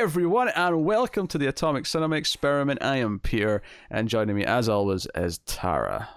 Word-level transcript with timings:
everyone, 0.00 0.48
and 0.56 0.82
welcome 0.82 1.26
to 1.26 1.36
the 1.36 1.46
Atomic 1.46 1.84
Cinema 1.84 2.16
Experiment. 2.16 2.82
I 2.82 2.96
am 2.96 3.18
Pierre, 3.18 3.60
and 3.90 4.08
joining 4.08 4.34
me, 4.34 4.46
as 4.46 4.66
always, 4.66 5.06
is 5.14 5.40
Tara. 5.44 6.08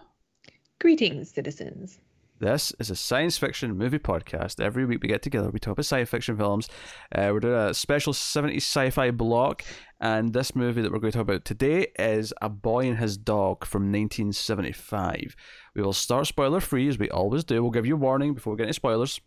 Greetings, 0.79 1.29
citizens. 1.29 1.99
This 2.39 2.73
is 2.79 2.89
a 2.89 2.95
science 2.95 3.37
fiction 3.37 3.77
movie 3.77 3.99
podcast. 3.99 4.61
Every 4.61 4.85
week 4.85 5.03
we 5.03 5.09
get 5.09 5.21
together, 5.21 5.49
we 5.49 5.59
talk 5.59 5.73
about 5.73 5.83
science 5.83 6.09
fiction 6.09 6.37
films. 6.37 6.69
Uh, 7.13 7.31
we're 7.33 7.41
doing 7.41 7.55
a 7.55 7.73
special 7.73 8.13
70s 8.13 8.55
sci 8.55 8.89
fi 8.89 9.11
block, 9.11 9.65
and 9.99 10.31
this 10.31 10.55
movie 10.55 10.81
that 10.81 10.89
we're 10.89 10.99
going 10.99 11.11
to 11.11 11.17
talk 11.17 11.27
about 11.27 11.43
today 11.43 11.87
is 11.99 12.33
A 12.41 12.47
Boy 12.47 12.87
and 12.87 12.99
His 12.99 13.17
Dog 13.17 13.65
from 13.65 13.91
1975. 13.91 15.35
We 15.75 15.81
will 15.81 15.91
start 15.91 16.27
spoiler 16.27 16.61
free, 16.61 16.87
as 16.87 16.97
we 16.97 17.09
always 17.09 17.43
do. 17.43 17.61
We'll 17.61 17.71
give 17.71 17.85
you 17.85 17.95
a 17.95 17.97
warning 17.99 18.33
before 18.33 18.53
we 18.53 18.57
get 18.59 18.63
any 18.63 18.73
spoilers 18.73 19.19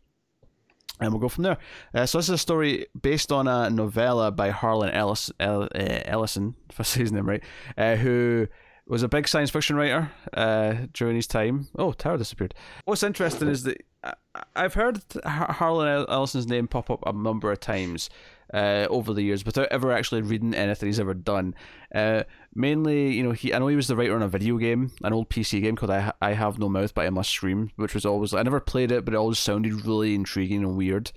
and 1.01 1.13
we'll 1.13 1.21
go 1.21 1.29
from 1.29 1.45
there. 1.45 1.59
Uh, 1.95 2.07
so 2.07 2.19
this 2.19 2.27
is 2.27 2.35
a 2.35 2.39
story 2.39 2.87
based 3.01 3.33
on 3.33 3.47
a 3.49 3.71
novella 3.71 4.31
by 4.31 4.51
Harlan 4.51 4.91
Ellis, 4.91 5.31
El, 5.39 5.65
uh, 5.65 6.01
Ellison, 6.05 6.55
if 6.71 6.81
I 6.81 6.83
say 6.83 7.01
his 7.01 7.13
name 7.13 7.29
right, 7.29 7.43
uh, 7.77 7.97
who 7.97 8.49
was 8.89 9.03
a 9.03 9.09
big 9.09 9.27
science 9.27 9.51
fiction 9.51 9.77
writer 9.77 10.13
uh, 10.33 10.75
during 10.93 11.17
his 11.17 11.27
time. 11.27 11.69
Oh, 11.77 11.93
Tara 11.93 12.19
disappeared. 12.19 12.55
What's 12.85 13.03
interesting 13.03 13.49
is 13.49 13.65
that 13.65 13.83
I've 14.55 14.75
heard 14.75 15.03
Harlan 15.25 16.07
Ellison's 16.09 16.47
name 16.47 16.69
pop 16.69 16.91
up 16.91 17.03
a 17.05 17.13
number 17.13 17.51
of 17.51 17.59
times 17.61 18.09
uh, 18.53 18.87
over 18.91 19.13
the 19.13 19.23
years 19.23 19.45
without 19.45 19.69
ever 19.69 19.93
actually 19.93 20.23
reading 20.23 20.55
anything 20.55 20.89
he's 20.89 21.01
ever 21.01 21.15
done. 21.15 21.55
Uh, 21.95 22.23
mainly, 22.55 23.13
you 23.13 23.23
know, 23.23 23.33
he 23.33 23.53
I 23.53 23.59
know 23.59 23.69
he 23.69 23.77
was 23.77 23.89
the 23.89 23.97
writer 23.97 24.15
on 24.15 24.23
a 24.23 24.29
video 24.29 24.57
game, 24.59 24.93
an 25.03 25.13
old 25.13 25.29
PC 25.29 25.63
game 25.63 25.77
called 25.77 25.91
I, 25.91 26.13
I 26.21 26.33
Have 26.33 26.59
No 26.59 26.69
Mouth, 26.69 26.95
but 26.95 27.07
I 27.07 27.11
Must 27.11 27.31
Scream, 27.31 27.71
which 27.77 27.95
was 27.95 28.07
always 28.07 28.35
I 28.35 28.43
never 28.43 28.61
played 28.61 28.93
it, 28.93 29.05
but 29.05 29.15
it 29.15 29.19
always 29.19 29.39
sounded 29.39 29.87
really 29.87 30.15
intriguing 30.15 30.63
and 30.63 30.77
weird. 30.77 31.13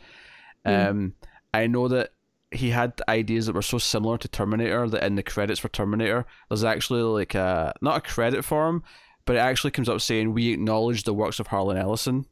Mm. 0.66 0.90
Um, 0.90 1.14
I 1.54 1.68
know 1.68 1.88
that 1.88 2.12
he 2.52 2.72
had 2.72 3.00
ideas 3.08 3.46
that 3.46 3.54
were 3.54 3.62
so 3.62 3.78
similar 3.78 4.18
to 4.18 4.28
Terminator 4.28 4.88
that 4.90 5.04
in 5.04 5.16
the 5.16 5.24
credits 5.24 5.60
for 5.60 5.70
Terminator, 5.70 6.26
there's 6.50 6.64
actually 6.64 7.02
like 7.02 7.36
a 7.36 7.74
not 7.82 7.98
a 7.98 8.02
credit 8.02 8.44
for 8.44 8.68
him, 8.68 8.84
but 9.26 9.36
it 9.36 9.40
actually 9.40 9.72
comes 9.72 9.90
up 9.90 10.02
saying 10.02 10.34
we 10.34 10.52
acknowledge 10.52 11.04
the 11.04 11.14
works 11.14 11.40
of 11.40 11.48
Harlan 11.48 11.78
Ellison. 11.78 12.26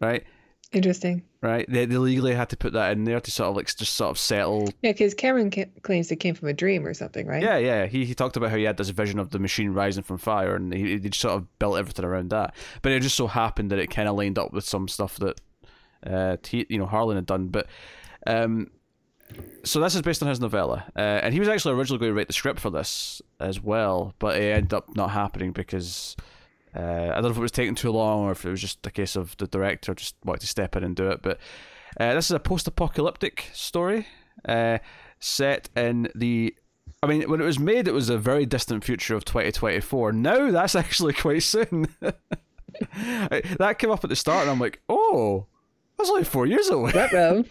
Right? 0.00 0.24
Interesting. 0.72 1.22
Right? 1.40 1.66
They, 1.68 1.84
they 1.84 1.96
legally 1.96 2.34
had 2.34 2.50
to 2.50 2.56
put 2.56 2.74
that 2.74 2.92
in 2.92 3.04
there 3.04 3.18
to 3.18 3.30
sort 3.30 3.48
of 3.48 3.56
like 3.56 3.74
just 3.74 3.94
sort 3.94 4.10
of 4.10 4.18
settle. 4.18 4.68
Yeah, 4.82 4.92
because 4.92 5.14
Cameron 5.14 5.50
ca- 5.50 5.70
claims 5.82 6.12
it 6.12 6.16
came 6.16 6.34
from 6.34 6.48
a 6.48 6.52
dream 6.52 6.86
or 6.86 6.94
something, 6.94 7.26
right? 7.26 7.42
Yeah, 7.42 7.56
yeah. 7.56 7.86
He 7.86 8.04
he 8.04 8.14
talked 8.14 8.36
about 8.36 8.50
how 8.50 8.56
he 8.56 8.64
had 8.64 8.76
this 8.76 8.90
vision 8.90 9.18
of 9.18 9.30
the 9.30 9.40
machine 9.40 9.70
rising 9.70 10.04
from 10.04 10.18
fire, 10.18 10.54
and 10.54 10.72
he, 10.72 10.98
he 10.98 11.10
sort 11.12 11.34
of 11.34 11.58
built 11.58 11.78
everything 11.78 12.04
around 12.04 12.30
that. 12.30 12.54
But 12.82 12.92
it 12.92 13.00
just 13.00 13.16
so 13.16 13.26
happened 13.26 13.70
that 13.70 13.80
it 13.80 13.88
kind 13.88 14.08
of 14.08 14.16
lined 14.16 14.38
up 14.38 14.52
with 14.52 14.64
some 14.64 14.86
stuff 14.86 15.16
that, 15.16 15.40
uh, 16.06 16.36
T, 16.42 16.66
you 16.68 16.78
know, 16.78 16.86
Harlan 16.86 17.16
had 17.16 17.26
done. 17.26 17.48
But, 17.48 17.66
um, 18.26 18.70
so 19.64 19.80
this 19.80 19.96
is 19.96 20.02
based 20.02 20.22
on 20.22 20.28
his 20.28 20.40
novella, 20.40 20.84
uh, 20.94 21.00
and 21.00 21.34
he 21.34 21.40
was 21.40 21.48
actually 21.48 21.74
originally 21.74 21.98
going 21.98 22.12
to 22.12 22.16
write 22.16 22.28
the 22.28 22.32
script 22.32 22.60
for 22.60 22.70
this 22.70 23.20
as 23.40 23.60
well, 23.60 24.14
but 24.20 24.36
it 24.36 24.54
ended 24.54 24.74
up 24.74 24.94
not 24.94 25.10
happening 25.10 25.50
because 25.50 26.16
uh, 26.74 26.80
I 26.80 27.14
don't 27.14 27.24
know 27.24 27.30
if 27.30 27.36
it 27.36 27.40
was 27.40 27.50
taking 27.50 27.74
too 27.74 27.90
long 27.90 28.20
or 28.20 28.32
if 28.32 28.44
it 28.44 28.50
was 28.50 28.60
just 28.60 28.86
a 28.86 28.90
case 28.90 29.16
of 29.16 29.36
the 29.38 29.46
director 29.46 29.94
just 29.94 30.14
wanted 30.24 30.40
to 30.40 30.46
step 30.46 30.76
in 30.76 30.84
and 30.84 30.94
do 30.94 31.08
it. 31.10 31.20
But 31.22 31.38
uh, 31.98 32.14
this 32.14 32.26
is 32.26 32.32
a 32.32 32.40
post-apocalyptic 32.40 33.46
story 33.52 34.06
uh, 34.44 34.78
set 35.18 35.68
in 35.76 36.08
the. 36.14 36.54
I 37.02 37.06
mean, 37.06 37.28
when 37.30 37.40
it 37.40 37.44
was 37.44 37.58
made, 37.58 37.88
it 37.88 37.94
was 37.94 38.10
a 38.10 38.18
very 38.18 38.44
distant 38.46 38.84
future 38.84 39.14
of 39.14 39.24
2024. 39.24 40.12
Now 40.12 40.50
that's 40.50 40.74
actually 40.76 41.14
quite 41.14 41.42
soon. 41.42 41.86
that 42.00 43.76
came 43.78 43.90
up 43.90 44.04
at 44.04 44.10
the 44.10 44.16
start, 44.16 44.42
and 44.42 44.50
I'm 44.50 44.60
like, 44.60 44.80
oh, 44.88 45.46
that's 45.98 46.10
only 46.10 46.24
four 46.24 46.46
years 46.46 46.68
away. 46.68 46.92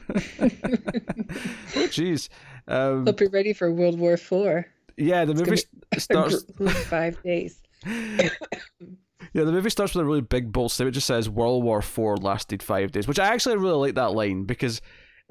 Oh, 1.75 1.87
jeez. 1.87 2.29
Um, 2.67 3.05
Hope 3.05 3.19
you're 3.21 3.29
ready 3.29 3.53
for 3.53 3.71
World 3.71 3.99
War 3.99 4.17
Four. 4.17 4.65
Yeah, 4.97 5.25
the 5.25 5.35
movie 5.35 5.61
starts 5.97 6.43
five 6.87 7.21
days. 7.23 7.61
Yeah, 9.33 9.43
the 9.43 9.51
movie 9.51 9.69
starts 9.69 9.93
with 9.93 10.03
a 10.03 10.05
really 10.05 10.21
big 10.21 10.51
bold 10.51 10.71
statement. 10.71 10.95
It 10.95 10.99
just 10.99 11.07
says 11.07 11.29
World 11.29 11.63
War 11.63 11.81
Four 11.81 12.17
lasted 12.17 12.63
five 12.63 12.91
days, 12.91 13.07
which 13.07 13.19
I 13.19 13.27
actually 13.27 13.57
really 13.57 13.77
like 13.77 13.95
that 13.95 14.13
line 14.13 14.43
because 14.43 14.81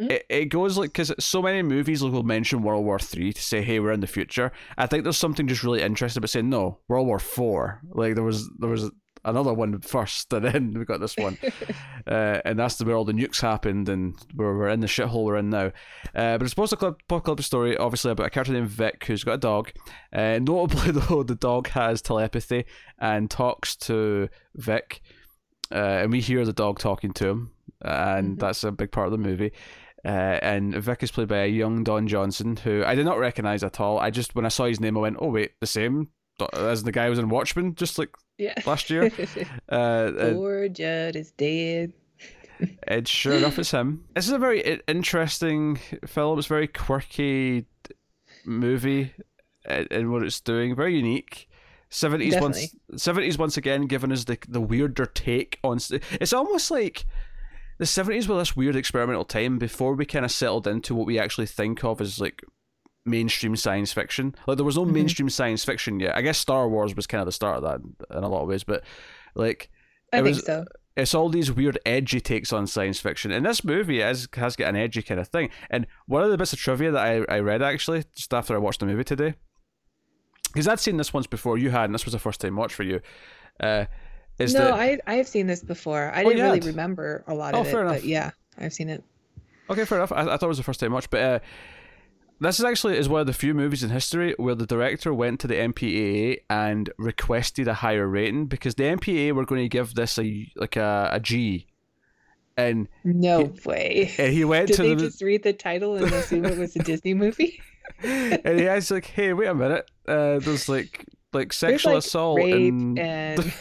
mm-hmm. 0.01 0.11
it, 0.11 0.27
it 0.29 0.45
goes 0.47 0.77
like 0.79 0.91
because 0.91 1.13
so 1.19 1.43
many 1.43 1.63
movies 1.63 2.03
like 2.03 2.13
will 2.13 2.23
mention 2.23 2.63
World 2.63 2.85
War 2.85 2.99
Three 2.99 3.33
to 3.33 3.43
say, 3.43 3.63
"Hey, 3.63 3.81
we're 3.81 3.93
in 3.93 4.01
the 4.01 4.07
future." 4.07 4.53
I 4.77 4.87
think 4.87 5.05
there's 5.05 5.19
something 5.19 5.47
just 5.47 5.63
really 5.63 5.83
interesting 5.83 6.21
about 6.21 6.31
saying, 6.31 6.49
"No, 6.49 6.79
World 6.89 7.07
War 7.07 7.19
Four. 7.19 7.81
Like 7.91 8.15
there 8.15 8.25
was 8.25 8.49
there 8.59 8.71
was 8.71 8.91
another 9.31 9.53
one 9.53 9.81
first, 9.81 10.33
and 10.33 10.45
then 10.45 10.75
we 10.77 10.85
got 10.85 11.01
this 11.01 11.17
one, 11.17 11.39
uh, 12.07 12.41
and 12.45 12.59
that's 12.59 12.77
the 12.77 12.85
where 12.85 12.97
all 12.97 13.05
the 13.05 13.13
nukes 13.13 13.41
happened, 13.41 13.89
and 13.89 14.17
we're, 14.35 14.57
we're 14.57 14.69
in 14.69 14.81
the 14.81 14.87
shithole 14.87 15.25
we're 15.25 15.37
in 15.37 15.51
now. 15.51 15.67
Uh, 16.15 16.39
but 16.39 16.43
it's 16.43 16.51
supposed 16.51 16.79
to 16.79 16.87
apocalyptic 16.87 17.47
story, 17.47 17.77
obviously 17.77 18.11
about 18.11 18.27
a 18.27 18.31
character 18.31 18.53
named 18.53 18.69
Vic 18.69 19.05
who's 19.07 19.25
got 19.25 19.35
a 19.35 19.39
dog. 19.39 19.73
Uh, 20.13 20.39
notably, 20.41 20.91
though, 20.93 21.23
the 21.23 21.35
dog 21.35 21.69
has 21.69 22.03
telepathy 22.03 22.65
and 22.99 23.31
talks 23.31 23.77
to 23.77 24.29
Vic, 24.55 25.01
uh, 25.73 25.75
and 26.03 26.13
we 26.13 26.21
hear 26.21 26.45
the 26.45 26.53
dog 26.53 26.79
talking 26.79 27.13
to 27.13 27.29
him, 27.29 27.51
and 27.83 28.29
mm-hmm. 28.31 28.39
that's 28.39 28.65
a 28.65 28.73
big 28.73 28.93
part 28.93 29.07
of 29.07 29.13
the 29.13 29.19
movie. 29.19 29.53
Uh, 30.05 30.39
and 30.43 30.75
Vic 30.77 31.03
is 31.03 31.11
played 31.11 31.29
by 31.29 31.39
a 31.39 31.49
young 31.49 31.83
Don 31.83 32.07
Johnson, 32.07 32.57
who 32.57 32.85
I 32.85 32.95
did 32.95 33.05
not 33.05 33.19
recognize 33.19 33.65
at 33.65 33.81
all. 33.81 33.99
I 33.99 34.11
just 34.11 34.35
when 34.35 34.47
I 34.47 34.49
saw 34.49 34.67
his 34.67 34.81
name, 34.81 34.97
I 34.97 35.01
went, 35.01 35.17
"Oh 35.21 35.31
wait, 35.31 35.53
the 35.61 35.67
same 35.67 36.11
as 36.53 36.83
the 36.83 36.93
guy 36.93 37.09
was 37.09 37.19
in 37.19 37.29
Watchmen, 37.29 37.75
just 37.75 37.99
like 37.99 38.11
yeah. 38.39 38.55
last 38.67 38.91
year. 38.91 39.11
uh, 39.69 40.11
Poor 40.33 40.69
Judd 40.69 41.17
is 41.17 41.33
dead. 41.33 41.93
It's 42.89 43.09
sure 43.09 43.35
enough, 43.35 43.57
it's 43.61 43.71
him. 43.71 44.05
This 44.17 44.27
is 44.27 44.33
a 44.33 44.39
very 44.39 44.81
interesting 44.89 45.79
film. 46.07 46.41
It's 46.41 46.49
a 46.49 46.55
very 46.55 46.67
quirky 46.67 47.67
movie 48.45 49.15
in 49.69 50.11
what 50.11 50.25
it's 50.25 50.41
doing. 50.41 50.75
Very 50.75 50.97
unique. 50.97 51.49
Seventies 51.91 52.35
once, 52.41 52.75
seventies 52.97 53.39
once 53.39 53.57
again, 53.57 53.87
giving 53.87 54.11
us 54.11 54.25
the 54.25 54.39
the 54.49 54.61
weirder 54.61 55.07
take 55.07 55.61
on. 55.63 55.79
It's 56.21 56.33
almost 56.33 56.71
like 56.73 57.07
the 57.79 57.87
seventies 57.87 58.29
were 58.29 58.37
this 58.39 58.57
weird 58.57 58.77
experimental 58.77 59.25
time 59.25 59.59
before 59.59 59.95
we 59.95 60.05
kind 60.05 60.25
of 60.25 60.33
settled 60.33 60.67
into 60.67 60.95
what 60.95 61.07
we 61.07 61.19
actually 61.19 61.47
think 61.47 61.85
of 61.85 62.01
as 62.01 62.21
like 62.21 62.43
mainstream 63.09 63.57
science 63.57 63.93
fiction. 63.93 64.35
Like 64.47 64.57
there 64.57 64.65
was 64.65 64.77
no 64.77 64.85
mm-hmm. 64.85 64.95
mainstream 64.95 65.31
science 65.31 65.65
fiction 65.65 66.01
yet. 66.01 66.17
I 66.17 66.23
guess 66.23 66.39
Star 66.39 66.69
Wars 66.69 66.95
was 66.95 67.07
kind 67.07 67.21
of 67.21 67.27
the 67.27 67.33
start 67.33 67.57
of 67.57 67.63
that 67.63 68.17
in 68.17 68.25
a 68.25 68.29
lot 68.29 68.43
of 68.43 68.49
ways, 68.49 68.65
but 68.65 68.85
like 69.35 69.71
I 70.13 70.23
think 70.23 70.37
was, 70.37 70.45
so. 70.45 70.65
It's 70.97 71.15
all 71.15 71.29
these 71.29 71.53
weird 71.53 71.79
edgy 71.87 72.21
takes 72.21 72.53
on 72.53 72.67
science 72.67 72.99
fiction, 72.99 73.31
and 73.31 73.47
this 73.47 73.63
movie 73.63 74.01
has 74.01 74.29
has 74.35 74.57
got 74.57 74.69
an 74.69 74.77
edgy 74.77 75.01
kind 75.01 75.21
of 75.21 75.29
thing. 75.29 75.51
And 75.71 75.87
one 76.07 76.25
of 76.25 76.31
the 76.31 76.37
bits 76.37 76.53
of 76.53 76.59
trivia 76.59 76.91
that 76.91 77.07
I, 77.31 77.37
I 77.37 77.39
read 77.39 77.63
actually 77.63 78.05
just 78.17 78.35
after 78.35 78.55
I 78.55 78.59
watched 78.59 78.81
the 78.81 78.87
movie 78.87 79.05
today, 79.05 79.35
because 80.49 80.67
I'd 80.67 80.81
seen 80.81 80.97
this 80.97 81.15
once 81.15 81.29
before, 81.29 81.57
you 81.57 81.71
had, 81.71 81.85
and 81.85 81.95
this 81.95 82.05
was 82.05 82.15
a 82.15 82.19
first 82.19 82.41
time 82.41 82.57
watch 82.57 82.75
for 82.75 82.83
you. 82.83 83.01
Uh, 83.61 83.85
is 84.39 84.55
no, 84.55 84.65
that... 84.65 84.75
I 84.75 84.99
I've 85.07 85.29
seen 85.29 85.47
this 85.47 85.63
before. 85.63 86.11
I 86.13 86.25
oh, 86.25 86.31
didn't 86.31 86.45
really 86.45 86.67
remember 86.67 87.23
a 87.29 87.35
lot 87.35 87.55
oh, 87.55 87.61
of 87.61 87.69
it, 87.69 87.75
enough. 87.75 87.95
but 87.95 88.05
yeah, 88.05 88.31
I've 88.59 88.73
seen 88.73 88.89
it. 88.89 89.05
Okay, 89.71 89.85
fair 89.85 89.99
enough. 89.99 90.11
I, 90.11 90.23
I 90.23 90.37
thought 90.37 90.45
it 90.45 90.49
was 90.49 90.59
the 90.59 90.65
first 90.65 90.81
time 90.81 90.93
watch, 90.93 91.11
but 91.11 91.21
uh, 91.21 91.39
this 92.41 92.59
is 92.59 92.65
actually 92.65 92.97
is 92.97 93.09
one 93.09 93.21
of 93.21 93.27
the 93.27 93.33
few 93.33 93.55
movies 93.55 93.83
in 93.83 93.91
history 93.91 94.35
where 94.37 94.55
the 94.55 94.67
director 94.67 95.13
went 95.13 95.41
to 95.41 95.47
the 95.47 95.55
MPAA 95.55 96.39
and 96.49 96.91
requested 96.99 97.67
a 97.67 97.75
higher 97.75 98.07
rating 98.07 98.47
because 98.47 98.77
the 98.77 98.85
MPAA 98.85 99.33
were 99.33 99.45
going 99.45 99.63
to 99.63 99.69
give 99.69 99.95
this 99.95 100.19
a 100.19 100.51
like 100.57 100.77
a, 100.77 101.11
a 101.13 101.21
G. 101.21 101.67
And 102.57 102.89
no 103.05 103.47
he, 103.47 103.69
way. 103.69 104.15
And 104.19 104.33
he 104.33 104.45
went 104.45 104.69
Did 104.69 104.77
to 104.77 104.83
they 104.83 104.95
the, 104.95 105.07
just 105.07 105.23
read 105.23 105.43
the 105.45 105.53
title 105.53 105.97
and 105.97 106.13
assume 106.13 106.45
it 106.45 106.59
was 106.59 106.75
a 106.75 106.81
Disney 106.81 107.15
movie? 107.15 107.61
and 108.03 108.59
he 108.59 108.67
was 108.67 108.91
like, 108.91 109.07
"Hey, 109.07 109.33
wait 109.33 109.47
a 109.47 109.55
minute. 109.55 109.91
Uh, 110.07 110.39
there's 110.39 110.69
like 110.69 111.07
like 111.33 111.53
sexual 111.53 111.95
like 111.95 112.05
assault 112.05 112.41
and, 112.41 112.99
and 112.99 113.53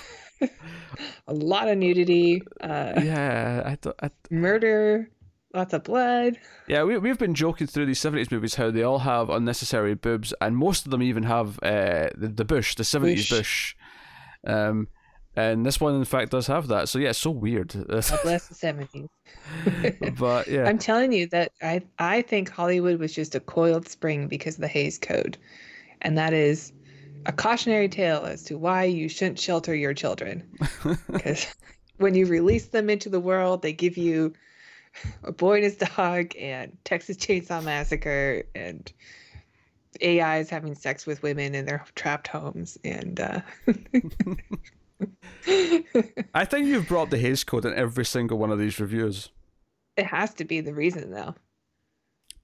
a 1.28 1.34
lot 1.34 1.68
of 1.68 1.78
nudity. 1.78 2.42
Uh, 2.62 2.94
yeah, 3.04 3.64
I 3.66 3.76
thought 3.76 3.96
I... 4.02 4.10
murder." 4.30 5.10
Lots 5.58 5.74
of 5.74 5.84
blood. 5.84 6.38
Yeah, 6.68 6.84
we 6.84 6.98
we've 6.98 7.18
been 7.18 7.34
joking 7.34 7.68
through 7.68 7.88
these 7.88 8.00
seventies 8.00 8.32
movies 8.32 8.56
how 8.56 8.72
they 8.72 8.84
all 8.84 9.00
have 9.00 9.30
unnecessary 9.30 9.96
boobs, 9.96 10.34
and 10.40 10.56
most 10.56 10.86
of 10.86 10.92
them 10.92 11.02
even 11.04 11.24
have 11.24 11.60
uh, 11.62 12.10
the 12.16 12.32
the 12.34 12.46
bush, 12.46 12.76
the 12.76 12.84
seventies 12.84 13.30
bush. 13.30 13.40
bush. 13.40 13.76
Um, 14.46 14.88
and 15.36 15.64
this 15.64 15.80
one, 15.80 15.94
in 15.94 16.04
fact, 16.04 16.32
does 16.32 16.48
have 16.48 16.68
that. 16.70 16.90
So 16.90 16.98
yeah, 16.98 17.10
it's 17.10 17.20
so 17.20 17.30
weird. 17.30 17.70
God 17.74 18.20
bless 18.24 18.48
the 18.48 18.56
seventies. 18.56 19.08
but 20.20 20.48
yeah, 20.48 20.66
I'm 20.66 20.80
telling 20.80 21.12
you 21.12 21.28
that 21.28 21.52
I 21.62 21.82
I 22.00 22.22
think 22.22 22.50
Hollywood 22.50 23.00
was 23.00 23.14
just 23.14 23.36
a 23.36 23.40
coiled 23.40 23.88
spring 23.88 24.28
because 24.28 24.56
of 24.56 24.62
the 24.62 24.68
Hays 24.68 24.98
Code, 24.98 25.38
and 26.02 26.18
that 26.18 26.34
is 26.34 26.74
a 27.26 27.32
cautionary 27.32 27.90
tale 27.90 28.24
as 28.26 28.44
to 28.44 28.58
why 28.58 28.86
you 28.86 29.10
shouldn't 29.10 29.38
shelter 29.38 29.76
your 29.76 29.94
children 29.94 30.44
because 31.12 31.46
when 31.98 32.16
you 32.16 32.26
release 32.26 32.68
them 32.68 32.90
into 32.90 33.10
the 33.10 33.20
world, 33.20 33.62
they 33.62 33.74
give 33.74 33.98
you 33.98 34.34
a 35.24 35.32
boy 35.32 35.56
and 35.56 35.64
his 35.64 35.76
dog 35.76 36.36
and 36.38 36.78
Texas 36.84 37.18
Chainsaw 37.18 37.64
Massacre 37.64 38.44
and 38.56 38.92
AI 40.02 40.40
is 40.40 40.50
having 40.50 40.76
sex 40.76 41.06
with 41.06 41.24
women 41.24 41.56
in 41.56 41.66
their 41.66 41.84
trapped 41.96 42.28
homes 42.28 42.78
and 42.84 43.20
uh... 43.20 43.42
I 46.34 46.46
think 46.46 46.68
you've 46.68 46.88
brought 46.88 47.10
the 47.10 47.18
Hays 47.18 47.44
Code 47.44 47.66
in 47.66 47.74
every 47.74 48.06
single 48.06 48.38
one 48.38 48.52
of 48.52 48.60
these 48.60 48.80
reviews. 48.80 49.30
It 49.96 50.06
has 50.08 50.34
to 50.36 50.46
be 50.46 50.62
the 50.62 50.74
reason 50.74 51.12
though. 51.12 51.36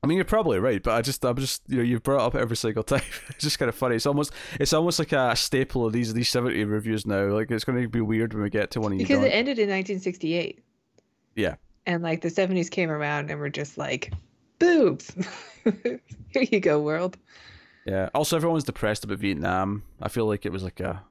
I 0.04 0.08
mean, 0.08 0.18
you're 0.18 0.26
probably 0.26 0.60
right, 0.60 0.84
but 0.84 0.96
I 0.96 1.02
just, 1.02 1.24
I'm 1.24 1.38
just, 1.38 1.62
you 1.68 1.78
know, 1.78 1.84
you've 1.84 2.04
brought 2.04 2.18
it 2.18 2.28
up 2.28 2.36
every 2.36 2.58
single 2.58 2.84
time. 2.84 3.02
it's 3.30 3.44
just 3.44 3.58
kind 3.58 3.70
of 3.70 3.76
funny. 3.76 3.96
It's 3.96 4.06
almost, 4.06 4.34
it's 4.60 4.74
almost 4.74 5.00
like 5.00 5.14
a 5.14 5.34
staple 5.36 5.86
of 5.86 5.94
these 5.94 6.14
these 6.14 6.30
seventy 6.30 6.66
reviews 6.66 7.06
now. 7.06 7.28
Like 7.28 7.50
it's 7.50 7.64
going 7.64 7.82
to 7.82 7.88
be 7.88 8.02
weird 8.02 8.34
when 8.34 8.44
we 8.44 8.50
get 8.50 8.72
to 8.72 8.82
one. 8.82 8.98
Because 8.98 9.24
it 9.24 9.30
ended 9.30 9.60
in 9.60 9.70
1968. 9.70 10.62
Yeah. 11.36 11.56
And 11.86 12.04
like 12.04 12.22
the 12.22 12.30
70s 12.30 12.70
came 12.70 12.90
around 12.90 13.30
and 13.30 13.40
we're 13.40 13.50
just 13.50 13.78
like, 13.78 14.12
boobs. 14.60 15.14
Here 15.64 16.00
you 16.34 16.60
go, 16.60 16.80
world. 16.80 17.18
Yeah. 17.86 18.10
Also, 18.14 18.36
everyone's 18.36 18.64
depressed 18.64 19.04
about 19.04 19.20
Vietnam. 19.20 19.84
I 20.02 20.10
feel 20.10 20.26
like 20.26 20.46
it 20.46 20.52
was 20.52 20.64
like 20.64 20.80
a. 20.80 21.04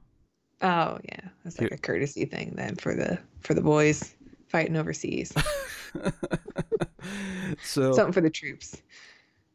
Oh 0.62 0.98
yeah, 1.04 1.28
it's 1.44 1.60
like 1.60 1.72
a 1.72 1.76
courtesy 1.76 2.24
thing 2.24 2.52
then 2.54 2.76
for 2.76 2.94
the 2.94 3.18
for 3.40 3.52
the 3.52 3.60
boys 3.60 4.14
fighting 4.46 4.76
overseas. 4.76 5.32
so 7.64 7.92
something 7.92 8.12
for 8.12 8.20
the 8.20 8.30
troops. 8.30 8.80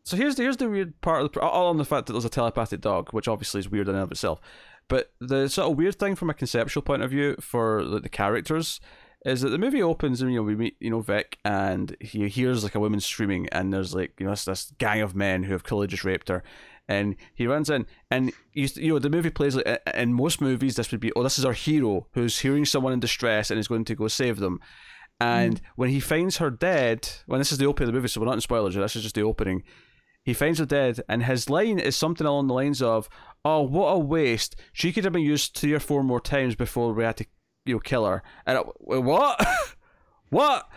So 0.03 0.17
here's 0.17 0.35
the 0.35 0.43
here's 0.43 0.57
the 0.57 0.69
weird 0.69 0.99
part 1.01 1.23
of 1.23 1.31
the 1.31 1.39
all 1.39 1.67
on 1.67 1.77
the 1.77 1.85
fact 1.85 2.07
that 2.07 2.13
there's 2.13 2.25
a 2.25 2.29
telepathic 2.29 2.81
dog, 2.81 3.13
which 3.13 3.27
obviously 3.27 3.59
is 3.59 3.69
weird 3.69 3.87
in 3.87 3.95
and 3.95 4.03
of 4.03 4.11
itself. 4.11 4.41
But 4.89 5.11
the 5.19 5.47
sort 5.47 5.71
of 5.71 5.77
weird 5.77 5.95
thing 5.95 6.15
from 6.15 6.29
a 6.29 6.33
conceptual 6.33 6.83
point 6.83 7.03
of 7.03 7.11
view 7.11 7.35
for 7.39 7.83
the, 7.85 7.99
the 8.01 8.09
characters 8.09 8.79
is 9.25 9.41
that 9.41 9.49
the 9.49 9.57
movie 9.57 9.81
opens 9.81 10.21
and 10.21 10.31
you 10.31 10.37
know 10.37 10.43
we 10.43 10.55
meet 10.55 10.77
you 10.79 10.89
know 10.89 11.01
Vic 11.01 11.37
and 11.43 11.95
he 11.99 12.27
hears 12.27 12.63
like 12.63 12.75
a 12.75 12.79
woman 12.79 12.99
screaming 12.99 13.47
and 13.51 13.73
there's 13.73 13.95
like 13.95 14.13
you 14.19 14.25
know 14.25 14.31
this, 14.31 14.45
this 14.45 14.71
gang 14.77 15.01
of 15.01 15.15
men 15.15 15.43
who 15.43 15.53
have 15.53 15.63
clearly 15.63 15.87
just 15.87 16.05
raped 16.05 16.29
her. 16.29 16.43
And 16.89 17.17
he 17.35 17.47
runs 17.47 17.69
in 17.69 17.85
and 18.09 18.31
you, 18.53 18.69
you 18.75 18.93
know 18.93 18.99
the 18.99 19.09
movie 19.09 19.29
plays 19.29 19.55
like 19.55 19.81
in 19.93 20.13
most 20.13 20.39
movies 20.39 20.75
this 20.75 20.91
would 20.91 21.01
be 21.01 21.11
oh 21.13 21.23
this 21.23 21.37
is 21.37 21.45
our 21.45 21.53
hero 21.53 22.07
who's 22.13 22.39
hearing 22.39 22.63
someone 22.63 22.93
in 22.93 22.99
distress 22.99 23.51
and 23.51 23.59
is 23.59 23.67
going 23.67 23.85
to 23.85 23.95
go 23.95 24.07
save 24.07 24.39
them. 24.39 24.59
And 25.19 25.61
mm. 25.61 25.65
when 25.75 25.89
he 25.89 25.99
finds 25.99 26.37
her 26.37 26.49
dead 26.49 27.09
when 27.25 27.39
this 27.39 27.51
is 27.51 27.57
the 27.57 27.65
opening 27.65 27.89
of 27.89 27.93
the 27.93 27.97
movie 27.97 28.07
so 28.07 28.21
we're 28.21 28.27
not 28.27 28.35
in 28.35 28.41
spoilers 28.41 28.75
this 28.75 28.95
is 28.95 29.03
just 29.03 29.15
the 29.15 29.23
opening. 29.23 29.63
He 30.23 30.33
finds 30.33 30.59
her 30.59 30.65
dead 30.65 31.01
and 31.09 31.23
his 31.23 31.49
line 31.49 31.79
is 31.79 31.95
something 31.95 32.27
along 32.27 32.47
the 32.47 32.53
lines 32.53 32.81
of 32.81 33.09
oh 33.43 33.63
what 33.63 33.89
a 33.89 33.99
waste. 33.99 34.55
She 34.71 34.93
could 34.93 35.03
have 35.03 35.13
been 35.13 35.23
used 35.23 35.55
three 35.55 35.73
or 35.73 35.79
four 35.79 36.03
more 36.03 36.21
times 36.21 36.55
before 36.55 36.93
we 36.93 37.03
had 37.03 37.17
to 37.17 37.25
you 37.67 37.75
know 37.75 37.79
kill 37.79 38.05
her 38.05 38.23
and 38.45 38.57
I, 38.57 38.61
what 38.61 39.47
what 40.29 40.69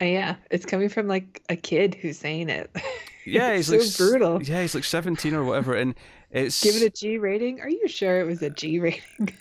uh, 0.00 0.04
yeah 0.04 0.36
it's 0.50 0.66
coming 0.66 0.88
from 0.88 1.08
like 1.08 1.42
a 1.48 1.56
kid 1.56 1.94
who's 1.94 2.18
saying 2.18 2.48
it 2.48 2.70
Yeah, 3.26 3.54
he's 3.54 3.68
so 3.68 3.76
like 3.76 3.96
brutal. 3.96 4.42
Yeah, 4.42 4.62
he's 4.62 4.74
like 4.74 4.84
seventeen 4.84 5.34
or 5.34 5.44
whatever, 5.44 5.74
and 5.74 5.94
it's 6.30 6.62
give 6.62 6.76
it 6.76 6.82
a 6.82 6.90
G 6.90 7.18
rating. 7.18 7.60
Are 7.60 7.68
you 7.68 7.88
sure 7.88 8.20
it 8.20 8.24
was 8.24 8.42
a 8.42 8.50
G 8.50 8.78
rating? 8.80 9.34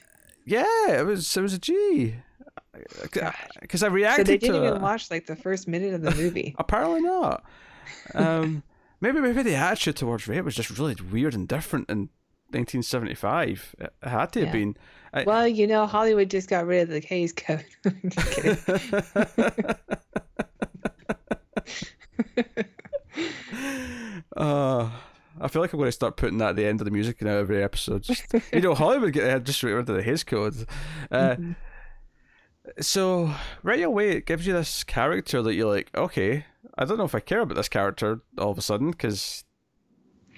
Yeah, 0.46 0.66
it 0.90 1.06
was. 1.06 1.36
It 1.36 1.42
was 1.42 1.54
a 1.54 1.60
G. 1.60 2.16
Because 3.62 3.84
I 3.84 3.88
reacted. 3.88 4.28
So 4.28 4.32
they 4.32 4.38
didn't 4.38 4.56
even 4.64 4.76
it. 4.78 4.82
watch 4.82 5.12
like 5.12 5.26
the 5.26 5.36
first 5.36 5.68
minute 5.68 5.94
of 5.94 6.02
the 6.02 6.12
movie. 6.16 6.56
Apparently 6.58 7.02
not. 7.02 7.44
Um, 8.16 8.64
maybe 9.00 9.22
maybe 9.22 9.44
the 9.44 9.56
attitude 9.56 9.98
towards 9.98 10.28
rape 10.28 10.44
was 10.44 10.56
just 10.56 10.70
really 10.78 10.96
weird 11.12 11.36
and 11.36 11.48
different 11.48 11.90
in 11.90 12.10
1975. 12.54 13.76
It 13.80 13.94
had 14.04 14.32
to 14.34 14.44
have 14.46 14.52
been. 14.54 14.78
I, 15.14 15.24
well, 15.24 15.48
you 15.48 15.68
know, 15.68 15.86
Hollywood 15.86 16.30
just 16.30 16.50
got 16.50 16.66
rid 16.66 16.84
of 16.84 16.90
the 16.90 17.00
Hays 17.00 17.34
Code. 17.34 17.66
uh, 24.36 24.90
I 25.40 25.48
feel 25.48 25.62
like 25.62 25.74
I'm 25.74 25.80
going 25.80 25.88
to 25.88 25.92
start 25.92 26.18
putting 26.18 26.38
that 26.40 26.50
at 26.52 26.56
the 26.56 26.66
end 26.66 26.82
of 26.82 26.86
the 26.86 26.92
music 26.92 27.22
in 27.22 27.28
every 27.28 27.64
episode. 27.64 28.04
Just, 28.04 28.24
you 28.52 28.62
know, 28.62 28.74
Hollywood 28.76 29.14
get 29.14 29.24
ahead 29.26 29.46
just 29.46 29.62
rid 29.64 29.76
of 29.78 29.86
the 29.86 30.02
his 30.02 30.24
code. 30.24 30.56
Uh, 31.12 31.36
Mhm. 31.36 31.56
So 32.80 33.30
right 33.62 33.84
away, 33.84 34.12
it 34.12 34.26
gives 34.26 34.48
you 34.48 34.54
this 34.54 34.86
character 34.86 35.42
that 35.42 35.54
you're 35.54 35.70
like, 35.70 35.92
okay, 35.94 36.46
I 36.78 36.86
don't 36.86 36.98
know 36.98 37.04
if 37.04 37.14
I 37.14 37.20
care 37.20 37.42
about 37.42 37.56
this 37.56 37.68
character 37.68 38.22
all 38.38 38.52
of 38.52 38.58
a 38.58 38.62
sudden 38.62 38.92
because. 38.92 39.44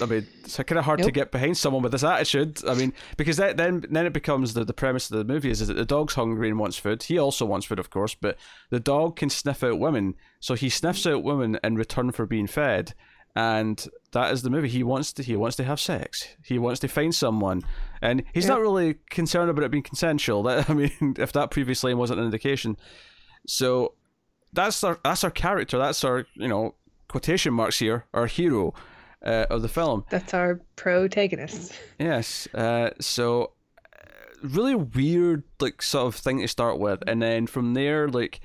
I 0.02 0.06
mean, 0.06 0.28
it's 0.44 0.58
kind 0.58 0.78
of 0.78 0.86
hard 0.86 1.02
to 1.04 1.12
get 1.12 1.32
behind 1.32 1.58
someone 1.58 1.82
with 1.84 1.92
this 1.92 2.04
attitude. 2.04 2.60
I 2.68 2.74
mean, 2.74 2.94
because 3.18 3.38
that, 3.38 3.58
then 3.58 3.86
then 3.90 4.06
it 4.06 4.14
becomes 4.14 4.54
the, 4.54 4.66
the 4.66 4.74
premise 4.74 5.10
of 5.10 5.18
the 5.18 5.24
movie 5.34 5.50
is, 5.50 5.62
is 5.62 5.68
that 5.70 5.76
the 5.76 5.86
dog's 5.86 6.16
hungry 6.16 6.50
and 6.50 6.60
wants 6.60 6.78
food. 6.78 7.04
He 7.04 7.18
also 7.18 7.46
wants 7.46 7.66
food, 7.66 7.80
of 7.80 7.90
course, 7.90 8.14
but 8.16 8.38
the 8.70 8.80
dog 8.80 9.16
can 9.16 9.30
sniff 9.30 9.64
out 9.64 9.80
women, 9.80 10.16
so 10.40 10.54
he 10.56 10.70
sniffs 10.70 11.06
out 11.08 11.24
women 11.24 11.58
in 11.64 11.76
return 11.76 12.12
for 12.12 12.26
being 12.26 12.48
fed, 12.48 12.94
and 13.36 13.86
that 14.12 14.32
is 14.34 14.42
the 14.44 14.50
movie. 14.50 14.70
He 14.70 14.84
wants 14.84 15.14
to 15.14 15.24
he 15.24 15.36
wants 15.36 15.56
to 15.58 15.64
have 15.64 15.80
sex. 15.80 16.28
He 16.44 16.60
wants 16.60 16.80
to 16.82 16.88
find 16.88 17.14
someone, 17.16 17.62
and 18.02 18.24
he's 18.34 18.46
Yeah. 18.46 18.52
not 18.56 18.62
really 18.62 18.96
concerned 19.10 19.50
about 19.50 19.64
it 19.64 19.72
being 19.72 19.84
consensual. 19.84 20.44
That 20.48 20.70
I 20.70 20.74
mean, 20.74 21.16
if 21.18 21.32
that 21.34 21.52
previous 21.52 21.84
line 21.84 21.98
wasn't 21.98 22.20
an 22.20 22.26
indication, 22.26 22.78
so 23.48 23.94
that's 24.54 24.84
our 24.84 25.00
that's 25.04 25.24
our 25.24 25.32
character. 25.32 25.78
That's 25.78 26.04
our 26.04 26.26
you 26.36 26.48
know 26.48 26.76
quotation 27.08 27.54
marks 27.54 27.80
here. 27.80 28.06
Our 28.14 28.26
hero 28.28 28.74
uh, 29.24 29.46
of 29.50 29.62
the 29.62 29.68
film. 29.68 30.06
That's 30.10 30.34
our 30.34 30.62
protagonist. 30.76 31.74
Yes. 32.00 32.48
Uh, 32.54 32.92
so 33.00 33.52
uh, 33.94 34.38
really 34.44 34.76
weird, 34.76 35.44
like 35.60 35.82
sort 35.82 36.08
of 36.08 36.16
thing 36.16 36.40
to 36.40 36.48
start 36.48 36.80
with, 36.80 37.04
and 37.08 37.22
then 37.22 37.48
from 37.48 37.74
there, 37.74 38.08
like 38.08 38.40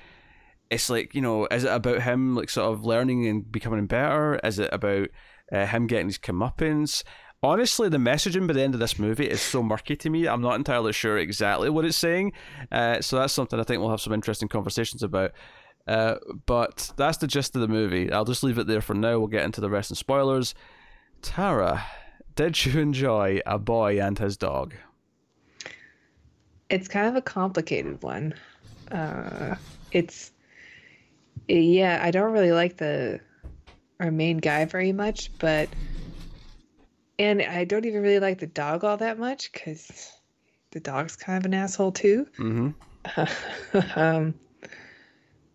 it's 0.70 0.88
like 0.88 1.14
you 1.14 1.20
know, 1.20 1.46
is 1.50 1.64
it 1.64 1.72
about 1.72 2.02
him 2.02 2.34
like 2.34 2.50
sort 2.50 2.72
of 2.72 2.84
learning 2.84 3.26
and 3.26 3.50
becoming 3.50 3.86
better? 3.86 4.40
Is 4.44 4.58
it 4.58 4.70
about 4.72 5.08
uh, 5.52 5.66
him 5.66 5.86
getting 5.86 6.06
his 6.06 6.18
comeuppance? 6.18 7.02
Honestly, 7.42 7.88
the 7.88 7.96
messaging 7.96 8.46
by 8.46 8.52
the 8.52 8.62
end 8.62 8.74
of 8.74 8.80
this 8.80 8.98
movie 8.98 9.24
is 9.24 9.40
so 9.40 9.62
murky 9.62 9.96
to 9.96 10.10
me. 10.10 10.28
I'm 10.28 10.42
not 10.42 10.56
entirely 10.56 10.92
sure 10.92 11.16
exactly 11.16 11.70
what 11.70 11.86
it's 11.86 11.96
saying. 11.96 12.32
Uh, 12.70 13.00
so 13.00 13.16
that's 13.16 13.32
something 13.32 13.58
I 13.58 13.62
think 13.62 13.80
we'll 13.80 13.90
have 13.90 14.00
some 14.02 14.12
interesting 14.12 14.48
conversations 14.48 15.02
about. 15.02 15.32
Uh, 15.90 16.20
but 16.46 16.92
that's 16.96 17.18
the 17.18 17.26
gist 17.26 17.56
of 17.56 17.62
the 17.62 17.66
movie. 17.66 18.12
I'll 18.12 18.24
just 18.24 18.44
leave 18.44 18.58
it 18.58 18.68
there 18.68 18.80
for 18.80 18.94
now. 18.94 19.18
We'll 19.18 19.26
get 19.26 19.44
into 19.44 19.60
the 19.60 19.68
rest 19.68 19.90
and 19.90 19.98
spoilers. 19.98 20.54
Tara, 21.20 21.84
did 22.36 22.64
you 22.64 22.80
enjoy 22.80 23.40
A 23.44 23.58
Boy 23.58 24.00
and 24.00 24.16
His 24.16 24.36
Dog? 24.36 24.72
It's 26.68 26.86
kind 26.86 27.08
of 27.08 27.16
a 27.16 27.20
complicated 27.20 28.00
one. 28.04 28.34
Uh, 28.92 29.56
it's 29.90 30.30
yeah, 31.48 31.98
I 32.00 32.12
don't 32.12 32.30
really 32.30 32.52
like 32.52 32.76
the 32.76 33.18
our 33.98 34.12
main 34.12 34.38
guy 34.38 34.66
very 34.66 34.92
much, 34.92 35.36
but 35.40 35.68
and 37.18 37.42
I 37.42 37.64
don't 37.64 37.84
even 37.84 38.00
really 38.00 38.20
like 38.20 38.38
the 38.38 38.46
dog 38.46 38.84
all 38.84 38.96
that 38.98 39.18
much 39.18 39.50
because 39.50 40.12
the 40.70 40.78
dog's 40.78 41.16
kind 41.16 41.36
of 41.36 41.46
an 41.46 41.54
asshole 41.54 41.90
too. 41.90 42.28
Mm-hmm. 42.38 43.98
um, 43.98 44.34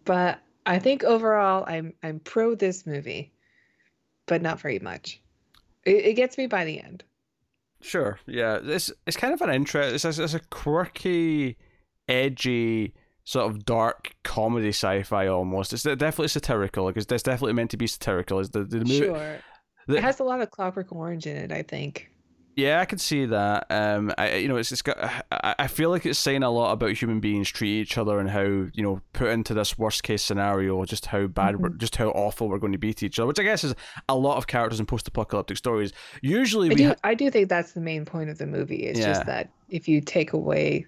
but 0.06 0.40
I 0.66 0.80
think 0.80 1.04
overall, 1.04 1.66
I'm 1.68 1.94
I'm 2.02 2.20
pro 2.20 2.56
this 2.56 2.86
movie, 2.88 3.34
but 4.26 4.42
not 4.42 4.60
very 4.60 4.80
much. 4.80 5.22
It, 5.86 6.06
it 6.06 6.14
gets 6.14 6.38
me 6.38 6.48
by 6.48 6.66
the 6.66 6.80
end. 6.82 7.04
Sure. 7.82 8.20
Yeah. 8.26 8.60
It's 8.64 8.92
it's 9.06 9.18
kind 9.18 9.34
of 9.34 9.42
an 9.42 9.52
interest. 9.52 9.94
It's 10.06 10.18
a, 10.18 10.24
it's 10.24 10.34
a 10.34 10.40
quirky, 10.50 11.58
edgy, 12.08 12.94
sort 13.26 13.50
of 13.52 13.66
dark 13.66 14.16
comedy 14.24 14.70
sci-fi 14.70 15.28
almost. 15.28 15.74
It's 15.74 15.84
definitely 15.84 16.30
satirical. 16.30 16.86
Like 16.86 16.98
it's, 16.98 17.12
it's 17.12 17.22
definitely 17.24 17.54
meant 17.54 17.72
to 17.72 17.78
be 17.78 17.86
satirical. 17.88 18.40
Is 18.40 18.50
the 18.50 18.64
the 18.64 18.80
movie? 18.80 18.98
Sure, 18.98 19.38
the- 19.88 19.98
it 19.98 20.04
has 20.04 20.20
a 20.20 20.24
lot 20.24 20.42
of 20.42 20.50
Clockwork 20.50 20.92
Orange 20.92 21.28
in 21.28 21.38
it. 21.38 21.52
I 21.52 21.62
think. 21.62 22.10
Yeah, 22.56 22.80
I 22.80 22.86
can 22.86 23.00
see 23.00 23.26
that. 23.26 23.68
Um, 23.70 24.14
I 24.18 24.36
you 24.38 24.48
know 24.48 24.56
it's, 24.56 24.72
it's 24.72 24.82
got. 24.82 24.98
I, 25.30 25.56
I 25.60 25.68
feel 25.68 25.90
like 25.90 26.06
it's 26.06 26.18
saying 26.18 26.42
a 26.42 26.50
lot 26.50 26.72
about 26.72 26.92
human 26.92 27.20
beings 27.20 27.50
treat 27.50 27.82
each 27.82 27.98
other 27.98 28.18
and 28.18 28.30
how 28.30 28.44
you 28.44 28.72
know 28.82 29.02
put 29.12 29.28
into 29.28 29.54
this 29.54 29.78
worst 29.78 30.04
case 30.04 30.24
scenario, 30.24 30.84
just 30.86 31.08
how 31.08 31.28
bad, 31.28 31.60
we're, 31.60 31.70
just 31.70 31.98
how 31.98 32.08
awful 32.12 32.48
we're 32.48 32.60
going 32.60 32.72
to 32.72 32.78
be 32.78 32.94
to 32.94 33.06
each 33.08 33.20
other. 33.20 33.28
Which 33.28 33.40
I 33.40 33.44
guess 33.44 33.66
is 33.66 33.76
a 34.08 34.16
lot 34.16 34.38
of 34.38 34.48
characters 34.48 34.80
in 34.80 34.86
post-apocalyptic 34.86 35.58
stories. 35.58 35.92
Usually, 36.22 36.68
I 36.68 36.70
we 36.70 36.76
do. 36.76 36.88
ha- 36.88 36.96
I 37.04 37.14
do 37.14 37.30
think 37.30 37.50
that's 37.50 37.74
the 37.74 37.82
main 37.82 38.06
point 38.06 38.30
of 38.30 38.38
the 38.38 38.48
movie. 38.48 38.84
It's 38.88 39.00
Yeah. 39.00 39.08
just 39.08 39.26
that 39.26 39.50
if 39.70 39.90
you 39.90 40.00
take 40.00 40.32
away 40.32 40.86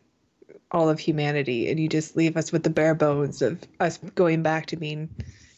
all 0.72 0.88
of 0.90 1.00
humanity 1.00 1.70
and 1.70 1.80
you 1.80 1.90
just 1.90 2.16
leave 2.16 2.38
us 2.38 2.52
with 2.54 2.64
the 2.64 2.70
bare 2.70 2.96
bones 2.96 3.42
of 3.42 3.60
us 3.82 3.98
going 4.16 4.42
back 4.42 4.68
to 4.68 4.78
being 4.78 5.10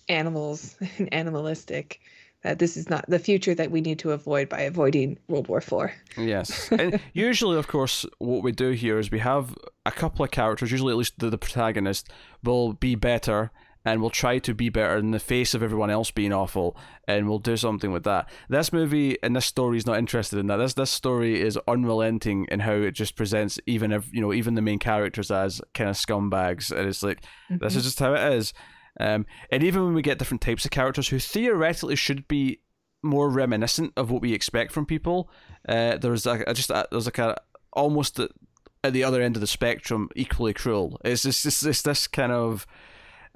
animals 0.08 0.76
and 0.98 1.14
animalistic, 1.14 2.00
that 2.44 2.60
this 2.60 2.78
is 2.78 2.90
not 2.90 3.06
the 3.10 3.20
future 3.20 3.54
that 3.54 3.72
we 3.72 3.82
need 3.82 4.00
to 4.00 4.12
avoid 4.12 4.48
by 4.48 4.62
avoiding 4.62 5.18
World 5.28 5.48
War 5.48 5.62
Four. 5.62 5.94
Yes. 6.18 6.72
and 6.72 7.00
usually, 7.14 7.58
of 7.58 7.68
course, 7.68 8.06
what 8.20 8.44
we 8.44 8.52
do 8.52 8.72
here 8.72 8.98
is 9.00 9.12
we 9.12 9.20
have 9.20 9.56
a 9.86 9.92
couple 9.92 10.24
of 10.24 10.32
characters, 10.32 10.72
usually 10.72 10.92
at 10.92 10.98
least 10.98 11.20
the, 11.20 11.30
the 11.30 11.38
protagonist, 11.38 12.10
will 12.44 12.74
be 12.74 12.96
better 12.96 13.52
and 13.86 14.02
will 14.02 14.10
try 14.10 14.40
to 14.40 14.54
be 14.54 14.70
better 14.70 14.98
in 14.98 15.12
the 15.12 15.20
face 15.20 15.54
of 15.54 15.64
everyone 15.64 15.90
else 15.90 16.12
being 16.12 16.34
awful 16.34 16.76
and 17.08 17.28
we'll 17.28 17.40
do 17.40 17.56
something 17.56 17.92
with 17.92 18.04
that. 18.04 18.30
This 18.50 18.74
movie 18.74 19.18
and 19.24 19.36
this 19.36 19.46
story 19.46 19.78
is 19.78 19.86
not 19.86 19.98
interested 19.98 20.38
in 20.38 20.48
that. 20.48 20.58
This 20.58 20.74
this 20.74 20.92
story 20.92 21.42
is 21.42 21.58
unrelenting 21.68 22.46
in 22.52 22.60
how 22.60 22.74
it 22.74 22.92
just 22.92 23.16
presents 23.16 23.60
even 23.66 23.92
if 23.92 24.12
you 24.14 24.22
know, 24.22 24.34
even 24.34 24.56
the 24.56 24.62
main 24.62 24.80
characters 24.80 25.32
as 25.32 25.62
kind 25.74 25.90
of 25.90 25.96
scumbags. 25.96 26.72
And 26.72 26.88
it's 26.88 27.04
like 27.04 27.24
this 27.50 27.76
is 27.76 27.82
mm-hmm. 27.82 27.88
just 27.88 28.00
how 28.00 28.14
it 28.14 28.34
is. 28.34 28.54
Um, 29.00 29.26
and 29.52 29.64
even 29.64 29.84
when 29.86 29.94
we 29.94 30.02
get 30.02 30.20
different 30.20 30.42
types 30.42 30.66
of 30.66 30.72
characters 30.72 31.08
who 31.10 31.20
theoretically 31.20 31.96
should 31.96 32.28
be 32.28 32.60
more 33.02 33.30
reminiscent 33.30 33.94
of 33.96 34.12
what 34.12 34.22
we 34.22 34.34
expect 34.34 34.72
from 34.72 34.86
people, 34.86 35.30
uh, 35.68 35.98
there's 35.98 36.26
a, 36.26 36.44
a- 36.48 36.54
just 36.54 36.70
a, 36.70 36.88
there's 36.92 37.06
like 37.06 37.18
a 37.20 37.38
almost 37.74 38.20
at, 38.20 38.32
at 38.84 38.94
the 38.94 39.04
other 39.04 39.22
end 39.22 39.36
of 39.38 39.42
the 39.42 39.48
spectrum, 39.48 40.10
equally 40.16 40.54
cruel. 40.54 41.00
It's 41.06 41.24
just 41.24 41.46
it's, 41.46 41.64
it's 41.66 41.82
this 41.82 42.08
kind 42.08 42.32
of 42.32 42.66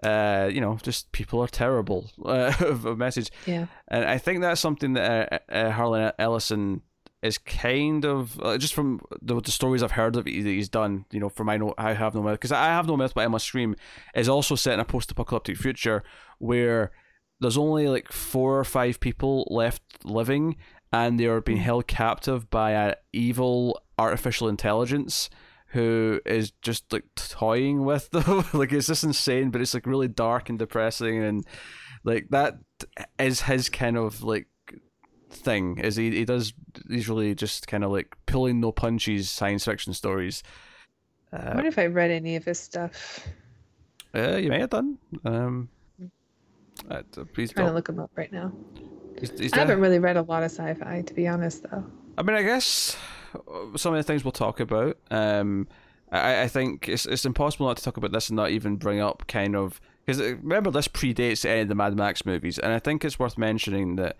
uh, 0.03 0.49
you 0.51 0.59
know, 0.59 0.77
just 0.83 1.11
people 1.13 1.41
are 1.41 1.47
terrible 1.47 2.09
uh, 2.25 2.53
of 2.59 2.85
a 2.85 2.95
message. 2.95 3.29
Yeah. 3.45 3.67
And 3.87 4.03
I 4.03 4.17
think 4.17 4.41
that's 4.41 4.59
something 4.59 4.93
that 4.93 5.43
uh, 5.49 5.51
uh, 5.51 5.71
Harlan 5.71 6.11
Ellison 6.19 6.81
is 7.23 7.37
kind 7.37 8.05
of 8.05 8.39
uh, 8.41 8.57
just 8.57 8.73
from 8.73 8.99
the, 9.21 9.39
the 9.39 9.51
stories 9.51 9.81
I've 9.81 9.91
heard 9.91 10.15
of 10.17 10.25
that 10.25 10.31
he's 10.31 10.69
done. 10.69 11.05
You 11.09 11.21
know, 11.21 11.29
from 11.29 11.49
I 11.49 11.57
know 11.57 11.73
I 11.77 11.93
have 11.93 12.13
no 12.13 12.21
myth 12.21 12.33
because 12.33 12.51
I 12.51 12.65
have 12.65 12.85
no 12.85 12.97
myth, 12.97 13.13
but 13.15 13.21
Emma 13.21 13.39
Scream 13.39 13.75
is 14.13 14.27
also 14.27 14.55
set 14.55 14.73
in 14.73 14.79
a 14.81 14.85
post-apocalyptic 14.85 15.57
future 15.57 16.03
where 16.39 16.91
there's 17.39 17.57
only 17.57 17.87
like 17.87 18.11
four 18.11 18.59
or 18.59 18.65
five 18.65 18.99
people 18.99 19.47
left 19.49 19.81
living, 20.03 20.57
and 20.91 21.19
they 21.19 21.25
are 21.25 21.41
being 21.41 21.59
held 21.59 21.87
captive 21.87 22.49
by 22.49 22.71
an 22.71 22.95
evil 23.13 23.81
artificial 23.97 24.49
intelligence 24.49 25.29
who 25.67 26.19
is 26.25 26.51
just 26.61 26.91
like 26.91 27.05
toying 27.15 27.85
with 27.85 28.11
them. 28.11 28.43
like 28.53 28.73
it's 28.73 28.87
just 28.87 29.03
insane, 29.05 29.49
but 29.49 29.61
it's 29.61 29.73
like 29.73 29.85
really 29.85 30.09
dark 30.09 30.49
and 30.49 30.59
depressing, 30.59 31.23
and 31.23 31.45
like 32.03 32.27
that 32.31 32.59
is 33.17 33.41
his 33.43 33.69
kind 33.69 33.97
of 33.97 34.23
like 34.23 34.47
thing. 35.33 35.77
Is 35.79 35.95
he 35.95 36.11
he 36.11 36.25
does 36.25 36.53
he's 36.89 37.09
really 37.09 37.35
just 37.35 37.67
kind 37.67 37.83
of 37.83 37.91
like 37.91 38.15
pulling 38.25 38.59
no 38.59 38.71
punches 38.71 39.29
science 39.29 39.65
fiction 39.65 39.93
stories. 39.93 40.43
I 41.31 41.37
Uh, 41.37 41.53
wonder 41.55 41.67
if 41.69 41.79
I 41.79 41.87
read 41.87 42.11
any 42.11 42.35
of 42.35 42.45
his 42.45 42.59
stuff. 42.59 43.27
uh, 44.15 44.37
you 44.37 44.49
may 44.49 44.59
have 44.59 44.69
done. 44.69 44.97
Um, 45.25 45.69
uh, 46.89 47.01
please 47.33 47.51
trying 47.51 47.67
to 47.67 47.73
look 47.73 47.89
him 47.89 47.99
up 47.99 48.11
right 48.15 48.31
now. 48.31 48.51
He's, 49.19 49.31
he's 49.39 49.53
I 49.53 49.59
haven't 49.59 49.79
really 49.79 49.99
read 49.99 50.17
a 50.17 50.21
lot 50.23 50.43
of 50.43 50.51
sci-fi, 50.51 51.01
to 51.01 51.13
be 51.13 51.27
honest, 51.27 51.63
though. 51.63 51.85
I 52.17 52.23
mean, 52.23 52.35
I 52.35 52.41
guess 52.43 52.97
uh, 53.35 53.77
some 53.77 53.93
of 53.93 53.97
the 53.97 54.03
things 54.03 54.23
we'll 54.23 54.31
talk 54.31 54.59
about. 54.59 54.97
Um, 55.11 55.67
I, 56.11 56.43
I 56.43 56.47
think 56.47 56.87
it's 56.89 57.05
it's 57.05 57.25
impossible 57.25 57.67
not 57.67 57.77
to 57.77 57.83
talk 57.83 57.97
about 57.97 58.11
this 58.11 58.29
and 58.29 58.35
not 58.35 58.51
even 58.51 58.75
bring 58.75 58.99
up 58.99 59.25
kind 59.27 59.55
of 59.55 59.79
because 60.05 60.21
remember 60.21 60.69
this 60.69 60.87
predates 60.87 61.45
any 61.45 61.61
of 61.61 61.67
the 61.69 61.75
Mad 61.75 61.95
Max 61.95 62.25
movies, 62.25 62.59
and 62.59 62.73
I 62.73 62.79
think 62.79 63.03
it's 63.05 63.17
worth 63.17 63.37
mentioning 63.37 63.95
that 63.95 64.17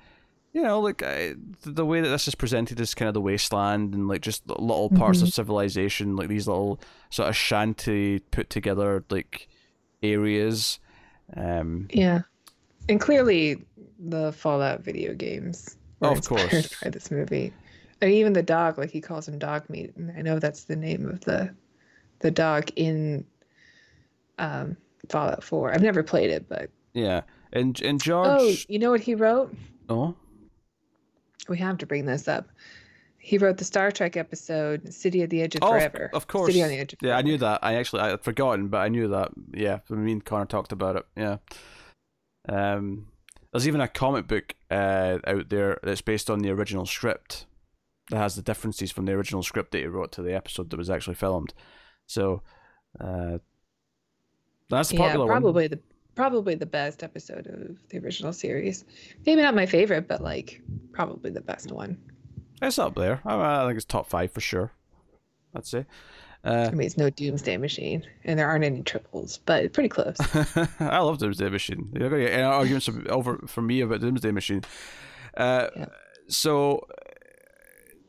you 0.54 0.62
know, 0.62 0.80
like 0.80 1.02
I, 1.04 1.34
the 1.66 1.86
way 1.86 2.00
that 2.02 2.10
this 2.10 2.28
is 2.28 2.36
presented 2.36 2.80
is 2.80 2.94
kind 2.94 3.08
of 3.08 3.14
the 3.14 3.22
wasteland 3.22 3.94
and 3.96 4.08
like 4.08 4.22
just 4.22 4.48
little 4.48 4.90
parts 4.90 5.22
of 5.24 5.34
civilization, 5.34 6.16
like 6.16 6.30
these 6.30 6.48
little 6.48 6.80
sort 7.10 7.28
of 7.30 7.36
shanty 7.36 8.20
put 8.20 8.50
together 8.50 9.04
like 9.10 9.48
areas. 10.04 10.80
Um, 11.36 11.88
Yeah, 11.92 12.22
and 12.88 13.02
clearly 13.02 13.64
the 14.00 14.32
Fallout 14.34 14.82
video 14.82 15.14
games 15.16 15.76
were 16.00 16.10
Oh, 16.10 16.12
of 16.12 16.18
inspired 16.18 16.50
course. 16.50 16.76
by 16.84 16.90
this 16.92 17.10
movie. 17.10 17.52
I 18.02 18.06
And 18.06 18.14
even 18.14 18.34
the 18.34 18.44
dog, 18.44 18.78
like 18.78 18.92
he 18.92 19.02
calls 19.02 19.28
him 19.28 19.40
dog 19.40 19.68
meat, 19.70 19.96
and 19.96 20.12
I 20.16 20.22
know 20.22 20.38
that's 20.38 20.66
the 20.66 20.76
name 20.76 21.08
of 21.08 21.22
the 21.22 21.54
the 22.20 22.30
dog 22.32 22.70
in 22.76 23.26
um, 24.38 24.78
Fallout 25.10 25.44
Four. 25.44 25.74
I've 25.74 25.82
never 25.82 26.04
played 26.04 26.30
it, 26.30 26.48
but 26.48 26.70
yeah, 26.94 27.22
and 27.54 27.82
and 27.82 28.02
George. 28.02 28.28
oh, 28.30 28.54
you 28.68 28.78
know 28.78 28.92
what 28.92 29.02
he 29.02 29.16
wrote? 29.16 29.56
Oh, 29.90 30.16
We 31.50 31.58
have 31.60 31.78
to 31.80 31.86
bring 31.86 32.06
this 32.06 32.28
up. 32.28 32.48
He 33.18 33.38
wrote 33.38 33.58
the 33.58 33.64
Star 33.64 33.92
Trek 33.92 34.18
episode 34.18 34.94
"City 34.94 35.22
at 35.22 35.30
the 35.30 35.42
Edge 35.42 35.56
of 35.56 35.64
Oh, 35.64 35.70
Forever." 35.70 36.10
of 36.14 36.28
course. 36.28 36.48
City 36.48 36.62
on 36.62 36.70
the 36.70 36.78
Edge 36.78 36.94
of 36.94 37.00
Yeah, 37.02 37.16
I 37.18 37.22
knew 37.22 37.38
that. 37.38 37.60
I 37.64 37.76
actually 37.76 38.02
I 38.02 38.10
had 38.10 38.22
forgotten, 38.22 38.68
but 38.68 38.80
I 38.80 38.90
knew 38.90 39.08
that. 39.10 39.32
Yeah, 39.54 39.80
me 39.90 40.12
and 40.12 40.24
Connor 40.26 40.46
talked 40.46 40.72
about 40.74 40.98
it. 40.98 41.06
Yeah. 41.16 41.38
Um, 42.50 43.08
there's 43.52 43.68
even 43.68 43.80
a 43.82 43.88
comic 43.88 44.28
book 44.28 44.56
uh 44.70 45.20
out 45.26 45.50
there 45.50 45.80
that's 45.84 46.02
based 46.02 46.30
on 46.30 46.40
the 46.40 46.50
original 46.50 46.86
script 46.86 47.46
that 48.10 48.18
has 48.18 48.36
the 48.36 48.42
differences 48.42 48.92
from 48.92 49.06
the 49.06 49.14
original 49.14 49.44
script 49.44 49.72
that 49.72 49.78
he 49.80 49.86
wrote 49.86 50.12
to 50.14 50.22
the 50.22 50.34
episode 50.36 50.70
that 50.70 50.78
was 50.78 50.90
actually 50.90 51.16
filmed. 51.16 51.54
So, 52.08 52.42
uh, 53.00 53.38
that's 54.70 54.90
the 54.90 54.96
yeah, 54.96 55.06
popular 55.08 55.26
one. 55.28 55.42
probably 55.42 55.68
the 55.68 55.80
probably 56.16 56.56
the 56.56 56.66
best 56.66 57.04
episode 57.04 57.48
of 57.48 57.78
the 57.90 58.00
original 58.00 58.34
series. 58.34 58.86
Maybe 59.26 59.42
not 59.42 59.56
my 59.56 59.66
favorite, 59.66 60.08
but 60.08 60.22
like 60.22 60.62
probably 60.92 61.32
the 61.32 61.42
best 61.42 61.72
one. 61.72 61.98
It's 62.62 62.80
up 62.80 62.96
there. 62.96 63.22
I, 63.26 63.64
I 63.64 63.66
think 63.66 63.78
it's 63.78 63.86
top 63.86 64.08
five 64.08 64.32
for 64.32 64.42
sure. 64.42 64.72
I'd 65.56 65.66
say. 65.66 65.86
Uh, 66.46 66.70
I 66.72 66.76
mean, 66.76 66.86
it's 66.86 66.98
no 66.98 67.10
Doomsday 67.10 67.56
Machine, 67.58 68.06
and 68.26 68.38
there 68.38 68.50
aren't 68.50 68.66
any 68.66 68.82
tribbles, 68.84 69.40
but 69.46 69.72
pretty 69.72 69.88
close. 69.88 70.18
I 70.80 71.00
love 71.00 71.18
Doomsday 71.20 71.50
Machine. 71.50 71.90
You're 71.94 72.10
gonna 72.10 72.24
get 72.24 72.34
any 72.34 72.44
arguments 72.44 72.90
over 73.10 73.38
for 73.48 73.62
me 73.62 73.80
about 73.80 74.02
Doomsday 74.02 74.32
Machine. 74.32 74.62
Uh, 75.38 75.68
Yeah. 75.76 75.86
So, 76.28 76.88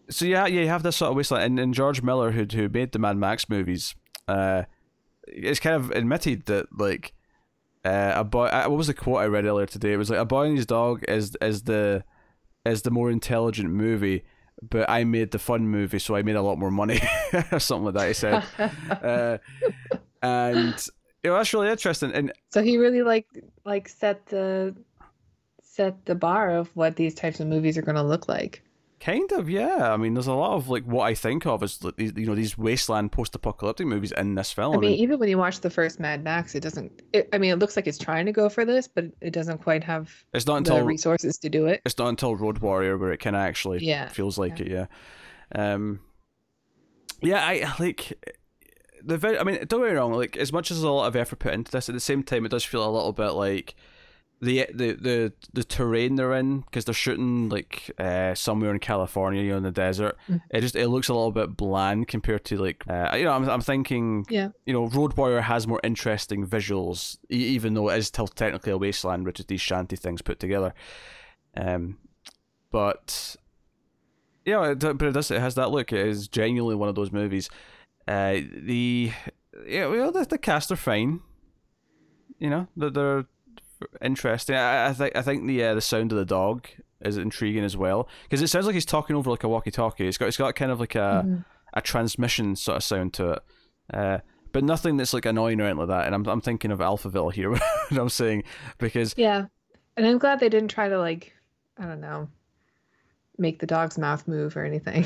so 0.08 0.24
yeah, 0.24 0.46
yeah, 0.46 0.62
you 0.62 0.68
have 0.68 0.82
this 0.82 0.96
sort 0.96 1.10
of 1.10 1.16
wasteland, 1.16 1.44
and, 1.44 1.60
and 1.60 1.74
George 1.74 2.02
Miller, 2.02 2.30
who 2.32 2.44
who 2.44 2.68
made 2.68 2.92
the 2.92 2.98
Mad 2.98 3.16
Max 3.16 3.48
movies, 3.48 3.94
uh, 4.28 4.64
it's 5.26 5.60
kind 5.60 5.76
of 5.76 5.90
admitted 5.90 6.46
that 6.46 6.66
like 6.78 7.12
uh, 7.84 8.12
a 8.16 8.24
boy. 8.24 8.46
Uh, 8.46 8.64
what 8.66 8.76
was 8.76 8.86
the 8.86 8.94
quote 8.94 9.20
I 9.20 9.26
read 9.26 9.44
earlier 9.44 9.66
today? 9.66 9.92
It 9.92 9.96
was 9.96 10.10
like 10.10 10.18
a 10.18 10.24
boy 10.24 10.46
and 10.46 10.56
his 10.56 10.66
dog 10.66 11.04
is 11.08 11.36
is 11.40 11.62
the 11.62 12.04
is 12.64 12.82
the 12.82 12.90
more 12.90 13.10
intelligent 13.10 13.70
movie. 13.70 14.24
But 14.62 14.88
I 14.88 15.04
made 15.04 15.32
the 15.32 15.38
fun 15.38 15.68
movie, 15.68 15.98
so 15.98 16.14
I 16.14 16.22
made 16.22 16.36
a 16.36 16.42
lot 16.42 16.58
more 16.58 16.70
money, 16.70 17.00
or 17.52 17.58
something 17.58 17.86
like 17.86 17.94
that. 17.94 18.08
He 18.08 18.14
said, 18.14 18.44
uh, 19.02 19.38
and 20.22 20.88
know 21.24 21.36
that's 21.36 21.52
really 21.52 21.70
interesting. 21.70 22.12
And 22.12 22.32
so 22.50 22.62
he 22.62 22.78
really 22.78 23.02
like 23.02 23.26
like 23.64 23.88
set 23.88 24.26
the 24.26 24.74
set 25.62 26.04
the 26.06 26.14
bar 26.14 26.50
of 26.50 26.68
what 26.76 26.96
these 26.96 27.14
types 27.14 27.40
of 27.40 27.48
movies 27.48 27.76
are 27.76 27.82
going 27.82 27.96
to 27.96 28.02
look 28.02 28.28
like. 28.28 28.62
Kind 29.04 29.32
of, 29.32 29.50
yeah. 29.50 29.92
I 29.92 29.98
mean, 29.98 30.14
there's 30.14 30.28
a 30.28 30.32
lot 30.32 30.52
of 30.52 30.70
like 30.70 30.84
what 30.84 31.02
I 31.04 31.14
think 31.14 31.44
of 31.44 31.62
as 31.62 31.84
like, 31.84 31.96
these, 31.96 32.12
you 32.16 32.24
know, 32.24 32.34
these 32.34 32.56
wasteland 32.56 33.12
post-apocalyptic 33.12 33.86
movies 33.86 34.12
in 34.12 34.34
this 34.34 34.50
film. 34.50 34.76
I 34.76 34.78
mean, 34.78 34.92
and 34.92 34.98
even 34.98 35.18
when 35.18 35.28
you 35.28 35.36
watch 35.36 35.60
the 35.60 35.68
first 35.68 36.00
Mad 36.00 36.24
Max, 36.24 36.54
it 36.54 36.60
doesn't. 36.60 37.02
It, 37.12 37.28
I 37.30 37.36
mean, 37.36 37.50
it 37.50 37.58
looks 37.58 37.76
like 37.76 37.86
it's 37.86 37.98
trying 37.98 38.24
to 38.24 38.32
go 38.32 38.48
for 38.48 38.64
this, 38.64 38.88
but 38.88 39.04
it 39.20 39.34
doesn't 39.34 39.58
quite 39.58 39.84
have 39.84 40.10
it's 40.32 40.46
not 40.46 40.64
the 40.64 40.72
until 40.72 40.86
resources 40.86 41.36
to 41.36 41.50
do 41.50 41.66
it. 41.66 41.82
it's 41.84 41.98
not 41.98 42.08
until 42.08 42.34
Road 42.34 42.60
Warrior 42.60 42.96
where 42.96 43.12
it 43.12 43.18
kind 43.18 43.36
of 43.36 43.40
actually 43.40 43.84
Yeah, 43.84 44.08
feels 44.08 44.38
like 44.38 44.58
it. 44.58 44.68
Yeah, 44.68 44.86
um, 45.54 46.00
yeah. 47.20 47.44
I 47.46 47.74
like 47.78 48.10
the 49.02 49.18
very. 49.18 49.38
I 49.38 49.44
mean, 49.44 49.56
don't 49.66 49.82
get 49.82 49.90
me 49.90 49.96
wrong. 49.98 50.14
Like 50.14 50.38
as 50.38 50.50
much 50.50 50.70
as 50.70 50.78
there's 50.78 50.84
a 50.84 50.90
lot 50.90 51.08
of 51.08 51.14
effort 51.14 51.40
put 51.40 51.52
into 51.52 51.70
this, 51.70 51.90
at 51.90 51.94
the 51.94 52.00
same 52.00 52.22
time, 52.22 52.46
it 52.46 52.50
does 52.50 52.64
feel 52.64 52.82
a 52.82 52.90
little 52.90 53.12
bit 53.12 53.32
like 53.32 53.74
the 54.44 54.66
the 54.72 54.92
the 54.92 55.32
the 55.52 55.64
terrain 55.64 56.16
they're 56.16 56.34
in 56.34 56.60
because 56.60 56.84
they're 56.84 56.94
shooting 56.94 57.48
like 57.48 57.90
uh 57.98 58.34
somewhere 58.34 58.70
in 58.72 58.78
California, 58.78 59.42
you 59.42 59.50
know, 59.50 59.56
in 59.58 59.62
the 59.62 59.70
desert. 59.70 60.16
Mm. 60.28 60.40
It 60.50 60.60
just 60.60 60.76
it 60.76 60.88
looks 60.88 61.08
a 61.08 61.14
little 61.14 61.32
bit 61.32 61.56
bland 61.56 62.08
compared 62.08 62.44
to 62.46 62.56
like 62.58 62.84
uh, 62.88 63.14
you 63.16 63.24
know 63.24 63.32
I'm 63.32 63.48
I'm 63.48 63.60
thinking 63.60 64.26
Yeah. 64.30 64.48
you 64.66 64.72
know 64.72 64.86
Road 64.86 65.16
Warrior 65.16 65.40
has 65.42 65.66
more 65.66 65.80
interesting 65.82 66.46
visuals 66.46 67.18
e- 67.32 67.36
even 67.56 67.74
though 67.74 67.88
it 67.90 67.98
is 67.98 68.06
still 68.08 68.28
technically 68.28 68.72
a 68.72 68.78
wasteland, 68.78 69.24
which 69.26 69.40
is 69.40 69.46
these 69.46 69.60
shanty 69.60 69.96
things 69.96 70.22
put 70.22 70.38
together. 70.38 70.74
Um, 71.56 71.98
but 72.70 73.36
yeah, 74.44 74.70
it, 74.72 74.78
but 74.80 75.02
it 75.02 75.12
does 75.12 75.30
it 75.30 75.40
has 75.40 75.54
that 75.54 75.70
look. 75.70 75.92
It 75.92 76.06
is 76.06 76.28
genuinely 76.28 76.74
one 76.74 76.88
of 76.88 76.94
those 76.94 77.12
movies. 77.12 77.48
Uh, 78.06 78.40
the 78.52 79.12
yeah, 79.66 79.86
well, 79.86 80.12
the, 80.12 80.24
the 80.24 80.38
cast 80.38 80.70
are 80.72 80.76
fine. 80.76 81.20
You 82.38 82.50
know, 82.50 82.66
they're, 82.76 82.90
they're 82.90 83.24
interesting. 84.02 84.56
I, 84.56 84.88
I 84.88 84.92
think 84.92 85.16
I 85.16 85.22
think 85.22 85.46
the 85.46 85.62
uh, 85.64 85.74
the 85.74 85.80
sound 85.80 86.12
of 86.12 86.18
the 86.18 86.24
dog 86.24 86.66
is 87.00 87.16
intriguing 87.18 87.64
as 87.64 87.76
well 87.76 88.08
because 88.24 88.40
it 88.42 88.48
sounds 88.48 88.66
like 88.66 88.74
he's 88.74 88.84
talking 88.86 89.14
over 89.16 89.30
like 89.30 89.44
a 89.44 89.48
walkie-talkie. 89.48 90.06
It's 90.06 90.18
got 90.18 90.28
it's 90.28 90.36
got 90.36 90.54
kind 90.54 90.70
of 90.72 90.80
like 90.80 90.94
a 90.94 91.22
Mhm. 91.26 91.44
a 91.74 91.80
transmission 91.80 92.56
sort 92.56 92.76
of 92.76 92.84
sound 92.84 93.12
to 93.14 93.32
it. 93.32 93.42
Uh, 93.92 94.18
but 94.52 94.62
nothing 94.64 94.96
that's 94.96 95.12
like 95.12 95.26
annoying 95.26 95.60
or 95.60 95.64
anything 95.64 95.78
like 95.78 95.88
that. 95.88 96.06
And 96.06 96.14
I'm 96.14 96.26
I'm 96.26 96.40
thinking 96.40 96.70
of 96.70 96.78
Alphaville 96.78 97.32
here 97.32 97.50
when 97.88 98.00
I'm 98.00 98.08
saying 98.08 98.44
because 98.78 99.14
Yeah, 99.16 99.46
and 99.96 100.06
I'm 100.06 100.18
glad 100.18 100.40
they 100.40 100.48
didn't 100.48 100.70
try 100.70 100.88
to 100.88 100.98
like, 100.98 101.32
I 101.78 101.84
don't 101.86 102.00
know, 102.00 102.28
make 103.38 103.58
the 103.58 103.66
dog's 103.66 103.98
mouth 103.98 104.26
move 104.28 104.56
or 104.56 104.64
anything. 104.64 105.04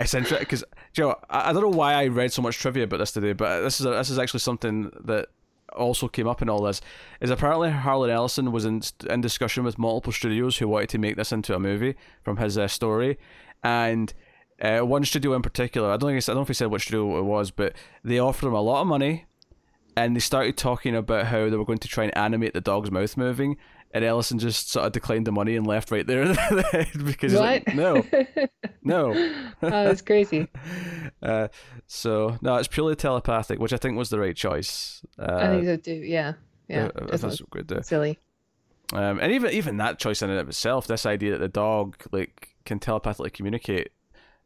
interesting 0.00 0.38
because 0.38 0.64
Joe, 0.92 1.16
I, 1.30 1.50
I 1.50 1.52
don't 1.52 1.62
know 1.62 1.76
why 1.76 1.94
I 1.94 2.06
read 2.06 2.32
so 2.32 2.42
much 2.42 2.56
trivia 2.58 2.84
about 2.84 2.98
this 2.98 3.12
today, 3.12 3.32
but 3.32 3.62
this 3.62 3.80
is 3.80 3.86
a, 3.86 3.90
this 3.90 4.10
is 4.10 4.18
actually 4.18 4.40
something 4.40 4.90
that 5.04 5.28
also 5.74 6.08
came 6.08 6.26
up 6.26 6.42
in 6.42 6.48
all 6.48 6.62
this. 6.62 6.80
Is 7.20 7.30
apparently 7.30 7.70
Harlan 7.70 8.10
Ellison 8.10 8.52
was 8.52 8.64
in 8.64 8.82
in 9.08 9.20
discussion 9.20 9.64
with 9.64 9.78
multiple 9.78 10.12
studios 10.12 10.58
who 10.58 10.68
wanted 10.68 10.88
to 10.90 10.98
make 10.98 11.16
this 11.16 11.32
into 11.32 11.54
a 11.54 11.60
movie 11.60 11.94
from 12.22 12.38
his 12.38 12.58
uh, 12.58 12.68
story, 12.68 13.18
and. 13.62 14.12
Uh, 14.62 14.78
one 14.78 15.04
studio 15.04 15.34
in 15.34 15.42
particular, 15.42 15.90
I 15.90 15.96
don't 15.96 16.10
think 16.10 16.22
I 16.22 16.26
don't 16.26 16.36
know 16.36 16.42
if 16.42 16.48
he 16.48 16.54
said 16.54 16.70
which 16.70 16.84
studio 16.84 17.18
it 17.18 17.24
was, 17.24 17.50
but 17.50 17.74
they 18.04 18.20
offered 18.20 18.46
him 18.46 18.54
a 18.54 18.60
lot 18.60 18.82
of 18.82 18.86
money, 18.86 19.26
and 19.96 20.14
they 20.14 20.20
started 20.20 20.56
talking 20.56 20.94
about 20.94 21.26
how 21.26 21.50
they 21.50 21.56
were 21.56 21.64
going 21.64 21.78
to 21.78 21.88
try 21.88 22.04
and 22.04 22.16
animate 22.16 22.54
the 22.54 22.60
dog's 22.60 22.90
mouth 22.90 23.16
moving, 23.16 23.56
and 23.94 24.04
Ellison 24.04 24.38
just 24.40 24.70
sort 24.70 24.84
of 24.84 24.92
declined 24.92 25.24
the 25.26 25.32
money 25.32 25.54
and 25.56 25.66
left 25.66 25.90
right 25.92 26.06
there 26.06 26.26
because 27.06 27.32
like, 27.32 27.74
no, 27.74 28.04
no. 28.82 29.12
oh, 29.14 29.70
that's 29.70 30.02
crazy. 30.02 30.48
Uh, 31.22 31.48
so 31.86 32.36
no, 32.42 32.56
it's 32.56 32.68
purely 32.68 32.94
telepathic, 32.94 33.58
which 33.58 33.72
I 33.72 33.78
think 33.78 33.96
was 33.96 34.10
the 34.10 34.18
right 34.18 34.36
choice. 34.36 35.02
Uh, 35.18 35.36
I 35.36 35.46
think 35.48 35.64
so 35.64 35.76
too. 35.78 35.94
Yeah, 35.94 36.34
yeah. 36.68 36.90
uh, 36.94 37.06
Just 37.06 37.22
that's 37.22 37.40
good. 37.48 37.68
to- 37.68 37.82
silly. 37.82 38.18
Um, 38.92 39.18
and 39.20 39.32
even 39.32 39.50
even 39.52 39.78
that 39.78 39.98
choice 39.98 40.20
in 40.20 40.28
and 40.28 40.38
of 40.38 40.48
itself, 40.50 40.86
this 40.86 41.06
idea 41.06 41.32
that 41.32 41.38
the 41.38 41.48
dog 41.48 41.96
like 42.12 42.54
can 42.66 42.78
telepathically 42.78 43.30
communicate, 43.30 43.92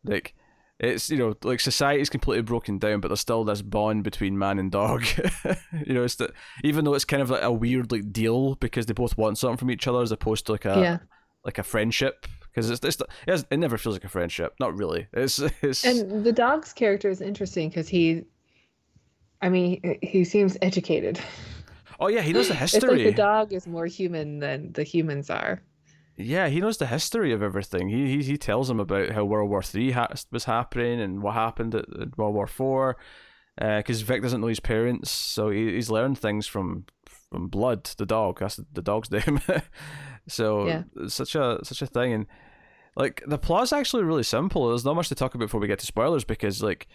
like 0.04 0.36
it's 0.80 1.10
you 1.10 1.16
know 1.16 1.34
like 1.42 1.60
society's 1.60 2.08
completely 2.08 2.42
broken 2.42 2.78
down, 2.78 3.00
but 3.00 3.08
there's 3.08 3.20
still 3.20 3.44
this 3.44 3.62
bond 3.62 4.04
between 4.04 4.38
man 4.38 4.58
and 4.58 4.70
dog. 4.70 5.04
you 5.86 5.94
know, 5.94 6.04
it's 6.04 6.16
that 6.16 6.30
even 6.62 6.84
though 6.84 6.94
it's 6.94 7.04
kind 7.04 7.22
of 7.22 7.30
like 7.30 7.42
a 7.42 7.52
weird 7.52 7.90
like 7.90 8.12
deal 8.12 8.54
because 8.56 8.86
they 8.86 8.92
both 8.92 9.16
want 9.18 9.38
something 9.38 9.56
from 9.56 9.70
each 9.70 9.88
other 9.88 10.02
as 10.02 10.12
opposed 10.12 10.46
to 10.46 10.52
like 10.52 10.64
a 10.64 10.80
yeah. 10.80 10.98
like 11.44 11.58
a 11.58 11.64
friendship 11.64 12.26
because 12.58 12.70
it's, 12.70 12.84
it's 12.84 13.02
it, 13.26 13.46
it 13.50 13.56
never 13.56 13.76
feels 13.76 13.96
like 13.96 14.04
a 14.04 14.08
friendship. 14.08 14.54
Not 14.60 14.76
really. 14.76 15.08
It's 15.12 15.38
it's 15.62 15.84
And 15.84 16.24
the 16.24 16.32
dog's 16.32 16.72
character 16.72 17.08
is 17.08 17.20
interesting 17.20 17.68
because 17.68 17.88
he, 17.88 18.24
I 19.42 19.48
mean, 19.48 19.98
he 20.02 20.24
seems 20.24 20.56
educated. 20.62 21.20
oh 21.98 22.08
yeah, 22.08 22.20
he 22.20 22.32
knows 22.32 22.48
the 22.48 22.54
history 22.54 22.78
It's 22.82 22.92
like 22.92 23.04
the 23.04 23.12
dog 23.12 23.52
is 23.52 23.66
more 23.66 23.86
human 23.86 24.38
than 24.38 24.72
the 24.72 24.84
humans 24.84 25.30
are. 25.30 25.62
Yeah, 26.18 26.48
he 26.48 26.60
knows 26.60 26.78
the 26.78 26.86
history 26.86 27.32
of 27.32 27.42
everything. 27.42 27.88
He 27.88 28.16
he, 28.16 28.22
he 28.22 28.36
tells 28.36 28.68
him 28.68 28.80
about 28.80 29.10
how 29.10 29.24
World 29.24 29.48
War 29.50 29.62
Three 29.62 29.92
ha- 29.92 30.12
was 30.32 30.44
happening 30.44 31.00
and 31.00 31.22
what 31.22 31.34
happened 31.34 31.74
at, 31.74 31.84
at 32.00 32.18
World 32.18 32.34
War 32.34 32.46
Four. 32.46 32.96
Uh, 33.60 33.78
because 33.78 34.02
Vic 34.02 34.22
doesn't 34.22 34.40
know 34.40 34.46
his 34.46 34.60
parents, 34.60 35.10
so 35.10 35.50
he, 35.50 35.72
he's 35.74 35.90
learned 35.90 36.18
things 36.18 36.46
from 36.46 36.84
from 37.30 37.48
Blood, 37.48 37.84
the 37.98 38.06
dog. 38.06 38.38
That's 38.40 38.60
the 38.72 38.82
dog's 38.82 39.10
name. 39.16 39.40
so 40.28 40.66
Yeah. 40.66 40.82
such 41.08 41.34
a 41.34 41.58
such 41.62 41.82
a 41.82 41.86
thing, 41.86 42.12
and 42.12 42.26
like 42.96 43.22
the 43.26 43.38
plot's 43.38 43.72
actually 43.72 44.04
really 44.04 44.22
simple. 44.22 44.68
There's 44.68 44.84
not 44.84 44.96
much 44.96 45.08
to 45.08 45.14
talk 45.14 45.34
about 45.34 45.46
before 45.46 45.60
we 45.60 45.66
get 45.68 45.78
to 45.80 45.86
spoilers 45.86 46.24
because 46.24 46.62
like 46.62 46.86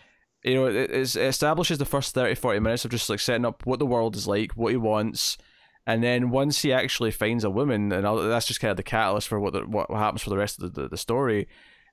you 0.43 0.53
know 0.55 0.65
it, 0.67 0.75
it 0.75 1.15
establishes 1.15 1.77
the 1.77 1.85
first 1.85 2.13
30, 2.13 2.35
40 2.35 2.59
minutes 2.59 2.85
of 2.85 2.91
just 2.91 3.09
like 3.09 3.19
setting 3.19 3.45
up 3.45 3.65
what 3.65 3.79
the 3.79 3.85
world 3.85 4.15
is 4.15 4.27
like, 4.27 4.51
what 4.53 4.71
he 4.71 4.77
wants, 4.77 5.37
and 5.85 6.03
then 6.03 6.29
once 6.29 6.61
he 6.61 6.71
actually 6.71 7.11
finds 7.11 7.43
a 7.43 7.49
woman, 7.49 7.91
and 7.91 8.05
that's 8.31 8.47
just 8.47 8.59
kind 8.59 8.71
of 8.71 8.77
the 8.77 8.83
catalyst 8.83 9.27
for 9.27 9.39
what 9.39 9.53
the, 9.53 9.61
what 9.61 9.89
happens 9.91 10.21
for 10.21 10.29
the 10.29 10.37
rest 10.37 10.61
of 10.61 10.73
the, 10.73 10.83
the, 10.83 10.89
the 10.89 10.97
story. 10.97 11.47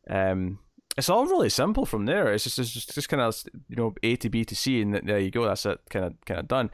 Um, 0.09 0.61
it's 0.97 1.09
all 1.09 1.27
really 1.27 1.49
simple 1.49 1.87
from 1.87 2.07
there. 2.07 2.33
It's 2.33 2.45
just 2.45 2.59
it's 2.59 2.71
just, 2.71 2.95
just 2.95 3.09
kind 3.09 3.23
of 3.23 3.43
you 3.69 3.77
know 3.77 3.95
A 4.03 4.17
to 4.17 4.29
B 4.29 4.45
to 4.45 4.55
C, 4.55 4.81
and 4.81 4.95
there 4.95 5.19
you 5.19 5.31
go. 5.31 5.45
That's 5.45 5.67
it, 5.67 5.81
kind 5.91 6.05
of 6.05 6.15
kind 6.25 6.41
of 6.41 6.49
done. 6.49 6.71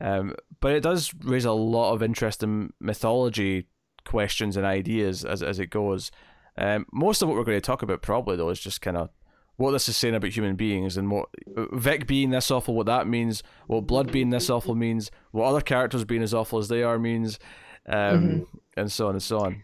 Um, 0.00 0.34
but 0.60 0.72
it 0.72 0.82
does 0.82 1.12
raise 1.22 1.44
a 1.44 1.52
lot 1.52 1.92
of 1.92 2.02
interesting 2.02 2.72
mythology 2.80 3.68
questions 4.04 4.56
and 4.56 4.66
ideas 4.66 5.24
as 5.24 5.42
as 5.42 5.58
it 5.58 5.70
goes. 5.70 6.10
Um, 6.56 6.86
most 6.92 7.22
of 7.22 7.28
what 7.28 7.36
we're 7.36 7.44
going 7.44 7.56
to 7.56 7.60
talk 7.60 7.82
about 7.82 8.02
probably 8.02 8.36
though 8.36 8.50
is 8.50 8.60
just 8.60 8.82
kind 8.82 8.96
of 8.96 9.10
what 9.56 9.72
this 9.72 9.88
is 9.88 9.96
saying 9.96 10.14
about 10.14 10.30
human 10.30 10.56
beings 10.56 10.96
and 10.96 11.10
what 11.10 11.28
Vic 11.46 12.06
being 12.06 12.30
this 12.30 12.50
awful, 12.50 12.74
what 12.74 12.86
that 12.86 13.06
means, 13.06 13.42
what 13.66 13.86
Blood 13.86 14.10
being 14.10 14.30
this 14.30 14.50
awful 14.50 14.74
means, 14.74 15.10
what 15.30 15.44
other 15.44 15.60
characters 15.60 16.04
being 16.04 16.22
as 16.22 16.34
awful 16.34 16.58
as 16.58 16.68
they 16.68 16.82
are 16.82 16.98
means, 16.98 17.38
um, 17.86 18.46
and 18.76 18.90
so 18.90 19.08
on 19.08 19.14
and 19.14 19.22
so 19.22 19.40
on. 19.40 19.62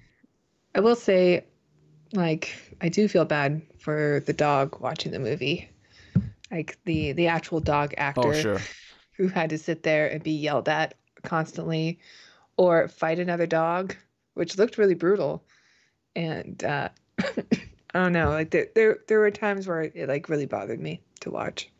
I 0.74 0.80
will 0.80 0.96
say, 0.96 1.44
like, 2.12 2.54
I 2.80 2.88
do 2.88 3.08
feel 3.08 3.24
bad 3.24 3.62
for 3.78 4.22
the 4.26 4.32
dog 4.32 4.80
watching 4.80 5.12
the 5.12 5.18
movie, 5.18 5.68
like 6.50 6.78
the 6.84 7.12
the 7.12 7.26
actual 7.26 7.60
dog 7.60 7.94
actor 7.96 8.28
Oh 8.28 8.32
sure, 8.32 8.60
who 9.16 9.28
had 9.28 9.50
to 9.50 9.58
sit 9.58 9.82
there 9.82 10.08
and 10.08 10.22
be 10.22 10.32
yelled 10.32 10.68
at 10.68 10.94
constantly, 11.22 11.98
or 12.56 12.88
fight 12.88 13.18
another 13.18 13.46
dog, 13.46 13.96
which 14.34 14.58
looked 14.58 14.78
really 14.78 14.94
brutal. 14.94 15.42
And 16.14 16.62
uh, 16.64 16.90
I 17.94 18.02
don't 18.02 18.12
know, 18.12 18.28
like 18.30 18.50
there, 18.50 18.68
there 18.74 18.98
there 19.08 19.18
were 19.20 19.30
times 19.30 19.66
where 19.66 19.82
it 19.82 20.08
like 20.08 20.28
really 20.28 20.46
bothered 20.46 20.80
me 20.80 21.00
to 21.20 21.30
watch. 21.30 21.70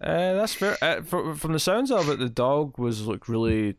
uh, 0.00 0.34
that's 0.34 0.54
fair. 0.54 0.76
Uh, 0.80 1.02
from 1.02 1.34
from 1.36 1.52
the 1.52 1.58
sounds 1.58 1.90
of 1.90 2.08
it, 2.08 2.18
the 2.18 2.28
dog 2.28 2.78
was 2.78 3.06
like 3.06 3.28
really 3.28 3.76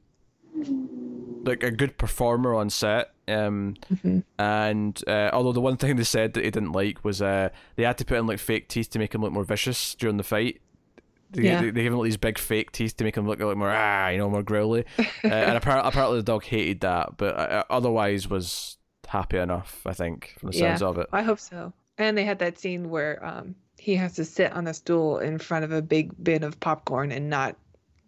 like 1.44 1.64
a 1.64 1.72
good 1.72 1.98
performer 1.98 2.54
on 2.54 2.70
set. 2.70 3.12
Um, 3.28 3.76
Mhm. 3.94 4.24
and 4.40 5.04
uh, 5.08 5.30
although 5.32 5.52
the 5.52 5.62
one 5.62 5.78
thing 5.78 5.96
they 5.96 6.04
said 6.04 6.34
that 6.34 6.44
he 6.44 6.50
didn't 6.52 6.72
like 6.72 7.04
was 7.06 7.22
uh, 7.22 7.50
they 7.76 7.84
had 7.84 7.98
to 8.00 8.06
put 8.06 8.18
in 8.18 8.26
like 8.28 8.40
fake 8.40 8.68
teeth 8.68 8.90
to 8.92 9.00
make 9.00 9.14
him 9.14 9.22
look 9.22 9.32
more 9.32 9.44
vicious 9.44 9.94
during 9.96 10.18
the 10.18 10.24
fight. 10.24 10.62
They, 11.32 11.44
Yeah. 11.44 11.62
they, 11.62 11.70
they 11.70 11.84
gave 11.84 11.92
him 11.92 12.00
like 12.00 12.06
these 12.08 12.18
big 12.18 12.40
fake 12.40 12.72
teeth 12.72 12.98
to 12.98 13.04
make 13.04 13.16
him 13.16 13.28
look 13.28 13.40
like 13.40 13.56
more 13.56 13.70
ah, 13.72 14.10
you 14.10 14.18
know, 14.18 14.30
more 14.32 14.42
growly. 14.44 14.84
uh, 15.00 15.04
and 15.28 15.56
apparently, 15.56 15.88
apparently 15.88 16.18
the 16.18 16.24
dog 16.24 16.44
hated 16.44 16.80
that, 16.82 17.18
but 17.18 17.36
uh, 17.38 17.64
otherwise 17.70 18.28
was 18.28 18.78
happy 19.10 19.38
enough. 19.38 19.82
I 19.86 19.94
think 19.94 20.36
from 20.40 20.52
the 20.52 20.54
sounds 20.58 20.82
Yeah. 20.82 20.88
of 20.88 20.98
it. 20.98 21.08
I 21.12 21.22
hope 21.24 21.40
so. 21.40 21.74
And 21.98 22.18
they 22.18 22.24
had 22.24 22.40
that 22.40 22.58
scene 22.58 22.90
where 22.90 23.24
um, 23.26 23.56
he 23.78 23.96
has 23.96 24.14
to 24.16 24.24
sit 24.26 24.52
on 24.54 24.68
a 24.68 24.74
stool 24.74 25.18
in 25.20 25.38
front 25.38 25.66
of 25.66 25.72
a 25.72 25.82
big 25.82 26.12
bin 26.24 26.44
of 26.44 26.60
popcorn 26.60 27.12
and 27.12 27.30
not 27.30 27.56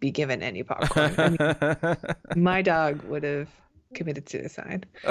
be 0.00 0.10
given 0.10 0.42
any 0.42 0.62
popcorn. 0.62 1.14
I 1.18 1.28
mean, 1.28 1.96
my 2.42 2.62
dog 2.62 3.02
would 3.04 3.22
have 3.24 3.48
committed 3.94 4.28
suicide. 4.28 4.86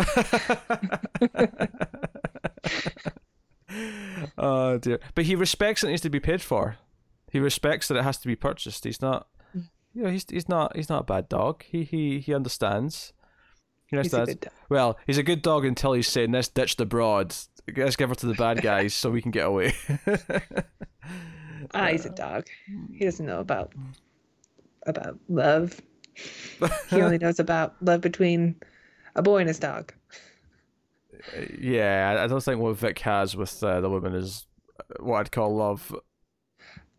oh 4.38 4.78
dear! 4.78 5.00
But 5.16 5.26
he 5.26 5.36
respects 5.36 5.82
that 5.82 5.88
it 5.88 5.92
needs 5.92 6.02
to 6.02 6.10
be 6.10 6.20
paid 6.20 6.42
for. 6.42 6.78
He 7.32 7.40
respects 7.40 7.88
that 7.88 7.96
it 7.98 8.04
has 8.04 8.18
to 8.20 8.28
be 8.28 8.36
purchased. 8.36 8.84
He's 8.84 9.02
not, 9.02 9.28
Mm. 9.56 9.70
you 9.94 10.04
know, 10.04 10.10
he's 10.10 10.26
he's 10.30 10.50
not 10.50 10.76
he's 10.76 10.90
not 10.90 11.02
a 11.02 11.06
bad 11.06 11.30
dog. 11.30 11.64
He 11.64 11.84
he 11.84 12.20
he 12.20 12.34
understands. 12.34 13.14
He 13.92 13.98
He's 13.98 14.14
a 14.14 14.26
good 14.26 14.40
dog. 14.40 14.54
Well, 14.70 14.98
he's 15.06 15.18
a 15.18 15.24
good 15.24 15.42
dog 15.42 15.66
until 15.66 15.94
he's 15.94 16.08
saying, 16.08 16.32
"Let's 16.32 16.48
ditch 16.48 16.78
the 16.78 16.86
broad. 16.86 17.36
Let's 17.76 17.96
give 17.98 18.10
her 18.10 18.16
to 18.16 18.26
the 18.26 18.34
bad 18.34 18.62
guys 18.62 18.94
so 18.94 19.12
we 19.12 19.22
can 19.22 19.32
get 19.32 19.46
away." 19.46 19.74
Ah, 21.74 21.88
he's 21.88 22.06
a 22.06 22.10
dog. 22.10 22.48
He 22.92 23.06
doesn't 23.06 23.26
know 23.26 23.40
about 23.40 23.72
about 24.88 25.18
love. 25.30 25.80
He 26.90 27.02
only 27.02 27.18
knows 27.20 27.40
about 27.40 27.76
love 27.82 28.02
between 28.02 28.56
a 29.16 29.22
boy 29.22 29.38
and 29.38 29.48
his 29.48 29.60
dog. 29.60 29.94
yeah, 31.60 32.16
I- 32.20 32.24
I 32.24 32.28
don't 32.28 32.44
think 32.44 32.60
what 32.60 32.76
Vic 32.78 33.00
has 33.00 33.36
with 33.38 33.64
uh, 33.64 33.80
the 33.80 33.90
woman 33.90 34.16
is 34.16 34.48
what 35.00 35.20
I'd 35.20 35.32
call 35.32 35.56
love. 35.56 35.96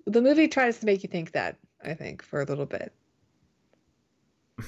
The 0.07 0.23
movie 0.23 0.49
tries 0.49 0.79
to 0.79 0.87
make 0.87 1.03
you 1.03 1.09
think 1.09 1.33
that, 1.33 1.59
I 1.85 1.95
think, 1.95 2.23
for 2.23 2.41
a 2.41 2.45
little 2.45 2.67
bit. 2.67 2.93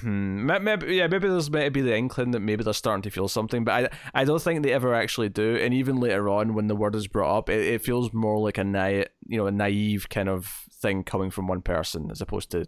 Hmm. 0.01 0.47
Maybe, 0.47 0.97
yeah, 0.97 1.07
maybe 1.07 1.29
there's 1.29 1.51
maybe 1.51 1.81
the 1.81 1.97
inkling 1.97 2.31
that 2.33 2.41
maybe 2.41 2.65
they're 2.65 2.73
starting 2.73 3.03
to 3.03 3.11
feel 3.11 3.29
something, 3.29 3.65
but 3.65 3.93
I, 4.15 4.21
I 4.23 4.25
don't 4.25 4.41
think 4.43 4.63
they 4.63 4.73
ever 4.73 4.95
actually 4.95 5.29
do. 5.29 5.57
And 5.57 5.73
even 5.75 5.97
later 5.97 6.29
on, 6.29 6.55
when 6.55 6.67
the 6.67 6.77
word 6.77 6.95
is 6.95 7.07
brought 7.09 7.37
up, 7.39 7.49
it, 7.51 7.61
it 7.61 7.83
feels 7.83 8.13
more 8.13 8.39
like 8.39 8.59
a 8.59 8.65
naive, 8.65 9.07
you 9.27 9.39
know, 9.39 9.47
a 9.47 9.53
naive 9.53 10.09
kind 10.09 10.29
of 10.29 10.47
thing 10.81 11.03
coming 11.05 11.31
from 11.31 11.47
one 11.47 11.63
person 11.63 12.11
as 12.11 12.21
opposed 12.21 12.51
to 12.51 12.67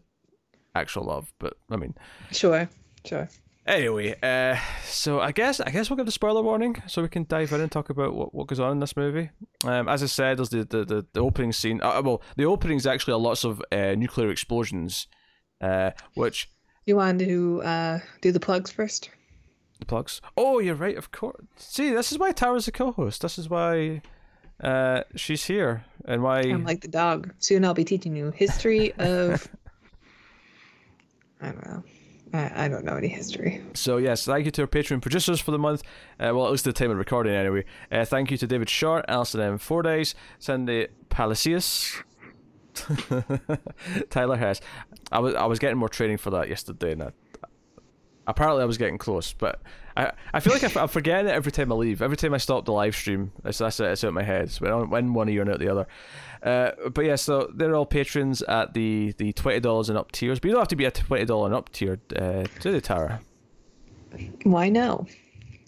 actual 0.75 1.05
love. 1.05 1.33
But 1.39 1.55
I 1.71 1.77
mean, 1.77 1.95
Sure, 2.33 2.69
sure. 3.05 3.29
anyway, 3.67 4.15
uh, 4.23 4.59
so 4.85 5.21
I 5.21 5.33
guess 5.33 5.61
I 5.61 5.71
guess 5.71 5.89
we'll 5.91 5.97
give 5.97 6.07
the 6.07 6.13
spoiler 6.13 6.43
warning 6.43 6.83
so 6.87 7.03
we 7.03 7.09
can 7.09 7.27
dive 7.29 7.53
in 7.53 7.61
and 7.61 7.71
talk 7.73 7.91
about 7.91 8.15
what, 8.15 8.35
what 8.35 8.47
goes 8.47 8.61
on 8.61 8.73
in 8.73 8.79
this 8.81 8.97
movie. 8.97 9.31
Um, 9.65 9.89
as 9.89 10.03
I 10.03 10.07
said, 10.07 10.39
there's 10.39 10.51
the 10.51 10.65
the, 10.65 10.85
the, 10.85 11.07
the 11.13 11.21
opening 11.21 11.53
scene. 11.53 11.81
Uh, 11.83 12.01
well, 12.05 12.23
the 12.37 12.45
opening 12.45 12.77
is 12.77 12.87
actually 12.87 13.15
a 13.15 13.19
lots 13.19 13.45
of 13.45 13.63
uh, 13.73 13.95
nuclear 13.97 14.31
explosions, 14.31 15.07
uh, 15.61 15.91
which 16.15 16.51
You 16.87 16.95
want 16.95 17.19
to 17.19 17.63
uh, 17.63 17.99
do 18.21 18.31
the 18.31 18.39
plugs 18.39 18.71
first? 18.71 19.11
The 19.81 19.87
plugs. 19.87 20.21
Oh, 20.37 20.61
you're 20.61 20.77
right. 20.77 20.97
Of 20.97 21.11
course. 21.11 21.45
See, 21.57 21.91
this 21.91 22.13
is 22.13 22.19
why 22.19 22.31
Tara's 22.31 22.69
a 22.69 22.73
co-host. 22.73 23.23
This 23.23 23.39
is 23.39 23.51
why 23.51 24.03
uh, 24.63 25.03
she's 25.17 25.45
here, 25.45 25.85
and 26.05 26.23
why. 26.23 26.41
I'm 26.41 26.65
like 26.65 26.81
the 26.81 26.89
dog. 26.89 27.35
Soon 27.41 27.65
I'll 27.65 27.75
be 27.75 27.85
teaching 27.85 28.15
you 28.15 28.31
history 28.31 28.93
of. 28.99 29.49
I 31.43 31.47
don't 31.47 31.67
know. 31.67 31.85
I, 32.33 32.65
I 32.65 32.69
don't 32.69 32.85
know 32.85 32.97
any 32.97 33.09
history. 33.09 33.63
So 33.75 33.97
yes, 33.97 34.25
thank 34.25 34.45
you 34.45 34.51
to 34.53 34.63
our 34.63 34.69
Patreon 34.69 35.03
producers 35.03 35.41
for 35.41 35.51
the 35.51 35.59
month. 35.59 35.83
Uh, 36.21 36.31
well, 36.35 36.47
at 36.47 36.53
least 36.53 36.65
the 36.65 36.73
time 36.73 36.91
of 36.93 36.99
recording, 36.99 37.35
anyway. 37.35 37.65
Uh, 37.91 38.05
thank 38.05 38.31
you 38.31 38.37
to 38.37 38.47
David 38.47 38.71
Short, 38.71 39.05
Alison 39.09 39.41
M. 39.41 39.59
Fordyce, 39.59 40.15
Cindy 40.39 40.87
Palacios, 41.09 42.03
Tyler 44.11 44.37
Hess. 44.37 44.61
I 45.13 45.19
was 45.19 45.35
I 45.35 45.47
was 45.47 45.59
getting 45.59 45.79
more 45.79 45.89
training 45.89 46.19
for 46.19 46.31
that 46.31 46.49
yesterday, 46.49 46.93
and 46.93 47.03
I, 47.05 47.11
apparently 48.27 48.63
I 48.63 48.67
was 48.67 48.79
getting 48.79 48.99
close. 48.99 49.33
But 49.33 49.61
I 49.97 50.13
I 50.33 50.41
feel 50.41 50.53
like 50.53 50.65
I, 50.77 50.83
am 50.83 50.89
forgetting 50.89 51.29
it 51.29 51.33
every 51.33 51.53
time 51.53 51.73
I 51.73 51.75
leave. 51.75 52.03
Every 52.03 52.17
time 52.17 52.35
I 52.35 52.39
stop 52.39 52.65
the 52.65 52.73
live 52.73 52.95
stream, 52.95 53.33
it's 53.45 53.59
that's 53.59 53.81
it. 53.81 53.87
It's 53.87 54.05
out 54.05 54.13
my 54.13 54.23
head. 54.23 54.45
It's 54.45 54.61
when 54.61 54.91
when 54.91 55.15
one 55.15 55.29
ear 55.29 55.43
and 55.43 55.51
out 55.51 55.59
the 55.59 55.69
other. 55.69 55.87
Uh, 56.43 56.91
but 56.91 57.05
yeah, 57.05 57.17
so 57.17 57.51
they're 57.55 57.75
all 57.75 57.87
patrons 57.87 58.43
at 58.43 58.75
the 58.75 59.15
the 59.19 59.33
twenty 59.33 59.61
dollars 59.61 59.89
and 59.89 59.99
up 59.99 60.13
tiers. 60.13 60.39
But 60.39 60.49
you 60.49 60.53
don't 60.53 60.61
have 60.61 60.69
to 60.69 60.77
be 60.77 60.85
a 60.85 60.91
twenty 60.91 61.25
dollar 61.25 61.47
and 61.47 61.55
up 61.55 61.71
tier, 61.73 61.99
uh, 62.15 62.45
do 62.61 62.73
they, 62.73 62.81
Tara? 62.81 63.21
Why 64.45 64.69
no? 64.69 65.07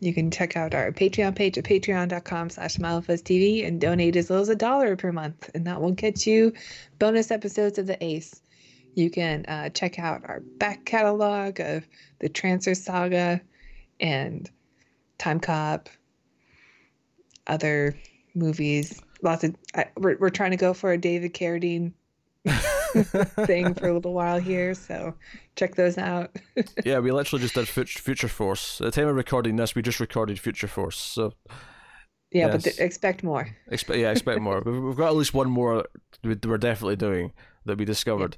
You 0.00 0.14
can 0.14 0.30
check 0.30 0.56
out 0.56 0.74
our 0.74 0.92
Patreon 0.92 1.34
page 1.34 1.58
at 1.58 1.64
patreon.com 1.64 2.50
slash 2.50 2.76
TV 2.76 3.66
and 3.66 3.80
donate 3.80 4.16
as 4.16 4.30
little 4.30 4.42
as 4.42 4.48
a 4.48 4.54
dollar 4.54 4.94
per 4.96 5.11
month, 5.11 5.50
and 5.54 5.66
that 5.66 5.80
will 5.80 5.92
get 5.92 6.26
you 6.26 6.52
bonus 6.98 7.30
episodes 7.30 7.78
of 7.78 7.87
The 7.87 8.02
Ace. 8.02 8.40
You 8.94 9.11
can 9.11 9.44
uh, 9.46 9.70
check 9.70 9.98
out 9.98 10.22
our 10.24 10.40
back 10.40 10.84
catalog 10.84 11.61
of 11.61 11.87
the 12.20 12.28
Trancers 12.28 12.82
Saga 12.82 13.40
and 14.00 14.48
Time 15.18 15.40
Cop, 15.40 15.88
other 17.46 17.96
movies. 18.34 19.00
Lots 19.22 19.44
of 19.44 19.56
I, 19.74 19.87
we're 19.96 20.16
we're 20.18 20.30
trying 20.30 20.52
to 20.52 20.56
go 20.56 20.74
for 20.74 20.92
a 20.92 20.98
David 20.98 21.34
Carradine 21.34 21.92
thing 23.46 23.74
for 23.74 23.88
a 23.88 23.92
little 23.94 24.14
while 24.14 24.38
here, 24.38 24.74
so 24.74 25.14
check 25.57 25.74
those 25.74 25.98
out. 25.98 26.35
yeah, 26.85 26.98
we 26.98 27.11
literally 27.12 27.42
just 27.42 27.55
did 27.55 27.68
Future 27.68 28.29
Force. 28.29 28.81
At 28.81 28.87
the 28.87 28.90
time 28.90 29.09
of 29.09 29.16
recording 29.16 29.57
this, 29.57 29.74
we 29.74 29.83
just 29.83 30.01
recorded 30.01 30.38
Future 30.40 30.68
Force. 30.68 30.96
So 30.98 31.33
Yeah, 32.31 32.48
but 32.48 32.64
Yes. 32.64 32.77
th- 32.77 32.79
expect 32.81 33.22
more. 33.22 33.48
Expect, 33.70 33.98
yeah, 33.98 34.11
expect 34.11 34.40
more. 34.40 34.61
We've 34.66 34.96
got 34.96 35.09
at 35.09 35.16
least 35.16 35.35
one 35.35 35.51
more 35.51 35.85
we're 36.24 36.59
definitely 36.59 36.96
doing 36.96 37.33
that 37.64 37.79
we 37.79 37.85
discovered. 37.85 38.37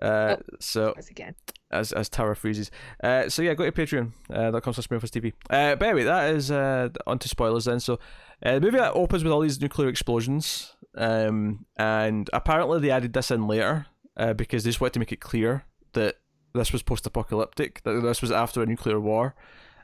Uh, 0.00 0.36
Oh. 0.38 0.42
so 0.60 0.94
again. 1.10 1.34
as 1.70 1.92
as 1.92 2.08
Tara 2.08 2.34
freezes. 2.36 2.70
Uh, 3.02 3.28
so 3.28 3.42
yeah, 3.42 3.54
go 3.54 3.64
to 3.68 3.72
Patreon. 3.72 4.12
Uh, 4.32 4.50
that 4.52 4.62
comes 4.62 4.76
with 4.76 4.88
Smurfs 4.88 5.10
TV. 5.10 5.32
Uh, 5.50 5.76
but 5.76 5.86
anyway, 5.88 6.04
that 6.04 6.34
is 6.34 6.50
uh, 6.50 6.88
onto 7.06 7.28
spoilers 7.28 7.64
then. 7.66 7.80
So 7.80 7.98
uh, 8.44 8.54
the 8.54 8.60
movie 8.60 8.78
that 8.78 8.92
opens 8.94 9.22
with 9.24 9.32
all 9.32 9.40
these 9.40 9.60
nuclear 9.60 9.88
explosions, 9.88 10.74
um, 10.96 11.66
and 11.76 12.28
apparently 12.32 12.80
they 12.80 12.90
added 12.90 13.12
this 13.12 13.30
in 13.30 13.46
later 13.46 13.86
uh, 14.16 14.32
because 14.34 14.64
they 14.64 14.70
just 14.70 14.80
wanted 14.80 14.94
to 14.94 14.98
make 15.00 15.12
it 15.12 15.20
clear 15.20 15.64
that 15.92 16.16
this 16.54 16.72
was 16.72 16.82
post-apocalyptic, 16.82 17.82
that 17.84 18.00
this 18.00 18.20
was 18.22 18.32
after 18.32 18.62
a 18.62 18.66
nuclear 18.66 18.98
war. 19.00 19.34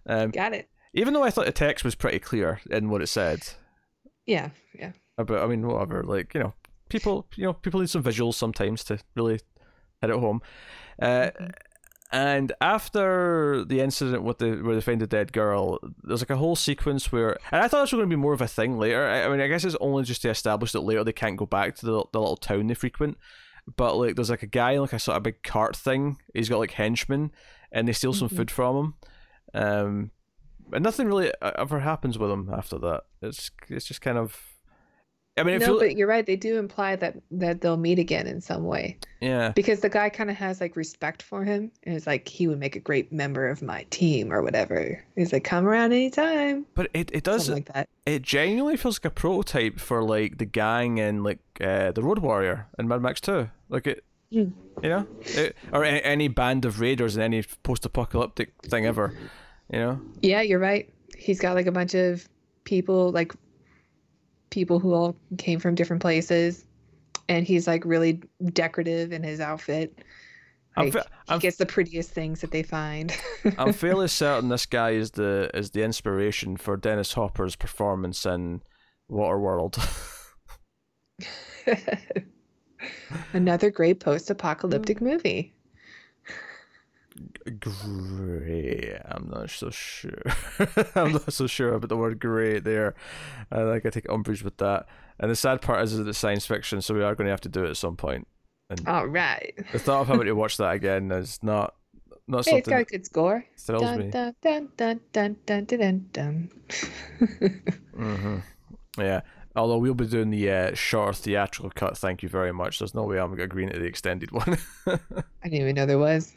Um, 0.07 0.31
Got 0.31 0.53
it. 0.55 0.69
even 0.95 1.15
though 1.15 1.23
I 1.23 1.31
thought 1.31 1.47
the 1.47 1.53
text 1.53 1.85
was 1.85 1.95
pretty 1.95 2.19
clear 2.19 2.61
in 2.71 2.91
what 2.91 3.03
it 3.03 3.07
said, 3.09 3.47
Yeah, 4.27 4.51
yeah. 4.75 4.93
but 5.17 5.31
I 5.43 5.47
mean, 5.47 5.67
whatever. 5.67 6.03
Like 6.03 6.35
you 6.35 6.41
know, 6.41 6.55
people, 6.89 7.27
you 7.37 7.45
know, 7.45 7.53
people 7.53 7.81
need 7.81 7.91
some 7.91 8.03
visuals 8.03 8.35
sometimes 8.35 8.83
to 8.85 8.99
really 9.15 9.41
hit 10.01 10.11
it 10.11 10.19
home. 10.19 10.43
Uh, 11.01 11.31
and 12.13 12.53
after 12.61 13.65
the 13.65 13.81
incident 13.81 14.23
with 14.23 14.39
the 14.39 14.57
where 14.63 14.75
they 14.75 14.81
find 14.81 15.01
the 15.01 15.07
dead 15.07 15.33
girl, 15.33 15.79
there's 16.03 16.21
like 16.23 16.31
a 16.31 16.37
whole 16.37 16.57
sequence 16.57 17.11
where, 17.11 17.37
and 17.51 17.63
I 17.63 17.69
thought 17.69 17.83
this 17.83 17.93
was 17.93 17.99
going 17.99 18.11
to 18.11 18.17
be 18.17 18.21
more 18.21 18.33
of 18.33 18.41
a 18.41 18.47
thing 18.49 18.79
later. 18.79 19.07
I, 19.07 19.25
I 19.25 19.29
mean, 19.29 19.41
I 19.41 19.49
guess 19.49 19.65
it's 19.65 19.77
only 19.81 20.05
just 20.05 20.23
to 20.23 20.31
establish 20.31 20.73
that 20.73 20.81
later 20.83 21.03
they 21.05 21.13
can't 21.13 21.37
go 21.37 21.47
back 21.47 21.75
to 21.77 21.87
the 21.87 22.05
the 22.13 22.21
little 22.21 22.37
town 22.37 22.67
they 22.69 22.75
frequent. 22.75 23.19
But 23.77 23.97
like, 23.97 24.15
there's 24.15 24.31
like 24.31 24.45
a 24.45 24.47
guy 24.47 24.73
in 24.73 24.81
like 24.81 24.93
a 24.93 24.99
sort 24.99 25.17
of 25.17 25.25
big 25.25 25.43
cart 25.43 25.75
thing. 25.77 26.19
He's 26.35 26.49
got 26.49 26.59
like 26.59 26.73
henchmen, 26.73 27.33
and 27.73 27.89
they 27.89 27.93
steal 27.93 28.13
some 28.13 28.29
Mhm. 28.29 28.37
food 28.37 28.51
from 28.51 28.77
him. 28.77 28.95
Um, 29.55 30.11
and 30.73 30.85
nothing 30.85 31.09
really 31.09 31.33
ever 31.43 31.81
happens 31.81 32.19
with 32.19 32.31
him 32.31 32.49
after 32.53 32.79
that. 32.79 33.03
It's 33.23 33.51
it's 33.69 33.87
just 33.87 34.01
kind 34.01 34.19
of. 34.19 34.41
I 35.39 35.43
mean, 35.43 35.59
no, 35.59 35.79
but 35.79 35.97
you're 35.97 36.09
right. 36.09 36.25
They 36.25 36.37
do 36.37 36.59
imply 36.59 36.97
that 36.97 37.17
that 37.31 37.61
they'll 37.61 37.77
meet 37.77 37.99
again 37.99 38.27
in 38.27 38.41
some 38.41 38.65
way 38.65 38.97
yeah. 39.21 39.51
because 39.51 39.81
the 39.81 39.89
guy 39.91 40.09
kind 40.09 40.31
of 40.31 40.37
has 40.37 40.61
like 40.63 40.77
respect 40.77 41.23
for 41.23 41.45
him 41.45 41.71
and 41.85 41.95
it's 41.95 42.07
like 42.07 42.27
he 42.27 42.47
would 42.47 42.59
make 42.59 42.75
a 42.75 42.81
great 42.81 43.13
member 43.13 43.47
of 43.49 43.61
my 43.61 43.85
team 43.91 44.33
or 44.33 44.43
whatever. 44.43 45.05
He's 45.15 45.33
like, 45.35 45.45
come 45.45 45.67
around 45.67 45.93
anytime. 45.93 46.65
But 46.75 46.89
it, 46.95 47.11
it 47.13 47.23
does 47.23 47.45
Something 47.47 47.65
like 47.67 47.75
that. 47.75 47.89
it 48.07 48.23
genuinely 48.23 48.79
feels 48.79 48.99
like 48.99 49.05
a 49.05 49.11
prototype 49.15 49.79
for 49.79 50.03
like 50.03 50.39
the 50.39 50.47
gang 50.47 50.99
and 51.01 51.23
like 51.23 51.41
uh, 51.61 51.93
the 51.93 52.03
Road 52.03 52.21
Warrior 52.21 52.67
in 52.79 52.89
Mad 52.89 53.03
Max 53.03 53.21
Two. 53.21 53.51
Like 53.69 53.87
it, 53.87 54.05
Mm. 54.33 54.53
you 54.83 54.89
know, 54.89 55.07
it, 55.21 55.55
or 55.73 55.85
a- 55.85 56.01
any 56.01 56.27
band 56.27 56.65
of 56.65 56.81
raiders 56.81 57.17
in 57.17 57.23
any 57.23 57.45
post-apocalyptic 57.63 58.53
thing 58.65 58.85
ever. 58.85 59.15
You 59.73 59.79
know, 59.79 60.01
Yeah, 60.21 60.41
you're 60.41 60.59
right. 60.59 60.93
He's 61.17 61.39
got 61.41 61.55
like 61.55 61.67
a 61.67 61.73
bunch 61.73 61.95
of 61.95 62.29
people, 62.65 63.13
like 63.13 63.33
people 64.57 64.79
who 64.79 64.95
all 64.95 65.15
came 65.37 65.61
from 65.61 65.75
different 65.75 66.01
places, 66.01 66.65
and 67.29 67.47
he's 67.47 67.67
like 67.67 67.85
really 67.85 68.23
decorative 68.55 69.13
in 69.13 69.23
his 69.23 69.39
outfit. 69.39 70.03
Like, 70.79 70.95
he 70.95 71.01
I'm- 71.29 71.41
gets 71.41 71.59
the 71.59 71.67
prettiest 71.67 72.11
things 72.13 72.41
that 72.41 72.53
they 72.53 72.63
find. 72.63 73.15
I'm 73.59 73.75
fairly 73.75 74.09
certain 74.09 74.49
this 74.49 74.65
guy 74.65 74.93
is 74.93 75.11
the 75.11 75.51
is 75.53 75.73
the 75.73 75.83
inspiration 75.83 76.57
for 76.57 76.79
Dennis 76.79 77.13
Hopper's 77.13 77.55
performance 77.55 78.25
in 78.25 78.63
Waterworld. 79.11 79.77
Another 83.35 83.71
great 83.71 84.01
post-apocalyptic 84.01 85.01
mm. 85.01 85.13
movie. 85.13 85.56
Great. 87.61 88.99
I'm 89.05 89.29
not 89.31 89.51
so 89.51 89.71
sure. 89.71 90.23
I'm 90.95 91.13
not 91.13 91.33
so 91.33 91.47
sure 91.47 91.75
about 91.75 91.89
the 91.89 91.97
word 91.97 92.19
great 92.21 92.65
there. 92.65 92.95
I 93.51 93.57
think 93.57 93.87
I 93.87 93.91
take 93.91 94.09
umbrage 94.09 94.43
with 94.43 94.57
that. 94.59 94.87
And 95.19 95.31
the 95.31 95.37
sad 95.37 95.63
part 95.63 95.83
is 95.85 95.97
that 95.97 96.07
it's 96.09 96.19
science 96.19 96.47
fiction, 96.47 96.81
so 96.83 96.95
we 96.95 97.03
are 97.03 97.15
going 97.15 97.27
to 97.27 97.31
have 97.33 97.41
to 97.43 97.49
do 97.49 97.65
it 97.65 97.71
at 97.71 97.77
some 97.77 97.97
point. 97.97 98.27
All 98.87 99.07
right. 99.07 99.55
The 99.73 99.79
thought 99.79 100.03
of 100.03 100.09
having 100.09 100.27
to 100.27 100.33
watch 100.33 100.57
that 100.57 100.73
again 100.75 101.11
is 101.13 101.39
not 101.43 101.75
not 102.29 102.45
Hey, 102.45 102.59
it's 102.59 102.69
something 102.69 102.73
got 102.73 102.81
a 102.81 102.85
good 102.85 103.07
score. 103.07 103.45
thrills 103.57 103.83
Dun, 103.83 103.99
me. 103.99 104.11
dun, 104.11 104.35
dun, 104.43 104.69
dun, 104.77 105.01
dun, 105.13 105.37
dun, 105.47 105.65
dun, 105.65 105.79
dun, 106.13 106.51
dun. 106.71 107.61
hmm 107.95 108.39
Yeah. 108.99 109.21
Although 109.55 109.79
we'll 109.79 109.95
be 109.95 110.07
doing 110.07 110.29
the 110.31 110.51
uh, 110.51 110.75
shorter 110.75 111.15
theatrical 111.15 111.71
cut, 111.71 111.97
thank 111.97 112.23
you 112.23 112.29
very 112.29 112.53
much. 112.53 112.79
There's 112.79 112.95
no 112.95 113.05
way 113.05 113.19
I'm 113.19 113.33
agreeing 113.33 113.39
to 113.39 113.43
agree 113.45 113.63
into 113.65 113.79
the 113.79 113.87
extended 113.87 114.31
one. 114.33 114.59
I 114.87 114.99
didn't 115.45 115.61
even 115.61 115.75
know 115.77 115.87
there 115.87 115.99
was. 115.99 116.35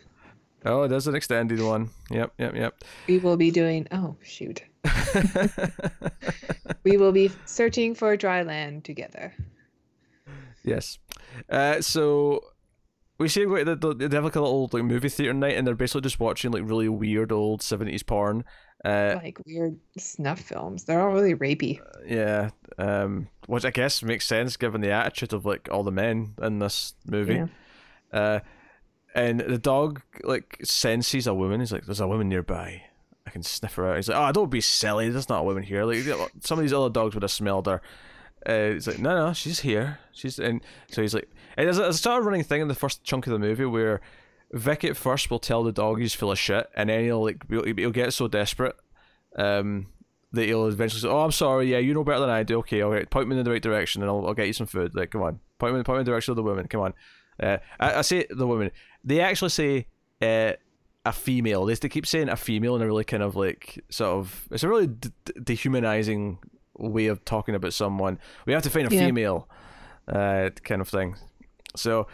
Oh, 0.65 0.87
there's 0.87 1.07
an 1.07 1.15
extended 1.15 1.61
one. 1.61 1.89
Yep, 2.11 2.33
yep, 2.37 2.55
yep. 2.55 2.83
We 3.07 3.17
will 3.19 3.37
be 3.37 3.51
doing. 3.51 3.87
Oh 3.91 4.15
shoot. 4.23 4.63
We 6.83 6.97
will 6.97 7.11
be 7.11 7.31
searching 7.45 7.93
for 7.93 8.15
dry 8.15 8.41
land 8.43 8.85
together. 8.85 9.33
Yes. 10.63 10.97
Uh, 11.49 11.81
so 11.81 12.41
we 13.17 13.27
see 13.27 13.45
like, 13.45 13.65
the, 13.65 13.75
the, 13.75 13.93
they 14.07 14.15
have 14.15 14.23
like 14.23 14.35
a 14.35 14.41
little 14.41 14.69
like 14.71 14.83
movie 14.83 15.09
theater 15.09 15.33
night, 15.33 15.57
and 15.57 15.67
they're 15.67 15.75
basically 15.75 16.01
just 16.01 16.19
watching 16.19 16.51
like 16.51 16.63
really 16.63 16.87
weird 16.89 17.31
old 17.31 17.61
seventies 17.61 18.03
porn. 18.03 18.43
Uh, 18.85 19.19
Like 19.21 19.39
weird 19.45 19.77
snuff 19.97 20.39
films. 20.39 20.85
They're 20.85 21.01
all 21.01 21.13
really 21.13 21.35
rapey. 21.35 21.79
yeah. 22.07 22.51
Um, 22.77 23.27
which 23.47 23.65
I 23.65 23.71
guess 23.71 24.01
makes 24.01 24.25
sense 24.25 24.55
given 24.55 24.79
the 24.81 24.91
attitude 24.91 25.33
of 25.33 25.45
like 25.45 25.67
all 25.69 25.83
the 25.83 25.91
men 25.91 26.33
in 26.41 26.59
this 26.59 26.93
movie. 27.05 27.35
Yeah. 27.35 27.47
Uh, 28.13 28.39
and 29.15 29.39
the 29.39 29.57
dog 29.57 30.01
like 30.23 30.57
senses 30.63 31.27
a 31.27 31.33
woman. 31.33 31.59
He's 31.59 31.71
like, 31.71 31.85
"There's 31.85 31.99
a 31.99 32.07
woman 32.07 32.29
nearby. 32.29 32.83
I 33.25 33.29
can 33.31 33.43
sniff 33.43 33.75
her 33.75 33.89
out." 33.89 33.95
He's 33.97 34.09
like, 34.09 34.17
"Oh, 34.17 34.31
don't 34.31 34.49
be 34.49 34.61
silly. 34.61 35.09
There's 35.09 35.29
not 35.29 35.41
a 35.41 35.43
woman 35.43 35.63
here. 35.63 35.83
Like 35.85 36.03
some 36.41 36.59
of 36.59 36.63
these 36.63 36.73
other 36.73 36.89
dogs 36.89 37.15
would 37.15 37.23
have 37.23 37.31
smelled 37.31 37.67
her." 37.67 37.81
Uh, 38.45 38.73
he's 38.73 38.87
like, 38.87 38.99
"No, 38.99 39.27
no, 39.27 39.33
she's 39.33 39.59
here. 39.59 39.99
She's." 40.13 40.39
And 40.39 40.61
so 40.89 41.01
he's 41.01 41.13
like, 41.13 41.29
and 41.57 41.67
there's 41.67 41.77
a, 41.77 41.81
there's 41.81 41.95
a 41.95 41.99
sort 41.99 42.19
of 42.19 42.25
running 42.25 42.43
thing 42.43 42.61
in 42.61 42.67
the 42.67 42.75
first 42.75 43.03
chunk 43.03 43.27
of 43.27 43.33
the 43.33 43.39
movie 43.39 43.65
where 43.65 43.99
Vic 44.53 44.83
at 44.83 44.97
first 44.97 45.29
will 45.29 45.39
tell 45.39 45.63
the 45.63 45.71
dog 45.71 45.99
he's 45.99 46.13
full 46.13 46.31
of 46.31 46.39
shit, 46.39 46.69
and 46.75 46.89
then 46.89 47.03
he'll 47.03 47.23
like 47.23 47.43
he'll, 47.49 47.65
he'll 47.65 47.91
get 47.91 48.13
so 48.13 48.27
desperate, 48.27 48.75
um, 49.35 49.87
that 50.31 50.45
he'll 50.45 50.67
eventually 50.67 51.01
say, 51.01 51.07
"Oh, 51.07 51.19
I'm 51.19 51.31
sorry. 51.31 51.69
Yeah, 51.71 51.79
you 51.79 51.93
know 51.93 52.03
better 52.03 52.21
than 52.21 52.29
I 52.29 52.43
do. 52.43 52.59
Okay, 52.59 52.81
right. 52.81 53.09
Point 53.09 53.27
me 53.27 53.37
in 53.37 53.43
the 53.43 53.51
right 53.51 53.61
direction, 53.61 54.01
and 54.01 54.09
I'll, 54.09 54.25
I'll 54.25 54.33
get 54.33 54.47
you 54.47 54.53
some 54.53 54.67
food. 54.67 54.95
Like, 54.95 55.11
come 55.11 55.21
on. 55.21 55.39
Point 55.57 55.75
me 55.75 55.83
point 55.83 55.97
me 55.97 55.99
in 55.99 56.05
the 56.05 56.11
direction 56.11 56.31
of 56.31 56.37
the 56.37 56.43
woman. 56.43 56.67
Come 56.67 56.81
on." 56.81 56.93
Uh, 57.41 57.57
I, 57.79 57.95
I 57.95 58.01
say 58.01 58.25
the 58.29 58.47
woman. 58.47 58.71
They 59.03 59.21
actually 59.21 59.49
say 59.49 59.88
uh, 60.21 60.53
a 61.05 61.13
female. 61.13 61.65
They, 61.65 61.73
they 61.75 61.89
keep 61.89 62.05
saying 62.05 62.29
a 62.29 62.35
female 62.35 62.75
in 62.75 62.81
a 62.81 62.85
really 62.85 63.03
kind 63.05 63.23
of 63.23 63.35
like 63.35 63.83
sort 63.89 64.09
of. 64.12 64.47
It's 64.51 64.63
a 64.63 64.67
really 64.69 64.89
dehumanizing 65.43 66.39
way 66.77 67.07
of 67.07 67.23
talking 67.25 67.55
about 67.55 67.73
someone. 67.73 68.19
We 68.45 68.53
have 68.53 68.63
to 68.63 68.69
find 68.69 68.91
a 68.91 68.95
Yeah. 68.95 69.05
female, 69.05 69.49
uh, 70.07 70.49
kind 70.63 70.81
of 70.81 70.88
thing. 70.89 71.15
So, 71.75 72.07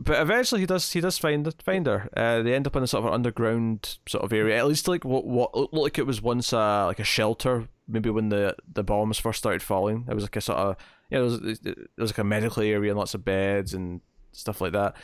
but 0.00 0.20
eventually 0.20 0.60
he 0.60 0.66
does. 0.66 0.92
He 0.92 1.00
does 1.00 1.18
find 1.18 1.52
find 1.64 1.86
her. 1.86 2.08
Uh, 2.16 2.42
they 2.42 2.54
end 2.54 2.66
up 2.66 2.76
in 2.76 2.82
a 2.82 2.86
sort 2.86 3.02
of 3.04 3.08
an 3.08 3.14
underground 3.14 3.98
sort 4.08 4.22
of 4.24 4.32
area. 4.32 4.56
At 4.58 4.66
least 4.66 4.86
like 4.88 5.04
what 5.04 5.26
what 5.26 5.54
looked 5.56 5.74
like 5.74 5.98
it 5.98 6.06
was 6.06 6.22
once 6.22 6.52
a 6.52 6.84
like 6.86 7.00
a 7.00 7.04
shelter. 7.04 7.68
Maybe 7.88 8.10
when 8.10 8.28
the 8.28 8.54
the 8.72 8.84
bombs 8.84 9.18
first 9.18 9.38
started 9.38 9.62
falling, 9.62 10.06
it 10.08 10.14
was 10.14 10.24
like 10.24 10.36
a 10.36 10.40
sort 10.40 10.58
of 10.58 10.76
yeah. 11.10 11.18
There 11.18 11.24
was 11.24 11.40
there 11.60 11.74
was 11.96 12.10
like 12.12 12.18
a 12.18 12.24
medical 12.24 12.62
area 12.62 12.90
and 12.90 12.98
lots 12.98 13.14
of 13.14 13.24
beds 13.24 13.74
and 13.74 14.00
stuff 14.32 14.60
like 14.60 14.72
that. 14.72 14.94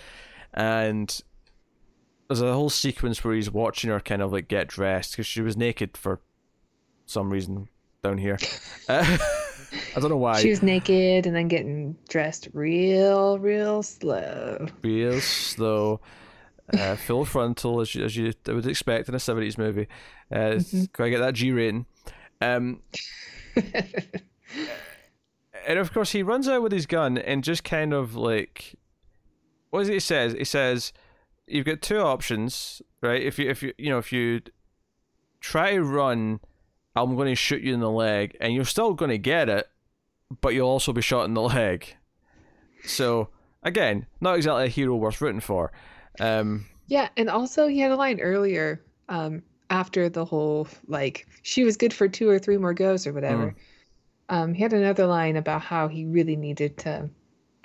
And 0.54 1.20
there's 2.28 2.40
a 2.40 2.52
whole 2.52 2.70
sequence 2.70 3.22
where 3.24 3.34
he's 3.34 3.50
watching 3.50 3.90
her 3.90 4.00
kind 4.00 4.22
of 4.22 4.32
like 4.32 4.48
get 4.48 4.68
dressed 4.68 5.12
because 5.12 5.26
she 5.26 5.42
was 5.42 5.56
naked 5.56 5.96
for 5.96 6.20
some 7.06 7.28
reason 7.30 7.68
down 8.02 8.18
here. 8.18 8.38
Uh, 8.88 9.16
I 9.96 10.00
don't 10.00 10.10
know 10.10 10.18
why. 10.18 10.40
She 10.40 10.50
was 10.50 10.62
naked 10.62 11.26
and 11.26 11.34
then 11.34 11.48
getting 11.48 11.96
dressed 12.08 12.48
real, 12.52 13.38
real 13.38 13.82
slow. 13.82 14.68
real 14.82 15.20
slow, 15.20 16.00
uh, 16.78 16.96
full 16.96 17.24
frontal 17.24 17.80
as 17.80 17.94
you, 17.94 18.04
as 18.04 18.14
you 18.14 18.32
would 18.46 18.66
expect 18.66 19.08
in 19.08 19.14
a 19.14 19.18
seventies 19.18 19.56
movie. 19.58 19.88
Uh, 20.30 20.56
Mhm. 20.60 20.92
Gotta 20.92 21.10
get 21.10 21.18
that 21.20 21.34
G 21.34 21.50
rating. 21.50 21.86
Um, 22.42 22.82
and 25.66 25.78
of 25.78 25.92
course 25.92 26.12
he 26.12 26.22
runs 26.22 26.48
out 26.48 26.62
with 26.62 26.72
his 26.72 26.86
gun 26.86 27.16
and 27.18 27.42
just 27.42 27.64
kind 27.64 27.92
of 27.92 28.14
like, 28.14 28.74
what 29.74 29.82
is 29.82 29.88
it 29.88 29.94
he 29.94 29.98
says? 29.98 30.34
He 30.34 30.44
says, 30.44 30.92
"You've 31.48 31.66
got 31.66 31.82
two 31.82 31.98
options, 31.98 32.80
right? 33.00 33.20
If 33.20 33.40
you 33.40 33.50
if 33.50 33.60
you 33.60 33.74
you 33.76 33.90
know 33.90 33.98
if 33.98 34.12
you 34.12 34.40
try 35.40 35.72
to 35.72 35.82
run, 35.82 36.38
I'm 36.94 37.16
going 37.16 37.26
to 37.26 37.34
shoot 37.34 37.60
you 37.60 37.74
in 37.74 37.80
the 37.80 37.90
leg, 37.90 38.36
and 38.40 38.54
you're 38.54 38.64
still 38.64 38.94
going 38.94 39.10
to 39.10 39.18
get 39.18 39.48
it, 39.48 39.66
but 40.40 40.54
you'll 40.54 40.68
also 40.68 40.92
be 40.92 41.00
shot 41.00 41.24
in 41.24 41.34
the 41.34 41.42
leg." 41.56 41.96
So 42.84 43.30
again, 43.64 44.06
not 44.20 44.36
exactly 44.36 44.66
a 44.66 44.68
hero 44.68 44.94
worth 44.94 45.20
rooting 45.20 45.40
for. 45.40 45.72
Um, 46.20 46.66
Yeah, 46.86 47.08
and 47.16 47.28
also 47.28 47.66
he 47.66 47.80
had 47.80 47.90
a 47.90 47.96
line 47.96 48.20
earlier, 48.20 48.80
um, 49.08 49.42
after 49.70 50.08
the 50.08 50.24
whole 50.24 50.68
like 50.86 51.26
she 51.42 51.64
was 51.64 51.76
good 51.76 51.92
for 51.92 52.06
two 52.06 52.28
or 52.28 52.38
three 52.38 52.58
more 52.58 52.74
goes 52.74 53.08
or 53.08 53.12
whatever. 53.12 53.56
Um, 54.28 54.54
he 54.54 54.62
had 54.62 54.72
another 54.72 55.06
line 55.06 55.34
about 55.34 55.62
how 55.62 55.88
he 55.88 56.04
really 56.04 56.36
needed 56.36 56.78
to 56.78 57.10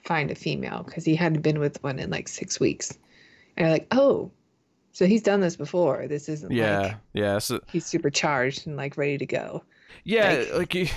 find 0.03 0.31
a 0.31 0.35
female 0.35 0.83
because 0.83 1.05
he 1.05 1.15
hadn't 1.15 1.41
been 1.41 1.59
with 1.59 1.81
one 1.83 1.99
in 1.99 2.09
like 2.09 2.27
six 2.27 2.59
weeks. 2.59 2.97
And 3.57 3.65
you're 3.67 3.69
like, 3.69 3.87
oh, 3.91 4.31
so 4.91 5.05
he's 5.05 5.21
done 5.21 5.41
this 5.41 5.55
before. 5.55 6.07
This 6.07 6.29
isn't 6.29 6.51
yeah, 6.51 6.79
like 6.79 6.95
yeah. 7.13 7.37
So 7.39 7.59
he's 7.71 7.85
supercharged 7.85 8.67
and 8.67 8.75
like 8.77 8.97
ready 8.97 9.17
to 9.17 9.25
go. 9.25 9.63
Yeah, 10.03 10.45
Like- 10.53 10.53
like, 10.53 10.75
you, 10.75 10.87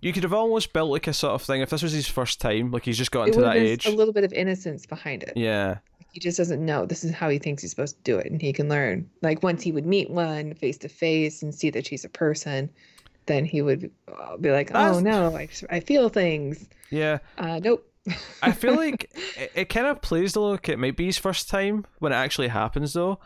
you 0.00 0.12
could 0.12 0.22
have 0.22 0.32
almost 0.32 0.72
built 0.72 0.90
like 0.90 1.06
a 1.06 1.12
sort 1.12 1.32
of 1.34 1.42
thing 1.42 1.60
if 1.62 1.70
this 1.70 1.82
was 1.82 1.92
his 1.92 2.06
first 2.06 2.40
time, 2.40 2.70
like 2.70 2.84
he's 2.84 2.98
just 2.98 3.10
gotten 3.10 3.32
to 3.34 3.40
that 3.40 3.56
age. 3.56 3.86
a 3.86 3.90
little 3.90 4.12
bit 4.14 4.24
of 4.24 4.32
innocence 4.32 4.86
behind 4.86 5.22
it. 5.22 5.32
Yeah, 5.36 5.78
He 6.12 6.20
just 6.20 6.38
doesn't 6.38 6.64
know 6.64 6.86
this 6.86 7.02
is 7.04 7.12
how 7.12 7.28
he 7.28 7.38
thinks 7.38 7.62
he's 7.62 7.70
supposed 7.70 7.96
to 7.96 8.02
do 8.02 8.18
it, 8.18 8.30
and 8.30 8.40
he 8.40 8.52
can 8.52 8.68
learn. 8.68 9.08
Like 9.22 9.42
once 9.42 9.62
he 9.62 9.72
would 9.72 9.86
meet 9.86 10.10
one 10.10 10.54
face 10.54 10.78
to 10.78 10.88
face 10.88 11.42
and 11.42 11.54
see 11.54 11.70
that 11.70 11.86
she's 11.86 12.04
a 12.04 12.08
person, 12.08 12.70
then 13.26 13.44
he 13.44 13.62
would 13.62 13.90
uh, 14.16 14.36
be 14.36 14.50
like, 14.52 14.68
That's- 14.72 14.96
"Oh 14.96 15.00
no, 15.00 15.34
I, 15.36 15.48
I 15.70 15.80
feel 15.80 16.08
things." 16.08 16.68
yeah. 16.90 17.18
Uh, 17.38 17.58
nope. 17.62 17.86
I 18.42 18.52
feel 18.52 18.74
like 18.76 19.10
it, 19.36 19.52
it 19.54 19.64
kind 19.68 19.86
of 19.86 20.02
plays 20.02 20.32
the 20.32 20.40
look. 20.40 20.68
It 20.68 20.78
might 20.78 20.96
be 20.96 21.06
his 21.06 21.18
first 21.18 21.48
time 21.48 21.86
when 21.98 22.12
it 22.12 22.16
actually 22.16 22.48
happens, 22.48 22.92
though. 22.92 23.18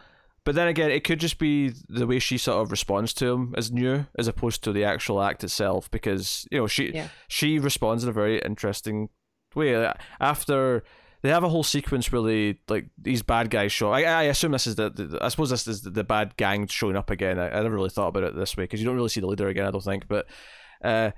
But 0.44 0.54
then 0.54 0.68
again, 0.68 0.90
it 0.92 1.02
could 1.02 1.18
just 1.18 1.38
be 1.38 1.72
the 1.88 2.06
way 2.06 2.18
she 2.20 2.38
sort 2.38 2.62
of 2.62 2.70
responds 2.70 3.12
to 3.14 3.26
him 3.32 3.54
as 3.56 3.72
new, 3.72 4.06
as 4.16 4.28
opposed 4.28 4.62
to 4.64 4.72
the 4.72 4.84
actual 4.84 5.20
act 5.20 5.42
itself. 5.42 5.90
Because 5.90 6.46
you 6.52 6.58
know 6.58 6.66
she 6.68 6.92
Yeah. 6.94 7.08
she 7.26 7.58
responds 7.58 8.04
in 8.04 8.10
a 8.10 8.12
very 8.12 8.38
interesting 8.40 9.08
way. 9.56 9.92
After 10.20 10.84
they 11.22 11.30
have 11.30 11.42
a 11.42 11.48
whole 11.48 11.64
sequence 11.64 12.12
where 12.12 12.22
they 12.22 12.60
like 12.68 12.86
these 12.96 13.22
bad 13.22 13.50
guys 13.50 13.72
show. 13.72 13.90
I, 13.90 14.02
I 14.02 14.22
assume 14.24 14.52
this 14.52 14.68
is 14.68 14.76
the, 14.76 14.90
the 14.90 15.18
I 15.20 15.28
suppose 15.30 15.50
this 15.50 15.66
is 15.66 15.82
the, 15.82 15.90
the 15.90 16.04
bad 16.04 16.36
gang 16.36 16.68
showing 16.68 16.94
up 16.96 17.10
again. 17.10 17.40
I, 17.40 17.48
I 17.48 17.62
never 17.62 17.74
really 17.74 17.90
thought 17.90 18.08
about 18.08 18.22
it 18.22 18.36
this 18.36 18.56
way 18.56 18.64
because 18.64 18.78
you 18.80 18.86
don't 18.86 18.94
really 18.94 19.08
see 19.08 19.20
the 19.20 19.26
leader 19.26 19.48
again. 19.48 19.66
I 19.66 19.70
don't 19.72 19.82
think, 19.82 20.06
but. 20.06 20.26
uh 20.84 21.10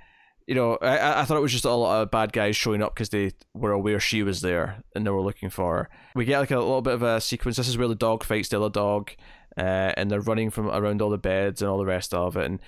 you 0.49 0.55
know, 0.55 0.77
I- 0.83 1.21
I, 1.21 1.25
thought 1.25 1.37
it 1.37 1.41
was 1.43 1.53
just 1.53 1.65
a 1.67 1.71
lot 1.71 2.03
of 2.03 2.11
bad 2.11 2.33
guys 2.33 2.57
showing 2.57 2.83
up 2.83 2.95
because 2.95 3.11
they 3.11 3.33
were 3.55 3.71
aware 3.73 4.01
she 4.01 4.23
was 4.23 4.41
there 4.41 4.83
and 4.95 5.07
they 5.07 5.11
were 5.11 5.21
looking 5.21 5.51
for 5.51 5.77
her. 5.77 5.89
We 6.15 6.25
get 6.25 6.41
like 6.41 6.51
a 6.51 6.57
little 6.59 6.81
bit 6.83 6.95
of 6.95 7.03
a 7.03 7.21
sequence. 7.21 7.57
This 7.59 7.69
is 7.69 7.77
where 7.79 7.87
the 7.87 7.95
dog 7.95 8.25
fights 8.25 8.49
the 8.49 8.57
other 8.59 8.71
dog, 8.71 9.11
uh, 9.59 9.93
and 9.97 10.11
they're 10.11 10.21
running 10.21 10.51
from 10.51 10.69
around 10.69 11.03
all 11.03 11.11
the 11.11 11.19
beds 11.19 11.61
and 11.63 11.71
all 11.71 11.79
the 11.79 11.85
rest 11.85 12.15
of 12.15 12.37
it. 12.37 12.47
And 12.47 12.61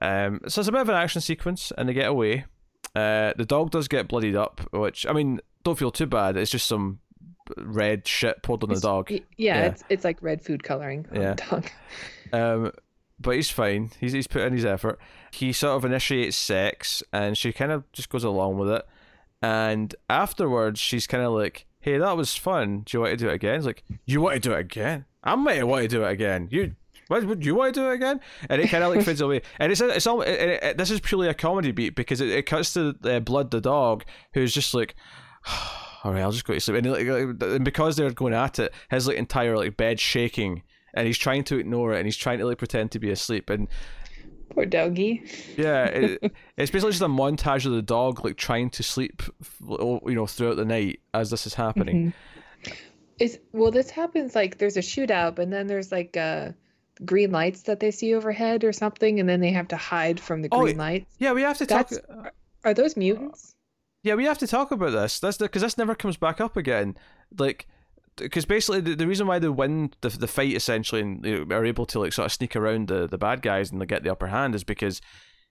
um, 0.00 0.40
so 0.48 0.60
it's 0.60 0.68
a 0.68 0.72
bit 0.72 0.80
of 0.80 0.88
an 0.88 0.94
action 0.94 1.20
sequence, 1.20 1.72
and 1.76 1.88
they 1.88 1.92
get 1.92 2.06
away. 2.08 2.44
Uh, 2.94 3.32
the 3.36 3.44
dog 3.44 3.70
does 3.72 3.88
get 3.88 4.06
bloodied 4.08 4.36
up, 4.36 4.60
which 4.72 5.04
I 5.06 5.12
mean, 5.12 5.40
don't 5.64 5.78
feel 5.78 5.90
too 5.90 6.06
bad. 6.06 6.36
It's 6.36 6.50
just 6.52 6.66
some 6.68 7.00
red 7.56 8.06
shit 8.06 8.42
poured 8.42 8.62
on 8.62 8.68
the 8.68 8.78
dog. 8.80 9.10
Yeah, 9.10 9.18
Yeah. 9.36 9.64
it's 9.66 9.82
it's 9.88 10.04
like 10.04 10.22
red 10.22 10.40
food 10.42 10.62
coloring 10.62 11.06
on 11.12 11.20
Yeah. 11.20 11.34
the 11.34 11.42
dog. 11.50 11.70
Um, 12.32 12.72
but 13.20 13.34
he's 13.36 13.50
fine. 13.50 13.90
He's 14.00 14.12
he's 14.12 14.26
put 14.26 14.42
in 14.42 14.52
his 14.52 14.64
effort. 14.64 14.98
He 15.32 15.52
sort 15.52 15.76
of 15.76 15.84
initiates 15.84 16.36
sex, 16.36 17.02
and 17.12 17.36
she 17.36 17.52
kind 17.52 17.72
of 17.72 17.90
just 17.92 18.08
goes 18.08 18.24
along 18.24 18.58
with 18.58 18.70
it. 18.70 18.86
And 19.42 19.94
afterwards, 20.10 20.80
she's 20.80 21.06
kind 21.06 21.22
of 21.24 21.32
like, 21.32 21.66
"Hey, 21.80 21.98
that 21.98 22.16
was 22.16 22.34
fun. 22.36 22.80
Do 22.84 22.96
you 22.96 23.00
want 23.02 23.12
to 23.12 23.16
do 23.24 23.28
it 23.30 23.34
again?" 23.34 23.56
He's 23.56 23.66
like, 23.66 23.84
"You 24.04 24.20
want 24.20 24.34
to 24.42 24.48
do 24.48 24.54
it 24.54 24.60
again? 24.60 25.04
I 25.22 25.34
might 25.36 25.62
want 25.64 25.82
to 25.82 25.88
do 25.88 26.04
it 26.04 26.10
again. 26.10 26.48
You." 26.50 26.74
What, 27.08 27.24
would 27.24 27.42
you 27.42 27.54
want 27.54 27.72
to 27.74 27.80
do 27.80 27.90
it 27.90 27.94
again? 27.94 28.20
And 28.50 28.60
it 28.60 28.68
kind 28.68 28.84
of 28.84 28.94
like 28.94 29.02
fades 29.02 29.22
away. 29.22 29.40
And 29.58 29.72
it's 29.72 29.80
it's 29.80 30.06
all. 30.06 30.20
It, 30.20 30.28
it, 30.32 30.62
it- 30.62 30.76
this 30.78 30.90
is 30.90 31.00
purely 31.00 31.28
a 31.28 31.32
comedy 31.34 31.72
beat 31.72 31.94
because 31.94 32.20
it, 32.20 32.28
it 32.28 32.42
cuts 32.44 32.74
to 32.74 32.94
uh, 33.04 33.20
Blood 33.20 33.50
the 33.50 33.62
dog, 33.62 34.04
who's 34.34 34.52
just 34.52 34.74
like, 34.74 34.94
all 36.04 36.12
right, 36.12 36.20
I'll 36.20 36.32
just 36.32 36.44
go 36.44 36.52
to 36.54 36.60
sleep. 36.60 36.84
And, 36.84 36.92
like, 36.92 37.06
and 37.06 37.64
because 37.64 37.96
they're 37.96 38.10
going 38.10 38.34
at 38.34 38.58
it, 38.58 38.74
his 38.90 39.06
like 39.08 39.16
entire 39.16 39.56
like 39.56 39.76
bed 39.78 39.98
shaking, 40.00 40.62
and 40.98 41.06
he's 41.06 41.18
trying 41.18 41.44
to 41.44 41.58
ignore 41.58 41.94
it, 41.94 41.98
and 41.98 42.06
he's 42.06 42.16
trying 42.16 42.38
to 42.38 42.46
like 42.46 42.58
pretend 42.58 42.90
to 42.92 42.98
be 42.98 43.10
asleep. 43.10 43.48
And 43.50 43.68
Poor 44.50 44.64
doggy. 44.66 45.22
yeah, 45.56 45.84
it, 45.86 46.22
it's 46.56 46.70
basically 46.70 46.92
just 46.92 47.02
a 47.02 47.06
montage 47.08 47.66
of 47.66 47.72
the 47.72 47.82
dog 47.82 48.24
like 48.24 48.36
trying 48.36 48.70
to 48.70 48.82
sleep, 48.82 49.22
you 49.68 50.14
know, 50.14 50.26
throughout 50.26 50.56
the 50.56 50.64
night 50.64 51.00
as 51.14 51.30
this 51.30 51.46
is 51.46 51.54
happening. 51.54 52.12
Mhm. 52.66 52.74
Is 53.18 53.38
well, 53.52 53.70
this 53.72 53.90
happens 53.90 54.34
like 54.36 54.58
there's 54.58 54.76
a 54.76 54.80
shootout, 54.80 55.38
and 55.38 55.52
then 55.52 55.66
there's 55.66 55.90
like 55.90 56.16
uh 56.16 56.52
green 57.04 57.30
lights 57.32 57.62
that 57.62 57.80
they 57.80 57.90
see 57.90 58.14
overhead 58.14 58.64
or 58.64 58.72
something, 58.72 59.18
and 59.20 59.28
then 59.28 59.40
they 59.40 59.50
have 59.50 59.68
to 59.68 59.76
hide 59.76 60.20
from 60.20 60.42
the 60.42 60.48
Oh, 60.52 60.62
green 60.62 60.78
lights. 60.78 61.12
Yeah, 61.18 61.32
we 61.32 61.42
have 61.42 61.58
to 61.58 61.66
talk. 61.66 61.88
That's 61.90 62.00
are 62.64 62.74
those 62.74 62.96
mutants? 62.96 63.54
Yeah, 64.04 64.14
we 64.14 64.24
have 64.24 64.38
to 64.38 64.46
talk 64.46 64.70
about 64.70 64.92
this. 64.92 65.18
That's 65.18 65.38
because 65.38 65.62
this 65.62 65.76
never 65.76 65.94
comes 65.96 66.16
back 66.16 66.40
up 66.40 66.56
again. 66.56 66.96
Like, 67.36 67.66
because 68.18 68.44
basically 68.44 68.80
the, 68.80 68.94
the 68.94 69.06
reason 69.06 69.26
why 69.26 69.38
they 69.38 69.48
win 69.48 69.92
the 70.02 70.08
the 70.10 70.26
fight 70.28 70.54
essentially 70.54 71.00
and 71.00 71.22
they 71.22 71.34
are 71.54 71.64
able 71.64 71.86
to 71.86 71.98
like 72.00 72.12
sort 72.12 72.26
of 72.26 72.32
sneak 72.32 72.54
around 72.56 72.88
the, 72.88 73.06
the 73.06 73.18
bad 73.18 73.42
guys 73.42 73.70
and 73.70 73.80
they 73.80 73.86
get 73.86 74.02
the 74.02 74.10
upper 74.12 74.26
hand 74.28 74.54
is 74.54 74.64
because 74.64 75.00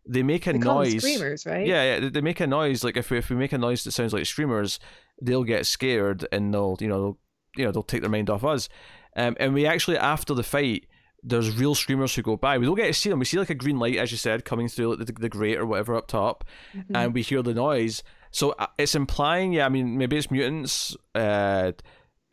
they 0.10 0.24
make 0.24 0.48
a 0.48 0.54
They 0.54 0.60
noise. 0.60 1.02
screamers, 1.04 1.46
right? 1.46 1.68
Yeah, 1.68 2.00
yeah, 2.00 2.10
they- 2.10 2.22
make 2.22 2.40
a 2.40 2.48
noise. 2.48 2.84
Like 2.84 2.96
if 2.98 3.10
we, 3.12 3.18
if 3.18 3.30
we 3.30 3.36
make 3.36 3.52
a 3.54 3.58
noise 3.58 3.84
that 3.84 3.92
sounds 3.92 4.14
like 4.14 4.26
screamers, 4.26 4.80
they'll 5.22 5.44
get 5.44 5.66
scared 5.66 6.26
and 6.32 6.54
they'll 6.54 6.78
you 6.80 6.88
know 6.88 7.00
they'll, 7.02 7.18
you 7.58 7.66
know 7.66 7.72
they'll 7.72 7.84
take 7.84 8.02
their 8.02 8.10
mind 8.10 8.30
off 8.30 8.44
us. 8.46 8.70
Um, 9.16 9.36
and 9.40 9.54
we 9.54 9.66
actually 9.66 9.98
after 9.98 10.34
the 10.34 10.44
fight, 10.44 10.86
there's 11.24 11.58
real 11.60 11.76
screamers 11.76 12.14
who 12.16 12.22
go 12.22 12.38
by. 12.38 12.58
We 12.58 12.66
don't 12.68 12.76
get 12.76 12.88
to 12.88 12.94
see 12.94 13.10
them. 13.10 13.20
We 13.20 13.26
see 13.26 13.38
like 13.40 13.50
a 13.50 13.56
green 13.56 13.80
light, 13.80 13.98
as 13.98 14.12
you 14.12 14.18
said, 14.18 14.46
coming 14.46 14.70
through 14.70 14.96
like, 14.96 15.08
the, 15.08 15.12
the 15.14 15.28
grate 15.30 15.58
or 15.58 15.66
whatever 15.66 15.96
up 15.96 16.08
top, 16.08 16.46
Mhm. 16.76 16.86
and 16.94 17.14
we 17.14 17.22
hear 17.24 17.42
the 17.42 17.54
noise. 17.56 18.04
So 18.32 18.52
uh, 18.52 18.68
it's 18.78 18.94
implying, 18.94 19.54
yeah, 19.54 19.66
I 19.66 19.70
mean, 19.70 19.98
maybe 19.98 20.16
it's 20.18 20.30
mutants, 20.30 20.96
uh, 21.16 21.72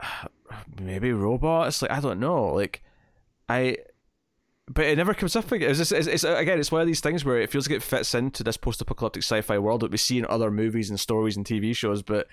maybe 0.80 1.12
robots. 1.12 1.82
Like 1.82 1.90
I 1.90 2.00
don't 2.00 2.20
know. 2.20 2.46
Like 2.54 2.82
I, 3.48 3.76
but 4.68 4.86
it 4.86 4.96
never 4.96 5.12
comes 5.14 5.36
up 5.36 5.50
again. 5.52 5.70
It's, 5.70 5.78
just, 5.78 5.92
it's, 5.92 6.06
it's 6.06 6.24
again, 6.24 6.58
it's 6.58 6.72
one 6.72 6.80
of 6.80 6.86
these 6.86 7.00
things 7.00 7.24
where 7.24 7.38
it 7.38 7.50
feels 7.50 7.68
like 7.68 7.76
it 7.76 7.82
fits 7.82 8.14
into 8.14 8.42
this 8.42 8.56
post-apocalyptic 8.56 9.22
sci-fi 9.22 9.58
world 9.58 9.80
that 9.82 9.90
we 9.90 9.98
see 9.98 10.18
in 10.18 10.26
other 10.26 10.50
movies 10.50 10.88
and 10.90 10.98
stories 10.98 11.36
and 11.36 11.44
TV 11.44 11.76
shows, 11.76 12.02
but 12.02 12.26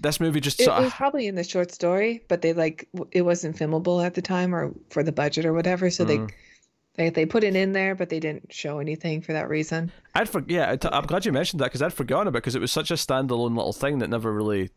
this 0.00 0.18
movie 0.18 0.40
just 0.40 0.58
It 0.60 0.68
was 0.68 0.86
of 0.86 0.92
probably 0.94 1.26
in 1.28 1.34
the 1.36 1.44
short 1.44 1.70
story, 1.70 2.24
but 2.28 2.42
they 2.42 2.52
like 2.54 2.88
it 3.12 3.22
wasn't 3.22 3.56
filmable 3.56 4.04
at 4.04 4.14
the 4.14 4.22
time 4.22 4.54
or 4.54 4.72
for 4.90 5.02
the 5.02 5.12
budget 5.12 5.44
or 5.44 5.52
whatever, 5.52 5.90
so 5.90 6.04
Mm. 6.04 6.08
they 6.08 6.34
they 6.94 7.10
they 7.10 7.26
put 7.26 7.44
it 7.44 7.54
in 7.54 7.72
there, 7.72 7.94
but 7.94 8.08
they 8.08 8.18
didn't 8.18 8.52
show 8.52 8.78
anything 8.80 9.22
for 9.22 9.32
that 9.32 9.48
reason. 9.48 9.92
I'd 10.14 10.28
for, 10.28 10.42
yeah, 10.48 10.74
I- 10.82 10.88
I'm 10.96 11.04
glad 11.06 11.24
you 11.24 11.32
mentioned 11.32 11.60
that 11.60 11.66
because 11.66 11.82
I'd 11.82 11.92
forgotten 11.94 12.26
about 12.26 12.38
because 12.38 12.54
it 12.56 12.60
was 12.60 12.72
such 12.72 12.90
a 12.90 12.94
standalone 12.94 13.56
little 13.56 13.72
thing 13.72 13.98
that 14.00 14.10
never 14.10 14.32
really, 14.32 14.70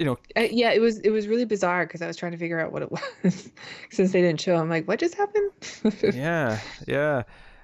you 0.00 0.06
know, 0.06 0.18
Uh, 0.36 0.48
yeah, 0.50 0.72
it 0.72 0.80
was 0.80 0.98
it 1.00 1.10
was 1.10 1.28
really 1.28 1.44
bizarre 1.44 1.86
because 1.86 2.00
I 2.02 2.06
was 2.06 2.16
trying 2.16 2.32
to 2.32 2.38
figure 2.38 2.58
out 2.58 2.72
what 2.72 2.82
it 2.82 2.90
was 3.22 3.50
since 3.90 4.12
they 4.12 4.22
didn't 4.22 4.40
show. 4.40 4.56
I'm 4.56 4.70
like, 4.70 4.88
what 4.88 4.98
just 4.98 5.14
happened? 5.14 5.50
yeah, 6.14 6.58
yeah. 6.88 7.22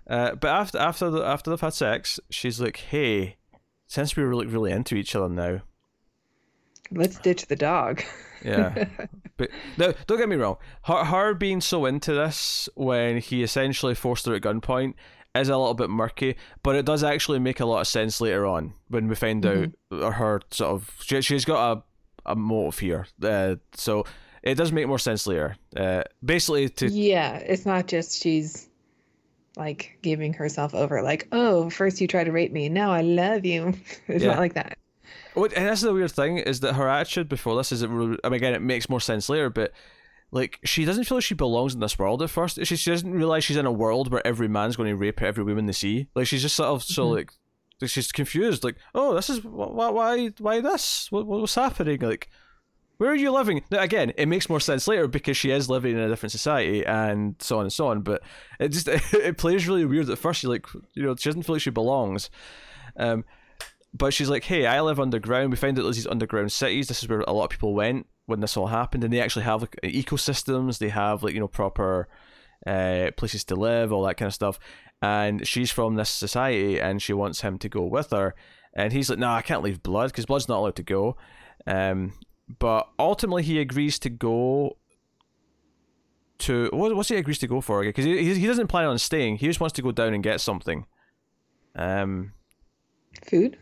Uh, 0.09 0.35
but 0.37 0.49
after 0.49 0.79
after 0.79 1.11
the, 1.11 1.22
after 1.25 1.51
they've 1.51 1.61
had 1.61 1.72
sex, 1.72 2.20
she's 2.31 2.61
like, 2.61 2.77
"Hey, 2.77 3.37
since 3.87 4.16
we're 4.16 4.35
like 4.35 4.53
really 4.53 4.70
into 4.70 4.94
each 4.94 5.16
other 5.16 5.29
now, 5.29 5.62
Let's 6.92 7.18
ditch 7.18 7.46
the 7.46 7.57
dog. 7.57 8.03
yeah." 8.44 8.85
but 9.37 9.49
no, 9.77 9.94
don't 10.07 10.18
get 10.18 10.29
me 10.29 10.37
wrong. 10.37 10.59
Her 10.83 11.05
her 11.05 11.35
being 11.35 11.61
so 11.61 11.87
into 11.87 12.12
this 12.12 12.68
when 12.75 13.18
he 13.18 13.42
essentially 13.42 13.94
forced 13.94 14.27
her 14.27 14.35
at 14.35 14.42
gunpoint 14.42 14.94
is 15.35 15.49
a 15.49 15.57
little 15.57 15.75
bit 15.75 15.90
murky, 15.90 16.37
but 16.62 16.77
it 16.77 16.85
does 16.87 17.03
actually 17.03 17.38
make 17.38 17.61
a 17.61 17.66
lot 17.66 17.81
of 17.81 17.87
sense 17.87 18.20
later 18.20 18.46
on 18.46 18.75
when 18.88 19.09
we 19.09 19.14
find 19.14 19.44
out 19.44 19.68
her 19.90 20.40
sort 20.51 20.70
of 20.70 20.94
she, 21.01 21.20
she's 21.20 21.44
got 21.44 21.79
a 21.79 21.83
a 22.27 22.37
motive 22.37 22.79
here. 22.79 23.07
Uh, 23.23 23.57
so 23.73 24.05
it 24.43 24.55
does 24.57 24.73
make 24.73 24.87
more 24.87 24.99
sense 24.99 25.27
later. 25.27 25.57
Uh, 25.77 26.03
basically 26.25 26.69
to 26.69 26.89
yeah, 26.89 27.37
it's 27.37 27.67
not 27.67 27.87
just 27.87 28.23
she's 28.23 28.69
like 29.57 29.99
giving 30.03 30.33
herself 30.35 30.75
over. 30.75 31.03
Like, 31.03 31.29
oh, 31.33 31.71
first 31.71 32.01
you 32.01 32.07
try 32.07 32.25
to 32.25 32.33
rape 32.33 32.53
me, 32.53 32.69
now 32.69 32.91
I 32.93 33.01
love 33.03 33.45
you. 33.45 33.75
It's 34.09 34.23
Yeah. 34.23 34.31
not 34.33 34.39
like 34.39 34.55
that. 34.55 34.79
What, 35.35 35.53
and 35.55 35.67
that's 35.67 35.81
the 35.83 35.93
weird 35.93 36.11
thing 36.12 36.39
is 36.39 36.61
that 36.61 36.75
her 36.75 36.89
attitude 36.89 37.29
before 37.29 37.57
this 37.57 37.71
is 37.73 37.83
I 37.83 37.87
mean 37.87 38.19
again 38.25 38.55
it 38.55 38.62
makes 38.62 38.89
more 38.89 39.01
sense 39.01 39.29
later, 39.29 39.51
but 39.51 39.73
like 40.33 40.59
she 40.65 40.85
doesn't 40.85 41.05
feel 41.05 41.19
like 41.19 41.25
she 41.25 41.35
belongs 41.35 41.75
in 41.75 41.81
this 41.81 41.99
world 41.99 42.23
at 42.23 42.31
first. 42.31 42.59
She, 42.65 42.77
she 42.77 42.91
doesn't 42.91 43.12
realize 43.12 43.45
she's 43.45 43.57
in 43.57 43.67
a 43.67 43.73
world 43.73 44.11
where 44.11 44.27
every 44.27 44.49
man's 44.49 44.77
going 44.77 44.89
to 44.91 44.97
rape 44.97 45.23
every 45.23 45.45
woman 45.45 45.67
they 45.67 45.73
see. 45.73 46.09
Like 46.15 46.27
she's 46.27 46.43
just 46.43 46.57
sort 46.57 46.69
of 46.71 46.83
so 46.83 47.07
Mhm. 47.07 47.11
like 47.17 47.17
like, 47.19 47.31
she's 47.85 48.12
confused. 48.12 48.65
Like 48.65 48.77
oh 48.95 49.15
this 49.15 49.31
is 49.31 49.45
why 49.45 49.91
why 49.91 50.29
why 50.39 50.61
this 50.61 51.11
what, 51.11 51.27
what's 51.27 51.55
happening 51.55 52.01
like. 52.01 52.29
Where 52.99 53.11
are 53.11 53.15
you 53.15 53.31
living? 53.31 53.62
Now, 53.71 53.81
again, 53.81 54.15
it 54.17 54.25
makes 54.25 54.49
more 54.49 54.59
sense 54.59 54.89
later 54.89 55.07
because 55.07 55.37
she 55.37 55.51
is 55.51 55.69
living 55.69 55.93
in 55.93 55.99
a 55.99 56.09
different 56.09 56.33
society 56.33 56.83
and 56.87 57.35
so 57.41 57.59
on 57.59 57.65
and 57.65 57.73
so 57.73 57.89
on. 57.89 58.01
But 58.01 58.23
it 58.59 58.71
just 58.71 58.89
it 59.12 59.37
plays 59.37 59.69
really 59.69 59.85
weird 59.85 60.09
at 60.09 60.17
first. 60.17 60.43
You're 60.43 60.53
like, 60.53 60.65
you 60.95 61.03
know, 61.03 61.15
she 61.15 61.29
doesn't 61.29 61.43
feel 61.43 61.57
like 61.57 61.62
she 61.62 61.69
belongs. 61.69 62.31
Um, 62.97 63.27
but 63.93 64.12
she's 64.15 64.29
like, 64.29 64.45
hey, 64.45 64.67
I 64.67 64.81
live 64.81 65.01
underground. 65.01 65.51
We 65.51 65.57
found 65.57 65.79
out 65.79 65.83
there's 65.83 65.97
these 65.97 66.07
underground 66.07 66.53
cities. 66.53 66.89
This 66.89 67.03
is 67.03 67.09
where 67.09 67.21
a 67.21 67.33
lot 67.33 67.45
of 67.45 67.51
people 67.51 67.75
went 67.75 68.07
when 68.27 68.41
this 68.41 68.57
all 68.57 68.67
happened, 68.67 69.05
and 69.05 69.12
they 69.12 69.21
actually 69.21 69.45
have 69.45 69.62
like 69.62 69.77
ecosystems. 69.83 70.79
They 70.79 70.89
have 70.89 71.23
like 71.23 71.35
you 71.35 71.41
know 71.41 71.49
proper 71.49 72.09
uh, 72.67 73.11
places 73.17 73.45
to 73.45 73.57
live, 73.57 73.93
all 73.93 74.05
that 74.05 74.17
kind 74.17 74.27
of 74.27 74.35
stuff. 74.35 74.59
And 75.03 75.47
she's 75.47 75.71
from 75.71 75.95
this 75.97 76.09
society, 76.09 76.81
and 76.81 77.03
she 77.03 77.13
wants 77.13 77.43
him 77.43 77.59
to 77.59 77.69
go 77.69 77.83
with 77.83 78.11
her. 78.11 78.35
And 78.75 78.93
he's 78.93 79.11
like, 79.11 79.19
no, 79.19 79.29
I 79.31 79.43
can't 79.43 79.63
leave 79.63 79.83
Blood 79.83 80.11
because 80.11 80.27
Blood's 80.27 80.49
not 80.49 80.59
allowed 80.59 80.77
to 80.77 80.83
go. 80.83 81.17
Um, 81.67 82.13
but 82.59 82.89
ultimately, 82.99 83.43
he 83.43 83.59
agrees 83.61 83.99
to 84.01 84.11
go 84.11 84.77
to 86.39 86.69
what, 86.73 86.95
what's 86.95 87.09
he 87.09 87.17
agrees 87.17 87.39
to 87.39 87.47
go 87.47 87.61
for? 87.61 87.83
Because 87.83 88.05
he, 88.05 88.35
he 88.35 88.47
doesn't 88.47 88.69
plan 88.69 88.87
on 88.87 88.99
staying. 88.99 89.37
He 89.37 89.47
just 89.47 89.61
wants 89.61 89.75
to 89.75 89.83
go 89.83 89.93
down 89.93 90.15
and 90.15 90.23
get 90.23 90.41
something. 90.41 90.87
Um, 91.75 92.33
Food? 93.29 93.59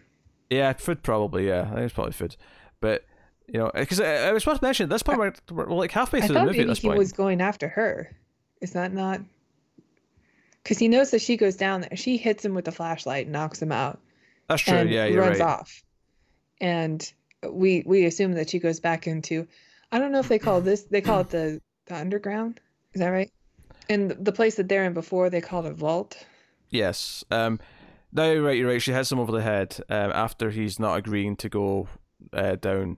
yeah, 0.51 0.73
food 0.73 1.03
probably. 1.03 1.47
Yeah, 1.49 1.62
I 1.62 1.75
think 1.75 1.81
it's 1.81 1.94
probably 1.94 2.12
food. 2.12 2.37
But 2.81 3.05
you 3.47 3.61
know, 3.61 3.70
because 3.75 4.01
I, 4.01 4.29
I 4.29 4.33
was 4.33 4.42
supposed 4.42 4.61
to 4.61 4.66
mention 4.66 4.85
at 4.85 4.90
this 4.90 5.03
point 5.03 5.18
we're, 5.18 5.33
we're 5.51 5.66
like 5.75 5.92
halfway 5.92 6.20
I 6.20 6.27
through 6.27 6.35
the 6.35 6.40
thought 6.40 6.47
movie 6.47 6.59
at 6.59 6.62
maybe 6.62 6.68
this 6.70 6.79
he 6.81 6.88
point. 6.88 6.99
was 6.99 7.12
going 7.12 7.40
after 7.40 7.68
her. 7.68 8.16
Is 8.61 8.73
that 8.73 8.92
not? 8.92 9.20
Because 10.64 10.79
he 10.79 10.88
knows 10.88 11.12
that 11.12 11.20
she 11.20 11.37
goes 11.37 11.55
down 11.55 11.83
there. 11.83 11.96
She 11.96 12.16
hits 12.16 12.44
him 12.44 12.55
with 12.55 12.64
the 12.64 12.72
flashlight, 12.72 13.29
knocks 13.29 13.62
him 13.62 13.70
out, 13.70 14.00
That's 14.48 14.62
true. 14.62 14.74
and 14.74 14.90
yeah, 14.90 15.05
you're 15.05 15.20
runs 15.20 15.38
right. 15.38 15.48
off. 15.48 15.83
And 16.61 17.12
we 17.48 17.83
we 17.87 18.07
assume 18.07 18.33
that 18.33 18.50
she 18.50 18.59
goes 18.59 18.81
back 18.81 19.07
into 19.07 19.46
I 19.92 19.98
don't 19.98 20.11
know 20.12 20.18
if 20.20 20.29
they 20.29 20.38
call 20.38 20.61
this 20.61 20.83
they 20.85 21.00
call 21.00 21.20
it 21.20 21.31
the 21.31 21.61
the 21.87 21.94
underground. 21.96 22.61
Is 22.94 23.00
that 23.00 23.09
right? 23.09 23.31
And 23.88 24.11
the 24.12 24.33
place 24.33 24.55
that 24.57 24.68
they're 24.68 24.85
in 24.85 24.94
before 24.94 25.29
they 25.31 25.40
called 25.42 25.66
a 25.66 25.72
vault. 25.72 26.16
Yes. 26.70 27.22
Um. 27.31 27.61
No, 28.12 28.33
you're 28.33 28.42
right. 28.42 28.57
You're 28.57 28.68
right. 28.68 28.81
She 28.81 28.92
hits 28.92 29.11
him 29.11 29.18
over 29.18 29.33
the 29.33 29.42
head 29.42 29.77
um, 29.90 30.12
after 30.12 30.50
he's 30.50 30.79
not 30.79 30.96
agreeing 30.96 31.37
to 31.37 31.48
go 31.48 31.88
uh, 32.33 32.55
down, 32.55 32.96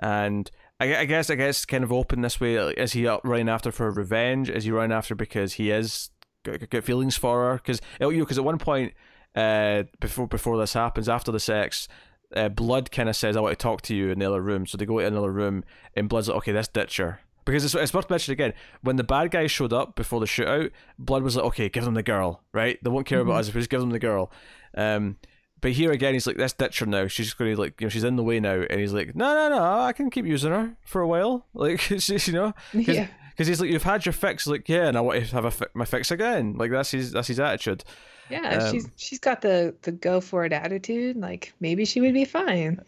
and 0.00 0.50
I, 0.80 0.96
I 0.96 1.04
guess 1.04 1.30
I 1.30 1.36
guess 1.36 1.64
kind 1.64 1.84
of 1.84 1.92
open 1.92 2.20
this 2.20 2.40
way. 2.40 2.60
like, 2.60 2.76
Is 2.76 2.92
he 2.92 3.06
running 3.06 3.48
after 3.48 3.70
for 3.70 3.90
revenge? 3.92 4.50
Is 4.50 4.64
he 4.64 4.72
running 4.72 4.90
after 4.94 5.14
because 5.14 5.54
he 5.54 5.70
is 5.70 6.10
got, 6.46 6.70
got 6.70 6.84
feelings 6.84 7.16
for 7.16 7.44
her? 7.50 7.54
Because 7.56 7.80
you 8.00 8.10
know, 8.12 8.20
because 8.24 8.38
at 8.38 8.44
one 8.44 8.58
point, 8.58 8.92
uh, 9.34 9.84
before 10.00 10.26
before 10.26 10.56
this 10.58 10.72
happens, 10.74 11.08
after 11.08 11.30
the 11.32 11.40
sex. 11.40 11.88
Uh, 12.34 12.48
Blood 12.48 12.90
kind 12.90 13.08
of 13.08 13.14
says, 13.14 13.36
"I 13.36 13.40
want 13.40 13.56
to 13.56 13.62
talk 13.62 13.82
to 13.82 13.94
you 13.94 14.10
in 14.10 14.18
the 14.18 14.26
other 14.26 14.42
room." 14.42 14.66
So 14.66 14.76
they 14.76 14.84
go 14.84 14.98
to 14.98 15.06
another 15.06 15.30
room, 15.30 15.62
and 15.94 16.08
Blood's 16.08 16.26
like, 16.26 16.38
"Okay, 16.38 16.52
let's 16.52 16.66
ditch 16.66 16.96
her." 16.96 17.20
Because 17.44 17.64
it's, 17.64 17.72
it's 17.76 17.94
worth 17.94 18.10
mentioning 18.10 18.34
again, 18.34 18.52
when 18.82 18.96
the 18.96 19.04
bad 19.04 19.30
guys 19.30 19.52
showed 19.52 19.72
up 19.72 19.94
before 19.94 20.18
the 20.18 20.26
shootout, 20.26 20.72
Blood 20.98 21.22
was 21.22 21.36
like, 21.36 21.44
okay, 21.44 21.68
give 21.68 21.84
them 21.84 21.94
the 21.94 22.02
girl, 22.02 22.42
right? 22.52 22.82
They 22.82 22.90
won't 22.90 23.06
care 23.06 23.20
about 23.20 23.34
Mhm. 23.36 23.38
us 23.38 23.48
if 23.48 23.54
we 23.54 23.60
just 23.60 23.70
give 23.70 23.78
them 23.78 23.90
the 23.90 24.00
girl. 24.00 24.32
Um, 24.76 25.18
but 25.60 25.70
here 25.70 25.92
again, 25.92 26.14
he's 26.14 26.26
like, 26.26 26.36
let's 26.38 26.52
ditch 26.54 26.80
her 26.80 26.86
now. 26.86 27.06
She's 27.06 27.26
just 27.26 27.38
going 27.38 27.54
to, 27.54 27.60
like, 27.60 27.80
you 27.80 27.84
know, 27.84 27.88
she's 27.88 28.02
in 28.02 28.16
the 28.16 28.24
way 28.24 28.40
now. 28.40 28.64
And 28.68 28.80
he's 28.80 28.92
like, 28.92 29.14
no, 29.14 29.32
no, 29.32 29.56
no, 29.56 29.62
I 29.82 29.92
can 29.92 30.10
keep 30.10 30.26
using 30.26 30.50
her 30.50 30.76
for 30.84 31.00
a 31.00 31.06
while. 31.06 31.46
Like, 31.54 31.78
she's, 32.00 32.26
you 32.26 32.34
know? 32.34 32.52
Yeah. 32.72 33.06
Because 33.36 33.48
he's 33.48 33.60
like, 33.60 33.70
you've 33.70 33.82
had 33.82 34.06
your 34.06 34.14
fix. 34.14 34.46
Like, 34.46 34.66
yeah, 34.66 34.88
and 34.88 34.96
I 34.96 35.02
want 35.02 35.22
to 35.26 35.34
have 35.34 35.44
a 35.44 35.50
fi- 35.50 35.66
my 35.74 35.84
fix 35.84 36.10
again. 36.10 36.54
Like, 36.56 36.70
that's 36.70 36.90
his, 36.90 37.12
that's 37.12 37.28
his 37.28 37.38
attitude. 37.38 37.84
Yeah, 38.30 38.58
Um, 38.58 38.72
she's 38.72 38.88
she's 38.96 39.18
got 39.20 39.42
the 39.42 39.74
the 39.82 39.92
go 39.92 40.20
for 40.20 40.44
it 40.46 40.52
attitude. 40.52 41.16
Like 41.16 41.52
maybe 41.60 41.84
she 41.84 42.00
would 42.00 42.14
be 42.14 42.24
fine. 42.24 42.80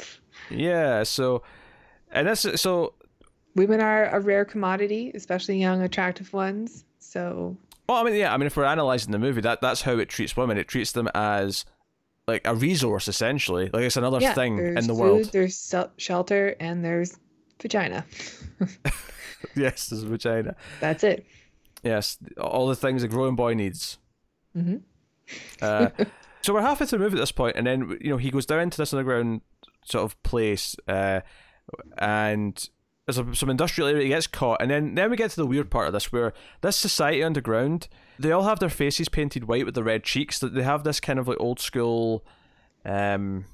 Yeah, 0.50 1.02
so, 1.02 1.42
and 2.10 2.26
that's, 2.26 2.60
so, 2.60 2.94
Women 3.54 3.80
are 3.80 4.06
a 4.06 4.20
rare 4.20 4.44
commodity, 4.44 5.12
especially 5.14 5.60
young, 5.60 5.82
attractive 5.82 6.32
ones. 6.32 6.84
So 6.98 7.56
well, 7.88 7.98
I 7.98 8.04
mean, 8.04 8.14
yeah, 8.14 8.32
I 8.32 8.36
mean, 8.36 8.46
if 8.46 8.56
we're 8.56 8.64
analysing 8.64 9.12
the 9.12 9.18
movie, 9.18 9.40
that 9.42 9.60
that's 9.60 9.82
how 9.82 9.98
it 9.98 10.08
treats 10.08 10.36
women. 10.36 10.58
It 10.58 10.68
treats 10.68 10.92
them 10.92 11.08
as, 11.14 11.64
like, 12.26 12.42
a 12.46 12.54
resource, 12.54 13.08
essentially. 13.08 13.70
Like, 13.72 13.82
it's 13.84 13.96
another 13.96 14.20
yeah, 14.20 14.34
thing 14.34 14.58
in 14.58 14.74
the 14.74 14.82
food, 14.88 14.96
world. 14.98 15.30
there's 15.32 15.74
shelter, 15.96 16.54
and 16.60 16.84
there's 16.84 17.16
vagina. 17.60 18.04
yes, 19.56 19.88
there's 19.88 20.02
a 20.02 20.06
vagina. 20.08 20.56
That's 20.80 21.04
it. 21.04 21.26
Yes, 21.82 22.18
all 22.40 22.66
the 22.68 22.76
things 22.76 23.02
a 23.02 23.08
growing 23.08 23.36
boy 23.36 23.54
needs. 23.54 23.98
Mhm. 24.56 24.82
Uh, 25.62 25.88
so 26.42 26.52
we're 26.54 26.60
halfway 26.62 26.86
through 26.86 26.98
the 26.98 27.04
movie 27.04 27.16
at 27.16 27.20
this 27.20 27.32
point, 27.32 27.56
and 27.56 27.66
then 27.66 27.96
you 28.00 28.10
know 28.10 28.16
he 28.16 28.30
goes 28.30 28.46
down 28.46 28.60
into 28.60 28.78
this 28.78 28.92
underground 28.92 29.42
sort 29.84 30.04
of 30.04 30.20
place, 30.22 30.74
uh, 30.88 31.20
and 31.98 32.68
there's 33.06 33.18
a, 33.18 33.34
some 33.34 33.48
industrial 33.50 33.88
area. 33.88 34.02
He 34.02 34.08
gets 34.08 34.26
caught, 34.26 34.60
and 34.60 34.70
then 34.70 34.94
then 34.94 35.10
we 35.10 35.16
get 35.16 35.30
to 35.30 35.36
the 35.36 35.46
weird 35.46 35.70
part 35.70 35.86
of 35.86 35.92
this, 35.92 36.10
where 36.12 36.32
this 36.62 36.76
society 36.76 37.22
underground, 37.22 37.88
they 38.18 38.32
all 38.32 38.44
have 38.44 38.58
their 38.58 38.68
faces 38.70 39.08
painted 39.08 39.44
white 39.44 39.64
with 39.64 39.74
the 39.74 39.84
red 39.84 40.02
cheeks. 40.04 40.38
That 40.40 40.54
they 40.54 40.62
have 40.62 40.84
this 40.84 40.98
kind 41.00 41.18
of 41.18 41.28
like 41.28 41.38
old 41.40 41.60
school, 41.60 42.24
um, 42.84 43.44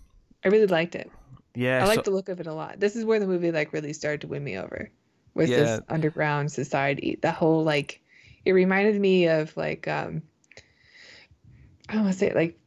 I 0.44 0.48
really 0.48 0.66
liked 0.66 0.94
it. 0.94 1.10
yeah, 1.54 1.78
I 1.82 1.86
so- 1.88 1.94
like 1.94 2.04
the 2.04 2.10
look 2.10 2.28
of 2.28 2.40
it 2.40 2.46
a 2.46 2.54
lot. 2.54 2.80
This 2.80 2.96
is 2.96 3.04
where 3.04 3.20
the 3.20 3.26
movie 3.26 3.52
like 3.52 3.72
really 3.72 3.92
started 3.92 4.22
to 4.22 4.28
win 4.28 4.42
me 4.42 4.56
over 4.56 4.90
with 5.34 5.50
Yeah. 5.50 5.56
this 5.56 5.80
underground 5.88 6.52
society. 6.52 7.18
The 7.20 7.32
whole 7.32 7.64
like 7.64 8.00
it 8.44 8.52
reminded 8.52 9.00
me 9.00 9.28
of 9.28 9.56
like 9.56 9.88
um 9.88 10.22
I 11.88 11.94
don't 11.94 12.02
want 12.04 12.14
to 12.14 12.18
say 12.18 12.32
like 12.34 12.58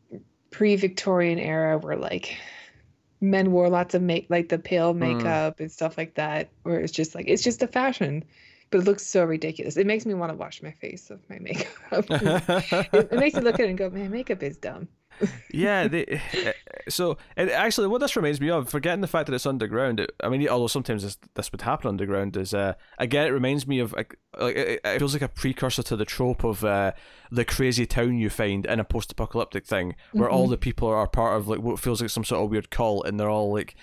pre-Victorian 0.52 1.40
era 1.40 1.78
where 1.78 1.98
like 1.98 2.38
men 3.20 3.52
wore 3.52 3.70
lots 3.70 3.96
of 3.96 4.02
make 4.02 4.28
like 4.30 4.50
the 4.50 4.60
pale 4.60 4.94
Mm. 4.94 5.00
makeup 5.00 5.60
and 5.60 5.72
stuff 5.72 5.98
like 5.98 6.16
that 6.16 6.50
where 6.64 6.80
it's 6.80 6.92
just 6.94 7.16
like 7.16 7.26
it's 7.28 7.44
just 7.44 7.64
a 7.64 7.68
fashion 7.68 8.24
but 8.70 8.80
it 8.80 8.86
looks 8.86 9.06
so 9.06 9.24
ridiculous. 9.24 9.78
It 9.78 9.88
makes 9.88 10.06
me 10.06 10.14
want 10.14 10.32
to 10.32 10.38
wash 10.38 10.62
my 10.62 10.72
face 10.72 11.10
with 11.10 11.28
my 11.30 11.40
makeup. 11.42 12.06
it, 12.22 13.10
it 13.12 13.20
makes 13.20 13.38
me 13.38 13.44
look 13.44 13.60
at 13.60 13.66
it 13.66 13.70
and 13.70 13.78
go, 13.78 13.90
man, 13.90 14.12
makeup 14.12 14.44
is 14.44 14.58
dumb. 14.58 14.90
Yeah, 15.52 15.88
they, 15.88 16.06
uh, 16.46 16.52
so 16.90 17.18
and 17.36 17.50
actually, 17.50 17.88
what 17.88 18.00
this 18.02 18.16
reminds 18.16 18.40
me 18.40 18.50
of, 18.50 18.70
forgetting 18.70 19.02
the 19.02 19.08
fact 19.08 19.28
that 19.28 19.34
it's 19.36 19.46
underground. 19.46 20.00
It, 20.00 20.12
I 20.24 20.30
mean, 20.30 20.48
although 20.48 20.68
sometimes 20.68 21.04
this, 21.04 21.18
this 21.36 21.52
would 21.52 21.62
happen 21.62 21.88
underground, 21.90 22.38
is 22.38 22.54
uh, 22.54 22.74
again 22.98 23.28
it 23.28 23.32
reminds 23.32 23.68
me 23.68 23.80
of 23.80 23.94
like, 23.94 24.18
like 24.40 24.56
it, 24.56 24.82
it 24.84 25.00
feels 25.00 25.14
like 25.14 25.22
a 25.22 25.28
precursor 25.28 25.84
to 25.84 25.96
the 25.96 26.06
trope 26.06 26.44
of 26.44 26.64
uh, 26.64 26.92
the 27.32 27.46
crazy 27.46 27.86
town 27.86 28.18
you 28.18 28.30
find 28.30 28.66
in 28.66 28.80
a 28.80 28.84
post-apocalyptic 28.84 29.66
thing, 29.66 29.96
where 30.12 30.30
all 30.30 30.48
Mhm. 30.48 30.52
the 30.52 30.58
people 30.58 30.88
are 30.88 31.08
part 31.08 31.38
of 31.38 31.48
like 31.48 31.60
what 31.60 31.80
feels 31.80 32.02
like 32.02 32.10
some 32.10 32.24
sort 32.24 32.44
of 32.44 32.50
weird 32.52 32.70
cult, 32.70 33.08
and 33.08 33.20
they're 33.20 33.30
all 33.30 33.52
like. 33.54 33.76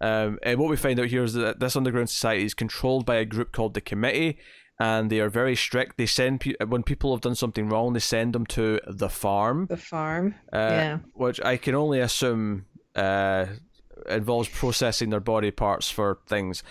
Um, 0.00 0.40
and 0.42 0.58
what 0.58 0.68
we 0.68 0.76
find 0.76 0.98
out 0.98 1.06
here 1.06 1.22
is 1.22 1.34
that 1.34 1.60
this 1.60 1.76
underground 1.76 2.10
society 2.10 2.44
is 2.44 2.54
controlled 2.54 3.06
by 3.06 3.16
a 3.16 3.24
group 3.24 3.52
called 3.52 3.74
the 3.74 3.80
Committee, 3.80 4.36
and 4.84 5.10
they 5.10 5.20
are 5.20 5.30
very 5.30 5.56
strict. 5.56 5.96
They 5.96 6.06
send 6.06 6.40
pe- 6.40 6.54
when 6.72 6.82
people 6.82 7.08
have 7.14 7.20
done 7.22 7.34
something 7.36 7.68
wrong, 7.68 7.92
they 7.92 8.00
send 8.00 8.32
them 8.34 8.46
to 8.46 8.64
the 9.02 9.08
farm, 9.08 9.66
The 9.66 9.76
farm. 9.76 10.34
uh, 10.52 10.58
yeah. 10.78 10.98
which 11.24 11.38
I 11.52 11.56
can 11.64 11.74
only 11.74 12.00
assume 12.00 12.64
uh, 12.96 13.46
involves 14.08 14.48
processing 14.48 15.10
their 15.10 15.20
body 15.20 15.50
parts 15.50 15.90
for 15.90 16.18
things. 16.26 16.62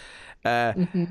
Uh, 0.46 0.74
hmm 0.74 1.06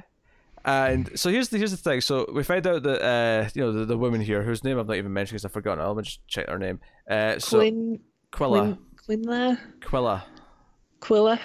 and 0.64 1.08
so 1.18 1.30
here's 1.30 1.48
the 1.48 1.56
here's 1.56 1.70
the 1.70 1.76
thing. 1.90 2.02
So 2.02 2.26
we 2.34 2.42
find 2.42 2.66
out 2.66 2.82
that 2.82 3.00
uh, 3.02 3.48
you 3.54 3.62
know 3.62 3.72
the, 3.72 3.86
the 3.86 3.96
woman 3.96 4.20
here, 4.20 4.42
whose 4.42 4.62
name 4.62 4.78
I've 4.78 4.86
not 4.86 4.96
even 4.96 5.12
mentioned 5.12 5.36
because 5.36 5.46
I've 5.46 5.52
forgotten. 5.54 5.82
I'll 5.82 5.94
just 6.02 6.20
check 6.28 6.48
her 6.50 6.58
name. 6.58 6.80
Uh, 7.08 7.38
so 7.38 7.58
Quinn 7.60 8.00
Quilla, 8.30 8.76
Quinn 9.06 9.24
Quinla 9.24 9.58
Quilla. 9.80 10.22
Quilla. 11.00 11.38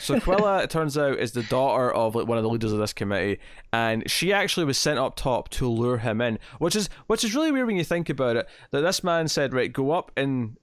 So 0.00 0.14
Quilla, 0.20 0.62
it 0.62 0.70
turns 0.70 0.96
out, 0.96 1.18
is 1.18 1.32
the 1.32 1.42
daughter 1.42 1.92
of 1.92 2.14
like 2.14 2.26
one 2.26 2.38
of 2.38 2.44
the 2.44 2.50
leaders 2.50 2.72
of 2.72 2.78
this 2.78 2.92
committee, 2.92 3.40
and 3.72 4.08
she 4.08 4.32
actually 4.32 4.64
was 4.64 4.78
sent 4.78 4.98
up 4.98 5.16
top 5.16 5.48
to 5.50 5.68
lure 5.68 5.98
him 5.98 6.20
in, 6.20 6.38
which 6.58 6.76
is 6.76 6.88
which 7.06 7.24
is 7.24 7.34
really 7.34 7.50
weird 7.50 7.66
when 7.66 7.76
you 7.76 7.84
think 7.84 8.08
about 8.08 8.36
it. 8.36 8.48
That 8.70 8.82
this 8.82 9.02
man 9.02 9.28
said, 9.28 9.52
right, 9.52 9.72
go 9.72 9.90
up 9.90 10.12
and 10.16 10.56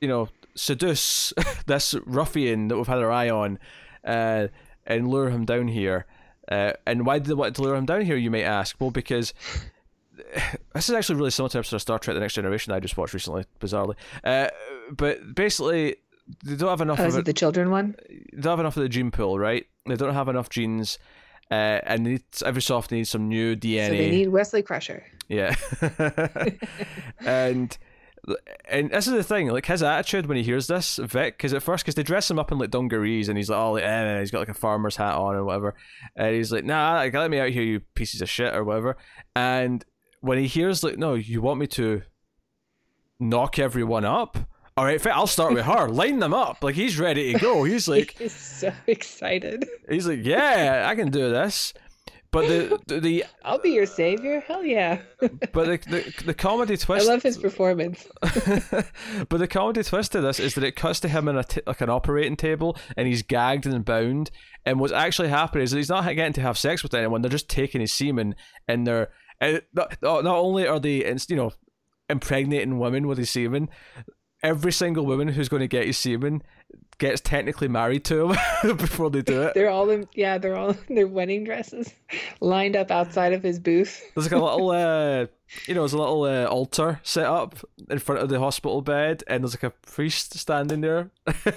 you 0.00 0.08
know 0.08 0.28
seduce 0.54 1.32
this 1.66 1.94
ruffian 2.06 2.68
that 2.68 2.76
we've 2.76 2.86
had 2.86 2.98
our 2.98 3.12
eye 3.12 3.30
on, 3.30 3.58
uh, 4.04 4.48
and 4.86 5.08
lure 5.08 5.30
him 5.30 5.44
down 5.44 5.68
here. 5.68 6.06
Uh, 6.50 6.72
and 6.86 7.06
why 7.06 7.18
did 7.18 7.28
they 7.28 7.34
want 7.34 7.54
to 7.54 7.62
lure 7.62 7.76
him 7.76 7.86
down 7.86 8.00
here? 8.00 8.16
You 8.16 8.30
may 8.30 8.42
ask. 8.42 8.76
Well, 8.80 8.90
because 8.90 9.34
this 10.74 10.88
is 10.88 10.94
actually 10.94 11.16
really 11.16 11.30
similar 11.30 11.50
to 11.50 11.58
an 11.58 11.60
episode 11.60 11.76
of 11.76 11.82
Star 11.82 11.98
Trek: 11.98 12.14
The 12.14 12.20
Next 12.20 12.34
Generation 12.34 12.72
I 12.72 12.80
just 12.80 12.96
watched 12.96 13.14
recently, 13.14 13.44
bizarrely. 13.60 13.94
Uh, 14.24 14.48
but 14.90 15.34
basically, 15.34 15.96
they 16.44 16.56
don't 16.56 16.68
have 16.70 16.80
enough 16.80 17.00
Oh, 17.00 17.06
of 17.06 17.14
it 17.14 17.18
it 17.20 17.24
the 17.24 17.32
children 17.32 17.70
one? 17.70 17.96
they 18.08 18.40
don't 18.40 18.52
have 18.52 18.60
enough 18.60 18.76
of 18.76 18.82
the 18.82 18.88
gene 18.88 19.10
pool, 19.10 19.38
right? 19.38 19.66
They 19.86 19.96
don't 19.96 20.14
have 20.14 20.28
enough 20.28 20.48
genes, 20.50 20.98
uh, 21.50 21.54
and 21.84 22.04
they 22.06 22.10
need, 22.12 22.22
every 22.44 22.62
soft 22.62 22.92
needs 22.92 23.10
some 23.10 23.28
new 23.28 23.56
DNA. 23.56 23.86
So 23.88 23.92
they 23.92 24.10
need 24.10 24.28
Wesley 24.28 24.62
Crusher. 24.62 25.04
yeah, 25.28 25.54
and 27.24 27.76
and 28.68 28.90
this 28.90 29.06
is 29.06 29.14
the 29.14 29.22
thing, 29.24 29.48
like 29.48 29.64
his 29.66 29.82
attitude 29.82 30.26
when 30.26 30.36
he 30.36 30.42
hears 30.42 30.66
this, 30.66 30.96
Vic, 30.98 31.36
because 31.38 31.54
at 31.54 31.62
first, 31.62 31.84
because 31.84 31.94
they 31.94 32.02
dress 32.02 32.30
him 32.30 32.38
up 32.38 32.52
in 32.52 32.58
like 32.58 32.70
dungarees, 32.70 33.28
and 33.28 33.36
he's 33.38 33.48
like, 33.48 33.58
oh, 33.58 33.72
like, 33.72 33.82
eh, 33.84 34.20
he's 34.20 34.30
got 34.30 34.40
like 34.40 34.48
a 34.48 34.54
farmer's 34.54 34.96
hat 34.96 35.14
on 35.14 35.34
or 35.34 35.44
whatever, 35.44 35.74
and 36.16 36.34
he's 36.34 36.52
like, 36.52 36.64
nah, 36.64 36.94
like, 36.96 37.14
let 37.14 37.30
me 37.30 37.38
out 37.40 37.48
here, 37.50 37.62
you 37.62 37.80
pieces 37.94 38.20
of 38.20 38.28
shit 38.28 38.54
or 38.54 38.62
whatever. 38.62 38.96
And 39.34 39.84
when 40.20 40.38
he 40.38 40.46
hears 40.46 40.84
like, 40.84 40.98
no, 40.98 41.14
you 41.14 41.40
want 41.40 41.58
me 41.60 41.66
to 41.68 42.02
knock 43.18 43.58
everyone 43.58 44.04
up? 44.04 44.36
All 44.80 44.86
right, 44.86 45.06
I'll 45.08 45.26
start 45.26 45.52
with 45.52 45.66
her. 45.66 45.88
Line 45.90 46.20
them 46.20 46.32
up. 46.32 46.64
Like 46.64 46.74
he's 46.74 46.98
ready 46.98 47.34
to 47.34 47.38
go. 47.38 47.64
He's 47.64 47.86
like, 47.96 48.12
He's 48.12 48.32
so 48.32 48.72
excited. 48.86 49.68
He's 49.90 50.06
like, 50.06 50.20
yeah, 50.22 50.86
I 50.88 50.94
can 50.94 51.10
do 51.10 51.28
this. 51.28 51.74
But 52.30 52.48
the 52.48 52.80
the, 52.86 53.00
the 53.00 53.24
I'll 53.44 53.58
be 53.58 53.72
your 53.72 53.84
savior. 53.84 54.40
Hell 54.40 54.64
yeah. 54.64 55.02
but 55.20 55.52
the, 55.52 55.80
the 55.86 56.24
the 56.24 56.32
comedy 56.32 56.78
twist. 56.78 57.06
I 57.06 57.12
love 57.12 57.22
his 57.22 57.36
performance. 57.36 58.06
but 58.22 59.36
the 59.36 59.48
comedy 59.50 59.82
twist 59.82 60.12
to 60.12 60.22
this 60.22 60.40
is 60.40 60.54
that 60.54 60.64
it 60.64 60.76
cuts 60.76 60.98
to 61.00 61.08
him 61.08 61.28
in 61.28 61.36
a 61.36 61.44
t- 61.44 61.60
like 61.66 61.82
an 61.82 61.90
operating 61.90 62.36
table, 62.36 62.74
and 62.96 63.06
he's 63.06 63.22
gagged 63.22 63.66
and 63.66 63.84
bound. 63.84 64.30
And 64.64 64.80
what's 64.80 64.94
actually 64.94 65.28
happening 65.28 65.64
is 65.64 65.72
that 65.72 65.76
he's 65.76 65.90
not 65.90 66.06
getting 66.14 66.32
to 66.32 66.40
have 66.40 66.56
sex 66.56 66.82
with 66.82 66.94
anyone; 66.94 67.20
they're 67.20 67.30
just 67.30 67.50
taking 67.50 67.82
his 67.82 67.92
semen, 67.92 68.34
and 68.66 68.86
they're 68.86 69.10
and 69.42 69.60
not, 69.74 69.98
not 70.00 70.26
only 70.26 70.66
are 70.66 70.80
they 70.80 71.04
you 71.28 71.36
know 71.36 71.52
impregnating 72.08 72.78
women 72.78 73.06
with 73.06 73.18
his 73.18 73.28
semen. 73.28 73.68
Every 74.42 74.72
single 74.72 75.04
woman 75.04 75.28
who's 75.28 75.48
going 75.48 75.60
to 75.60 75.68
get 75.68 75.86
his 75.86 75.98
semen 75.98 76.42
gets 76.98 77.20
technically 77.20 77.68
married 77.68 78.04
to 78.04 78.30
him 78.32 78.76
before 78.76 79.10
they 79.10 79.22
do 79.22 79.42
it. 79.42 79.54
They're 79.54 79.70
all 79.70 79.88
in 79.90 80.06
yeah, 80.14 80.38
they're 80.38 80.56
all 80.56 80.70
in 80.88 80.94
their 80.94 81.06
wedding 81.06 81.44
dresses 81.44 81.92
lined 82.40 82.76
up 82.76 82.90
outside 82.90 83.32
of 83.32 83.42
his 83.42 83.58
booth. 83.58 84.02
There's 84.14 84.30
like 84.30 84.40
a 84.40 84.44
little, 84.44 84.70
uh, 84.70 85.26
you 85.66 85.74
know, 85.74 85.80
there's 85.82 85.92
a 85.94 85.98
little 85.98 86.22
uh, 86.24 86.44
altar 86.46 87.00
set 87.02 87.26
up 87.26 87.56
in 87.90 87.98
front 87.98 88.22
of 88.22 88.28
the 88.28 88.38
hospital 88.38 88.82
bed, 88.82 89.24
and 89.26 89.42
there's 89.42 89.54
like 89.54 89.62
a 89.62 89.70
priest 89.70 90.38
standing 90.38 90.80
there. 90.80 91.10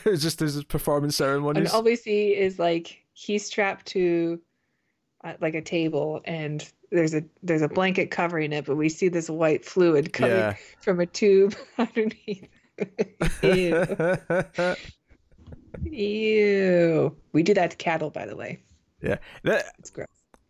it's 0.06 0.24
just 0.24 0.40
there's 0.40 0.62
performing 0.64 1.06
And 1.06 1.14
ceremonies. 1.14 1.72
all 1.74 1.84
we 1.84 1.96
see 1.96 2.36
is 2.36 2.60
like 2.60 3.04
he's 3.14 3.46
strapped 3.46 3.86
to 3.88 4.40
uh, 5.24 5.34
like 5.42 5.56
a 5.56 5.62
table 5.62 6.22
and 6.26 6.70
there's 6.92 7.14
a 7.14 7.24
there's 7.42 7.62
a 7.62 7.68
blanket 7.70 8.12
covering 8.12 8.54
it, 8.54 8.66
but 8.66 8.76
we 8.76 8.88
see 8.90 9.08
this 9.10 9.30
white 9.30 9.66
fluid 9.66 10.14
coming 10.14 10.36
Yeah. 10.38 10.56
from 10.82 11.00
a 11.00 11.06
tube 11.06 11.56
underneath. 11.78 12.48
Ew. 13.42 13.86
Ew. 15.84 17.16
We 17.32 17.44
do 17.44 17.54
that 17.54 17.72
to 17.72 17.78
cattle, 17.78 18.10
by 18.10 18.26
the 18.26 18.36
way. 18.36 18.62
yeah. 19.02 19.18
That, 19.44 19.66
It's 19.80 19.90
gross. 19.90 20.08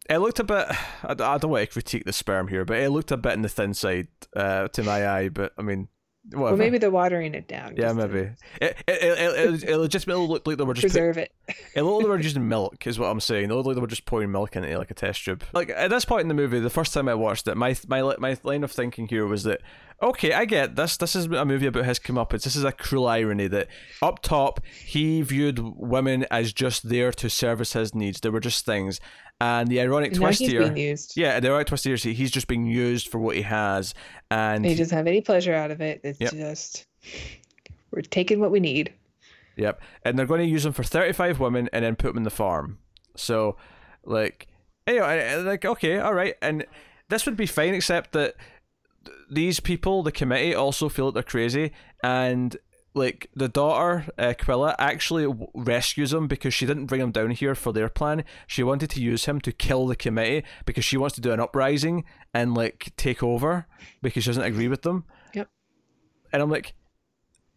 it 0.09 0.17
looked 0.17 0.39
a 0.39 0.43
bit. 0.43 0.67
I, 0.69 1.11
I 1.11 1.13
don't 1.13 1.49
want 1.49 1.67
to 1.67 1.67
critique 1.73 2.05
the 2.05 2.13
sperm 2.13 2.47
here, 2.47 2.65
but 2.65 2.77
it 2.79 2.89
looked 2.89 3.11
a 3.11 3.17
bit 3.17 3.33
on 3.33 3.41
the 3.41 3.49
thin 3.49 3.73
side 3.73 4.07
uh, 4.35 4.67
to 4.69 4.83
my 4.83 5.07
eye. 5.07 5.29
But 5.29 5.53
I 5.57 5.61
mean, 5.61 5.87
whatever. 6.31 6.43
Well, 6.43 6.57
maybe 6.57 6.77
they're 6.77 6.91
watering 6.91 7.33
it 7.35 7.47
down. 7.47 7.75
yeah, 7.75 7.93
just 7.93 7.99
to 7.99 8.07
maybe. 8.07 8.29
It, 8.61 8.77
it, 8.87 9.01
it, 9.01 9.53
it, 9.53 9.63
it 9.69 9.77
legitimately 9.77 10.27
looked 10.27 10.45
like 10.47 10.57
they 10.57 10.63
were 10.63 10.73
just 10.73 10.83
put, 10.87 10.91
Preserve 10.91 11.17
it. 11.17 11.31
It 11.75 11.81
looked 11.83 11.95
like 11.97 12.03
they 12.05 12.09
were 12.09 12.19
using 12.19 12.47
milk, 12.49 12.85
is 12.85 12.99
what 12.99 13.07
I'm 13.07 13.19
saying. 13.21 13.49
It 13.49 13.53
looked 13.53 13.67
like 13.67 13.75
they 13.75 13.81
were 13.81 13.87
just 13.87 14.05
pouring 14.05 14.31
milk 14.31 14.55
into 14.55 14.69
it 14.69 14.77
like 14.77 14.91
a 14.91 14.95
test 14.95 15.23
tube. 15.25 15.43
Like 15.53 15.69
at 15.69 15.89
this 15.89 16.05
point 16.05 16.21
in 16.21 16.27
the 16.27 16.33
movie, 16.33 16.59
the 16.59 16.69
first 16.69 16.93
time 16.93 17.07
I 17.07 17.15
watched 17.15 17.47
it, 17.47 17.55
my 17.55 17.75
my 17.87 18.15
my 18.19 18.37
line 18.43 18.63
of 18.63 18.71
thinking 18.71 19.07
here 19.07 19.25
was 19.25 19.43
that 19.43 19.61
okay, 20.09 20.33
I 20.33 20.45
get 20.45 20.75
this. 20.75 20.97
This 20.97 21.15
is 21.15 21.25
a 21.25 21.45
movie 21.45 21.65
about 21.67 21.85
his 21.85 21.99
comeuppance. 21.99 22.43
This 22.43 22.55
is 22.55 22.63
a 22.63 22.71
cruel 22.71 23.07
irony 23.07 23.47
that 23.47 23.67
up 24.01 24.21
top 24.21 24.59
he 24.85 25.21
viewed 25.21 25.59
women 25.59 26.25
as 26.29 26.53
just 26.53 26.89
there 26.89 27.11
to 27.13 27.29
service 27.29 27.73
his 27.73 27.95
needs. 27.95 28.19
They 28.19 28.29
were 28.29 28.39
just 28.39 28.65
things. 28.65 28.99
And 29.41 29.67
the 29.69 29.81
ironic 29.81 30.13
now 30.13 30.19
twist 30.19 30.41
here, 30.41 30.61
being 30.61 30.77
used. 30.77 31.13
yeah, 31.17 31.39
the 31.39 31.49
ironic 31.49 31.67
twist 31.67 31.83
here 31.83 31.95
is 31.95 32.03
he's 32.03 32.31
just 32.31 32.47
being 32.47 32.65
used 32.65 33.07
for 33.09 33.17
what 33.17 33.35
he 33.35 33.41
has, 33.41 33.93
and 34.31 34.63
he 34.65 34.75
doesn't 34.75 34.95
have 34.95 35.07
any 35.07 35.21
pleasure 35.21 35.53
out 35.53 35.71
of 35.71 35.81
it. 35.81 35.99
It's 36.03 36.19
Yep. 36.21 36.33
just 36.33 36.85
we're 37.91 38.01
taking 38.01 38.39
what 38.39 38.51
we 38.51 38.59
need. 38.59 38.93
Yep. 39.57 39.81
And 40.03 40.17
they're 40.17 40.25
going 40.25 40.39
to 40.41 40.47
use 40.47 40.63
them 40.63 40.73
for 40.73 40.83
35 40.83 41.39
women 41.39 41.69
and 41.73 41.83
then 41.85 41.95
put 41.95 42.07
them 42.09 42.17
in 42.17 42.23
the 42.23 42.29
farm. 42.31 42.79
So, 43.15 43.57
like, 44.03 44.47
anyway, 44.87 45.35
like, 45.43 45.63
okay, 45.65 45.99
all 45.99 46.13
right. 46.13 46.35
And 46.41 46.65
this 47.09 47.25
would 47.27 47.37
be 47.37 47.45
fine, 47.45 47.73
except 47.75 48.13
that 48.13 48.35
th- 48.39 48.47
these 49.29 49.59
people, 49.59 50.03
the 50.03 50.11
committee, 50.11 50.55
also 50.55 50.89
feel 50.89 51.07
that 51.07 51.13
they're 51.13 51.23
crazy. 51.23 51.71
And, 52.03 52.55
like, 52.93 53.29
the 53.35 53.49
daughter, 53.49 54.05
uh, 54.17 54.33
Quilla, 54.37 54.75
actually 54.77 55.23
w- 55.23 55.47
rescues 55.55 56.13
him 56.13 56.27
because 56.27 56.53
she 56.53 56.65
didn't 56.65 56.85
bring 56.85 57.01
him 57.01 57.11
down 57.11 57.31
here 57.31 57.55
for 57.55 57.73
their 57.73 57.89
plan. 57.89 58.23
She 58.47 58.63
wanted 58.63 58.89
to 58.91 59.01
use 59.01 59.25
him 59.25 59.41
to 59.41 59.51
kill 59.51 59.87
the 59.87 59.95
committee 59.95 60.45
because 60.65 60.85
she 60.85 60.97
wants 60.97 61.15
to 61.15 61.21
do 61.21 61.31
an 61.31 61.39
uprising 61.39 62.03
and, 62.33 62.53
like, 62.53 62.93
take 62.97 63.23
over 63.23 63.65
because 64.01 64.23
she 64.23 64.29
doesn't 64.29 64.43
agree 64.43 64.67
with 64.67 64.83
them. 64.83 65.05
Yep. 65.33 65.49
And 66.31 66.41
I'm 66.41 66.49
like, 66.49 66.73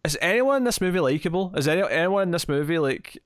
is 0.05 0.17
anyone 0.21 0.59
in 0.59 0.65
this 0.65 0.81
movie 0.81 1.01
likable? 1.01 1.53
Is 1.57 1.69
any, 1.69 1.83
anyone 1.83 2.23
in 2.23 2.31
this 2.31 2.49
movie 2.49 2.79
like, 2.79 3.19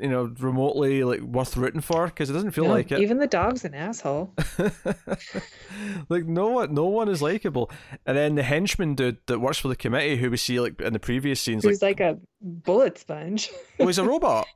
you 0.00 0.08
know, 0.08 0.32
remotely 0.38 1.04
like 1.04 1.20
worth 1.20 1.56
rooting 1.56 1.80
for? 1.80 2.06
Because 2.06 2.30
it 2.30 2.32
doesn't 2.32 2.52
feel 2.52 2.64
No, 2.64 2.70
like 2.70 2.90
it. 2.92 3.00
Even 3.00 3.18
the 3.18 3.26
dog's 3.26 3.64
an 3.64 3.74
asshole. 3.74 4.32
like 6.08 6.24
no 6.26 6.48
one, 6.48 6.74
no 6.74 6.86
one 6.86 7.08
is 7.08 7.22
likable. 7.22 7.70
And 8.06 8.16
then 8.16 8.34
the 8.34 8.42
henchman 8.42 8.94
dude 8.94 9.18
that 9.26 9.38
works 9.40 9.58
for 9.58 9.68
the 9.68 9.76
committee, 9.76 10.16
who 10.16 10.30
we 10.30 10.36
see 10.36 10.60
like 10.60 10.80
in 10.80 10.92
the 10.92 10.98
previous 10.98 11.40
scenes, 11.40 11.64
like, 11.64 11.72
Who's 11.72 11.82
like 11.82 12.00
a 12.00 12.18
bullet 12.40 12.98
sponge. 12.98 13.50
oh, 13.80 13.86
he's 13.86 13.98
a 13.98 14.04
robot. 14.08 14.46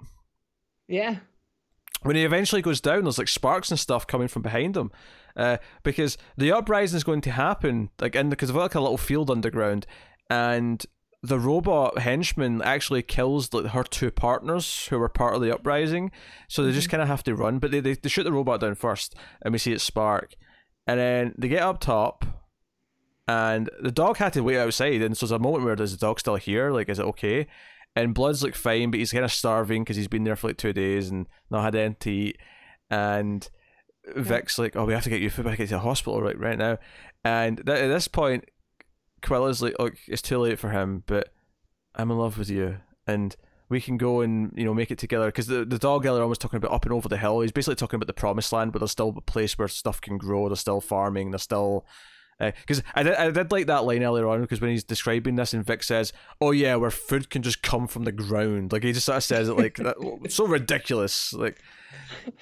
yeah. 0.89 1.17
when 2.03 2.17
he 2.17 2.25
eventually 2.25 2.63
goes 2.63 2.81
down, 2.81 3.05
there's 3.05 3.19
like 3.19 3.29
sparks 3.29 3.71
and 3.71 3.79
stuff 3.79 4.07
coming 4.07 4.29
from 4.29 4.43
behind 4.43 4.77
him, 4.77 4.91
uh, 5.37 5.59
because 5.83 6.17
the 6.37 6.53
uprising 6.53 6.97
is 6.97 7.05
going 7.05 7.21
to 7.23 7.31
happen 7.31 7.91
like 8.01 8.15
in 8.15 8.31
because 8.31 8.49
they've 8.49 8.57
got 8.57 8.63
like 8.63 8.75
a 8.75 8.81
little 8.81 8.99
field 8.99 9.31
underground, 9.31 9.87
and 10.31 10.85
the 11.27 11.39
robot 11.39 11.99
henchman 11.99 12.63
actually 12.63 13.03
kills 13.03 13.53
like 13.53 13.67
her 13.67 13.83
two 13.83 14.11
partners 14.11 14.87
who 14.89 14.99
were 14.99 15.09
part 15.09 15.35
of 15.35 15.41
the 15.41 15.55
uprising, 15.55 16.11
so 16.49 16.63
they 16.63 16.73
just 16.73 16.87
mm-hmm. 16.87 16.93
kind 16.93 17.03
of 17.03 17.09
have 17.09 17.25
to 17.25 17.35
run, 17.35 17.59
but 17.59 17.71
they, 17.71 17.81
they 17.81 17.95
they 17.95 18.09
shoot 18.09 18.25
the 18.25 18.33
robot 18.33 18.61
down 18.61 18.75
first, 18.75 19.15
and 19.43 19.53
we 19.53 19.59
see 19.59 19.73
it 19.73 19.81
spark, 19.81 20.35
and 20.87 20.99
then 20.99 21.35
they 21.37 21.49
get 21.49 21.63
up 21.63 21.81
top. 21.81 22.25
And 23.29 23.69
the 23.81 23.91
dog 23.91 24.19
had 24.19 24.33
to 24.35 24.43
wait 24.43 24.59
outside, 24.59 25.03
and 25.03 25.17
so 25.17 25.27
there's 25.27 25.33
a 25.33 25.43
moment 25.43 25.65
where 25.65 25.75
does 25.75 25.91
the 25.91 25.99
dog 25.99 26.21
still 26.21 26.37
here? 26.37 26.71
Like, 26.71 26.89
is 26.89 27.01
it 27.01 27.07
okay? 27.07 27.49
And 27.97 28.15
Blood's 28.15 28.45
like 28.45 28.55
fine, 28.55 28.93
but 28.93 29.01
he's 29.01 29.11
kind 29.11 29.25
of 29.25 29.33
starving 29.33 29.83
because 29.83 29.97
he's 29.97 30.07
been 30.07 30.23
there 30.23 30.37
for 30.37 30.49
like 30.49 30.59
two 30.59 30.73
days 30.73 31.11
and 31.11 31.27
not 31.51 31.65
had 31.65 31.75
anything 31.75 31.97
to 32.01 32.11
eat. 32.13 32.39
And 32.89 33.49
Vic's 34.15 34.59
like, 34.59 34.77
"Oh, 34.77 34.85
we 34.85 34.93
have 34.93 35.03
to 35.05 35.11
get 35.11 35.21
you 35.21 35.31
back 35.43 35.59
into 35.59 35.75
the 35.75 35.81
hospital 35.81 36.23
right 36.23 36.39
right 36.39 36.59
now." 36.59 36.79
And 37.25 37.57
th- 37.67 37.79
at 37.79 37.89
this 37.89 38.07
point, 38.07 38.45
Quilla's 39.23 39.63
like, 39.63 39.79
"Look, 39.79 39.95
it's 40.07 40.23
too 40.23 40.39
late 40.39 40.59
for 40.59 40.71
him, 40.71 41.03
but 41.07 41.33
I'm 41.95 42.11
in 42.11 42.19
love 42.19 42.39
with 42.39 42.51
you, 42.51 42.79
and 43.07 43.35
we 43.69 43.81
can 43.81 43.97
go 43.97 44.21
and 44.21 44.53
you 44.57 44.65
know 44.65 44.75
make 44.75 44.91
it 44.91 44.99
together." 44.99 45.27
Because 45.27 45.47
the 45.47 45.65
the 45.65 45.79
dog 45.79 46.07
earlier 46.07 46.23
on 46.23 46.29
was 46.29 46.39
talking 46.39 46.59
about 46.59 46.73
up 46.73 46.85
and 46.85 46.93
over 46.93 47.09
the 47.09 47.17
hill. 47.19 47.41
He's 47.41 47.53
basically 47.53 47.77
talking 47.77 47.97
about 47.97 48.07
the 48.07 48.13
promised 48.13 48.53
land, 48.53 48.73
but 48.73 48.81
there's 48.81 48.93
still 48.93 49.15
a 49.17 49.21
place 49.21 49.59
where 49.59 49.69
stuff 49.69 50.01
can 50.01 50.19
grow. 50.19 50.49
There's 50.49 50.61
still 50.61 50.81
farming. 50.81 51.31
There's 51.31 51.43
still 51.43 51.87
eh, 52.41 52.53
because 52.61 52.83
I 52.95 53.03
did, 53.03 53.15
I 53.15 53.31
did 53.31 53.51
like 53.51 53.67
that 53.67 53.85
line 53.85 54.03
earlier 54.03 54.29
on 54.29 54.41
because 54.43 54.61
when 54.61 54.71
he's 54.71 54.85
describing 54.85 55.37
this 55.37 55.55
and 55.55 55.65
Vic 55.65 55.83
says, 55.83 56.13
"Oh 56.41 56.51
yeah, 56.51 56.77
where 56.77 56.91
food 56.91 57.31
can 57.31 57.43
just 57.43 57.63
come 57.63 57.87
from 57.87 58.05
the 58.05 58.13
ground," 58.13 58.73
like 58.73 58.85
he 58.85 58.93
just 58.93 59.07
sort 59.07 59.17
of 59.17 59.25
says 59.25 59.49
it 59.49 59.57
like 59.57 59.77
that, 59.77 59.97
so 60.29 60.47
ridiculous. 60.47 61.33
Like 61.33 61.61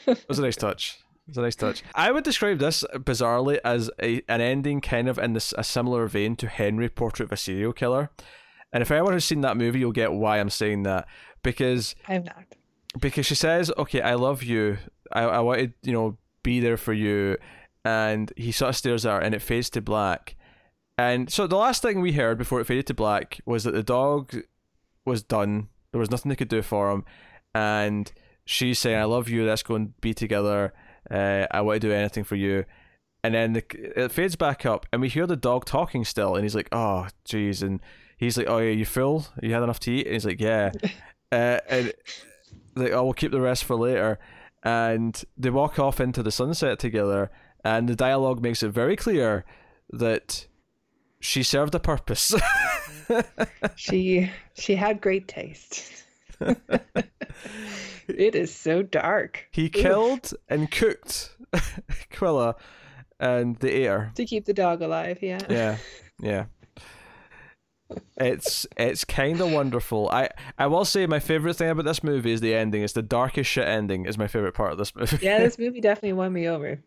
it 0.06 0.24
was 0.28 0.38
a 0.38 0.42
nice 0.42 0.56
touch. 0.56 0.98
It 1.26 1.30
was 1.30 1.38
a 1.38 1.42
nice 1.42 1.56
touch. 1.56 1.82
I 1.94 2.12
would 2.12 2.24
describe 2.24 2.58
this 2.58 2.84
bizarrely 2.94 3.58
as 3.64 3.90
a 4.02 4.22
an 4.28 4.40
ending 4.40 4.80
kind 4.80 5.08
of 5.08 5.18
in 5.18 5.32
this 5.32 5.54
a 5.56 5.64
similar 5.64 6.06
vein 6.06 6.36
to 6.36 6.48
Henry 6.48 6.88
Portrait 6.88 7.26
of 7.26 7.32
a 7.32 7.36
Serial 7.36 7.72
Killer. 7.72 8.10
And 8.72 8.82
if 8.82 8.90
anyone 8.90 9.12
has 9.14 9.24
seen 9.24 9.40
that 9.40 9.56
movie, 9.56 9.78
you'll 9.78 9.92
get 9.92 10.12
why 10.12 10.38
I'm 10.38 10.50
saying 10.50 10.82
that 10.82 11.06
because 11.42 11.94
I 12.08 12.14
have 12.14 12.24
not. 12.26 12.44
because 13.00 13.24
she 13.26 13.34
says, 13.34 13.72
"Okay, 13.78 14.00
I 14.02 14.14
love 14.14 14.42
you. 14.42 14.78
I 15.12 15.22
I 15.22 15.40
wanted 15.40 15.72
you 15.82 15.92
know 15.92 16.18
be 16.42 16.60
there 16.60 16.76
for 16.76 16.92
you," 16.92 17.38
and 17.84 18.30
he 18.36 18.52
sort 18.52 18.70
of 18.70 18.76
stares 18.76 19.06
at 19.06 19.12
her, 19.14 19.20
and 19.20 19.34
it 19.34 19.40
fades 19.42 19.70
to 19.70 19.80
black. 19.80 20.36
And 20.98 21.32
so 21.32 21.46
the 21.46 21.56
last 21.56 21.80
thing 21.82 22.00
we 22.02 22.12
heard 22.12 22.36
before 22.36 22.60
it 22.60 22.66
faded 22.66 22.86
to 22.88 22.94
black 22.94 23.40
was 23.46 23.64
that 23.64 23.72
the 23.74 23.82
dog 23.82 24.34
was 25.06 25.22
done. 25.22 25.68
There 25.92 25.98
was 26.00 26.10
nothing 26.10 26.28
they 26.28 26.36
could 26.36 26.48
do 26.48 26.60
for 26.62 26.90
him, 26.90 27.04
and 27.54 28.12
she's 28.44 28.78
saying, 28.78 28.98
"I 28.98 29.04
love 29.04 29.28
you. 29.30 29.46
Let's 29.46 29.62
go 29.62 29.74
and 29.76 29.98
be 30.00 30.12
together. 30.12 30.74
Uh, 31.10 31.46
I 31.50 31.60
want 31.60 31.80
to 31.80 31.88
do 31.88 31.92
anything 31.92 32.24
for 32.24 32.36
you." 32.36 32.64
And 33.22 33.34
then 33.34 33.54
the, 33.54 33.64
it 34.04 34.12
fades 34.12 34.36
back 34.36 34.66
up, 34.66 34.86
and 34.92 35.00
we 35.00 35.08
hear 35.08 35.26
the 35.26 35.36
dog 35.36 35.64
talking 35.64 36.04
still, 36.04 36.34
and 36.34 36.44
he's 36.44 36.54
like, 36.54 36.68
"Oh, 36.72 37.08
jeez," 37.26 37.62
and 37.62 37.80
he's 38.18 38.36
like, 38.36 38.48
"Oh, 38.48 38.58
yeah, 38.58 38.72
you 38.72 38.84
full? 38.84 39.26
You 39.42 39.52
had 39.52 39.62
enough 39.62 39.80
to 39.80 39.92
eat?" 39.92 40.06
And 40.06 40.12
he's 40.14 40.26
like, 40.26 40.40
"Yeah," 40.40 40.72
uh, 41.32 41.58
and 41.68 41.92
like, 42.76 42.92
"Oh, 42.92 43.04
we'll 43.04 43.12
keep 43.14 43.32
the 43.32 43.40
rest 43.40 43.64
for 43.64 43.76
later." 43.76 44.18
And 44.62 45.22
they 45.36 45.50
walk 45.50 45.78
off 45.78 46.00
into 46.00 46.22
the 46.22 46.30
sunset 46.30 46.78
together, 46.78 47.30
and 47.64 47.88
the 47.88 47.96
dialogue 47.96 48.42
makes 48.42 48.62
it 48.62 48.70
very 48.70 48.96
clear 48.96 49.44
that 49.90 50.46
she 51.20 51.42
served 51.42 51.74
a 51.74 51.80
purpose. 51.80 52.34
She 53.76 54.30
she 54.54 54.76
had 54.76 55.00
great 55.02 55.28
taste. 55.28 56.03
It 58.08 58.34
is 58.34 58.54
so 58.54 58.82
dark 58.82 59.46
he 59.50 59.68
killed 59.68 60.32
and 60.48 60.70
cooked 60.70 61.30
Quilla, 62.12 62.54
and 63.20 63.56
the 63.56 63.72
air 63.72 64.12
to 64.14 64.24
keep 64.24 64.44
the 64.44 64.54
dog 64.54 64.82
alive. 64.82 65.18
Yeah. 65.22 65.38
Yeah, 65.48 65.76
yeah. 66.20 66.44
It's 68.16 68.66
it's 68.76 69.04
kind 69.04 69.40
of 69.40 69.52
wonderful. 69.52 70.08
I 70.10 70.30
I 70.58 70.66
will 70.66 70.84
say 70.84 71.06
my 71.06 71.20
favorite 71.20 71.54
thing 71.54 71.70
about 71.70 71.84
this 71.84 72.02
movie 72.02 72.32
is 72.32 72.40
the 72.40 72.54
ending. 72.54 72.82
It's 72.82 72.94
the 72.94 73.02
darkest 73.02 73.50
shit 73.50 73.66
ending. 73.68 74.06
Is 74.06 74.18
my 74.18 74.26
favorite 74.26 74.54
part 74.54 74.72
of 74.72 74.78
this 74.78 74.94
movie. 74.96 75.18
Yeah, 75.20 75.38
this 75.38 75.58
movie 75.58 75.80
definitely 75.82 76.14
won 76.14 76.32
me 76.32 76.48
over. 76.48 76.82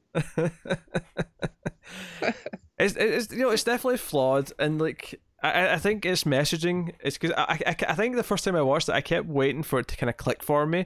it's, 2.77 2.95
it's 2.95 3.31
you 3.31 3.39
know 3.39 3.51
it's 3.51 3.63
definitely 3.63 3.97
flawed 3.97 4.51
and 4.59 4.81
like 4.81 5.21
I, 5.43 5.73
I 5.73 5.77
think 5.77 6.05
its 6.05 6.23
messaging 6.23 6.93
It's 6.99 7.17
because 7.17 7.35
I, 7.37 7.59
I, 7.65 7.75
I 7.89 7.93
think 7.95 8.15
the 8.15 8.23
first 8.23 8.43
time 8.43 8.55
I 8.55 8.61
watched 8.61 8.89
it 8.89 8.95
I 8.95 9.01
kept 9.01 9.27
waiting 9.27 9.63
for 9.63 9.79
it 9.79 9.87
to 9.89 9.97
kind 9.97 10.09
of 10.09 10.17
click 10.17 10.43
for 10.43 10.65
me 10.65 10.85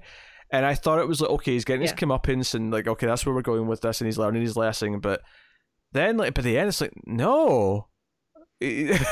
and 0.51 0.65
I 0.65 0.75
thought 0.75 0.99
it 0.99 1.07
was 1.07 1.21
like 1.21 1.29
okay 1.31 1.53
he's 1.53 1.65
getting 1.65 1.81
his 1.81 1.93
comeuppance 1.93 2.53
and 2.53 2.71
like 2.71 2.87
okay 2.87 3.07
that's 3.07 3.25
where 3.25 3.33
we're 3.35 3.41
going 3.41 3.67
with 3.67 3.81
this 3.81 4.01
and 4.01 4.07
he's 4.07 4.17
learning 4.17 4.41
his 4.41 4.57
lesson 4.57 4.99
but 4.99 5.21
then 5.93 6.17
like 6.17 6.33
by 6.33 6.41
the 6.41 6.57
end 6.57 6.69
it's 6.69 6.81
like 6.81 6.93
no 7.05 7.87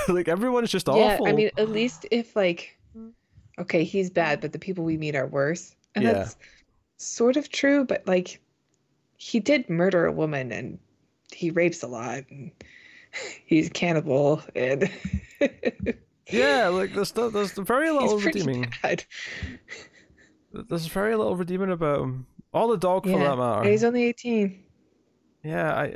like 0.09 0.27
everyone's 0.27 0.71
just 0.71 0.89
Yeah, 0.89 1.19
awful 1.19 1.25
I 1.25 1.33
mean, 1.33 1.51
at 1.57 1.69
least 1.69 2.05
if 2.11 2.35
like, 2.35 2.77
okay, 3.59 3.83
he's 3.83 4.09
bad, 4.09 4.41
but 4.41 4.53
the 4.53 4.59
people 4.59 4.83
we 4.83 4.97
meet 4.97 5.15
are 5.15 5.27
worse, 5.27 5.75
and 5.95 6.05
Yeah. 6.05 6.13
that's 6.15 6.37
sort 6.97 7.37
of 7.37 7.49
true. 7.49 7.85
But 7.85 8.07
like, 8.07 8.41
he 9.17 9.39
did 9.39 9.69
murder 9.69 10.05
a 10.05 10.11
woman, 10.13 10.51
and 10.51 10.79
he 11.33 11.51
rapes 11.51 11.83
a 11.83 11.87
lot, 11.87 12.25
and 12.29 12.51
he's 13.45 13.69
cannibal, 13.69 14.41
and 14.55 14.89
yeah 16.29 16.67
like 16.67 16.93
there's 16.93 17.11
there's 17.11 17.51
very 17.51 17.89
little 17.91 18.17
he's 18.17 18.25
redeeming 18.25 18.71
bad. 18.81 19.03
there's 20.53 20.87
very 20.87 21.15
little 21.15 21.35
redeeming 21.35 21.71
about 21.71 22.01
him 22.01 22.27
all 22.53 22.67
the 22.67 22.77
dog 22.77 23.03
for 23.03 23.17
that 23.17 23.37
matter 23.37 23.69
he's 23.69 23.83
only 23.83 24.03
eighteen. 24.03 24.63
Yeah, 25.43 25.73
I 25.73 25.95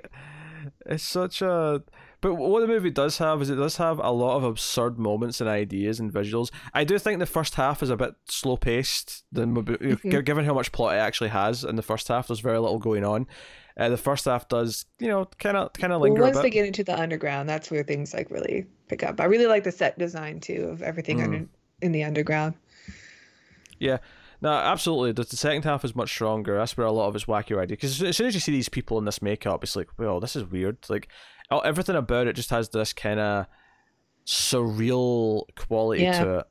it's 0.85 1.03
such 1.03 1.41
a. 1.41 1.83
But 2.21 2.35
what 2.35 2.61
the 2.61 2.67
movie 2.67 2.89
does 2.89 3.17
have 3.17 3.41
is 3.41 3.49
it 3.49 3.55
does 3.55 3.75
have 3.77 3.99
a 3.99 4.11
lot 4.11 4.37
of 4.37 4.45
absurd 4.45 4.97
moments 4.97 5.41
and 5.41 5.49
ideas 5.49 5.99
and 5.99 6.11
visuals. 6.11 6.51
I 6.73 6.85
do 6.85 6.97
think 6.97 7.19
the 7.19 7.25
first 7.25 7.55
half 7.55 7.83
is 7.83 7.89
a 7.89 7.97
bit 7.97 8.15
slow 8.29 8.55
paced 8.55 9.25
than 9.29 9.53
mm-hmm. 9.53 10.19
given 10.21 10.45
how 10.45 10.53
much 10.53 10.71
plot 10.71 10.95
it 10.95 10.99
actually 10.99 11.31
has 11.31 11.65
in 11.65 11.75
the 11.75 11.81
first 11.81 12.07
half. 12.07 12.27
There's 12.27 12.39
very 12.39 12.59
little 12.59 12.79
going 12.79 13.03
on. 13.03 13.27
Uh, 13.75 13.89
the 13.89 13.97
first 13.97 14.25
half 14.25 14.47
does, 14.47 14.85
you 14.99 15.07
know, 15.07 15.25
kind 15.39 15.57
of 15.57 15.73
kind 15.73 15.91
of 15.91 16.01
linger. 16.01 16.21
Well, 16.21 16.31
once 16.31 16.41
they 16.41 16.49
get 16.49 16.65
into 16.65 16.83
the 16.83 16.99
underground, 16.99 17.49
that's 17.49 17.71
where 17.71 17.83
things 17.83 18.13
like 18.13 18.29
really 18.29 18.67
pick 18.87 19.03
up. 19.03 19.19
I 19.19 19.25
really 19.25 19.47
like 19.47 19.63
the 19.63 19.71
set 19.71 19.97
design 19.97 20.39
too 20.39 20.67
of 20.71 20.81
everything 20.81 21.19
mm. 21.19 21.23
under 21.23 21.45
in 21.81 21.91
the 21.91 22.03
underground. 22.03 22.53
Yeah, 23.79 23.97
no, 24.43 24.51
absolutely. 24.51 25.13
The, 25.13 25.37
second 25.37 25.63
half 25.63 25.85
is 25.85 25.95
much 25.95 26.09
stronger. 26.09 26.57
That's 26.57 26.75
where 26.75 26.85
a 26.85 26.91
lot 26.91 27.07
of 27.07 27.15
its 27.15 27.25
wacky 27.25 27.57
idea. 27.57 27.77
Because 27.77 28.03
as 28.03 28.17
soon 28.17 28.27
as 28.27 28.33
you 28.33 28.41
see 28.41 28.51
these 28.51 28.67
people 28.67 28.97
in 28.97 29.05
this 29.05 29.21
makeup, 29.21 29.63
it's 29.63 29.77
like, 29.77 29.87
well, 29.97 30.19
this 30.19 30.35
is 30.35 30.43
weird. 30.43 30.77
Like, 30.89 31.07
everything 31.63 31.95
about 31.95 32.27
it 32.27 32.35
just 32.35 32.49
has 32.49 32.67
this 32.67 32.91
kind 32.91 33.21
of 33.21 33.45
surreal 34.25 35.45
quality 35.55 36.03
yeah. 36.03 36.23
to 36.23 36.37
it. 36.39 36.47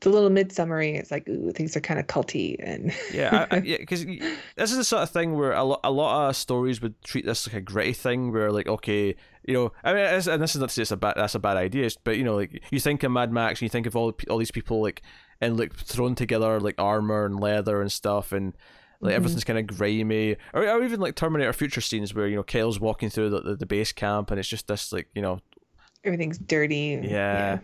It's 0.00 0.06
a 0.06 0.10
little 0.10 0.30
midsummery. 0.30 0.96
It's 0.96 1.10
like, 1.10 1.28
ooh, 1.28 1.52
things 1.52 1.76
are 1.76 1.80
kind 1.82 2.00
of 2.00 2.06
culty 2.06 2.56
and 2.58 2.90
yeah, 3.12 3.46
I, 3.50 3.56
I, 3.56 3.60
yeah. 3.64 3.76
Because 3.76 4.06
this 4.06 4.70
is 4.70 4.78
the 4.78 4.84
sort 4.84 5.02
of 5.02 5.10
thing 5.10 5.34
where 5.34 5.52
a 5.52 5.62
lot, 5.62 5.80
a 5.84 5.90
lot 5.90 6.30
of 6.30 6.36
stories 6.36 6.80
would 6.80 7.00
treat 7.02 7.26
this 7.26 7.46
like 7.46 7.56
a 7.56 7.60
gritty 7.60 7.92
thing, 7.92 8.32
where 8.32 8.50
like, 8.50 8.66
okay, 8.66 9.14
you 9.46 9.52
know, 9.52 9.72
I 9.84 9.92
mean, 9.92 10.04
and 10.04 10.42
this 10.42 10.54
is 10.54 10.56
not 10.56 10.70
to 10.70 10.74
say 10.74 10.82
it's 10.82 10.90
a 10.90 10.96
bad, 10.96 11.14
that's 11.16 11.34
a 11.34 11.38
bad 11.38 11.58
idea, 11.58 11.90
but 12.02 12.16
you 12.16 12.24
know, 12.24 12.34
like 12.34 12.62
you 12.70 12.80
think 12.80 13.02
of 13.02 13.12
Mad 13.12 13.30
Max, 13.30 13.60
and 13.60 13.62
you 13.66 13.68
think 13.68 13.86
of 13.86 13.94
all 13.94 14.14
all 14.30 14.38
these 14.38 14.50
people 14.50 14.80
like 14.80 15.02
and 15.40 15.58
like 15.58 15.74
thrown 15.74 16.14
together 16.14 16.58
like 16.60 16.76
armor 16.78 17.24
and 17.24 17.38
leather 17.38 17.80
and 17.80 17.92
stuff 17.92 18.32
and 18.32 18.54
like 19.00 19.10
mm-hmm. 19.10 19.16
everything's 19.16 19.44
kind 19.44 19.58
of 19.58 19.66
grimy 19.66 20.36
or, 20.52 20.66
or 20.66 20.84
even 20.84 21.00
like 21.00 21.14
terminator 21.14 21.52
future 21.52 21.80
scenes 21.80 22.14
where 22.14 22.26
you 22.26 22.36
know 22.36 22.42
Kyle's 22.42 22.78
walking 22.78 23.10
through 23.10 23.30
the, 23.30 23.40
the, 23.40 23.56
the 23.56 23.66
base 23.66 23.92
camp 23.92 24.30
and 24.30 24.38
it's 24.38 24.48
just 24.48 24.66
this 24.66 24.92
like 24.92 25.08
you 25.14 25.22
know 25.22 25.40
everything's 26.04 26.38
dirty 26.38 27.00
yeah. 27.02 27.08
yeah. 27.10 27.58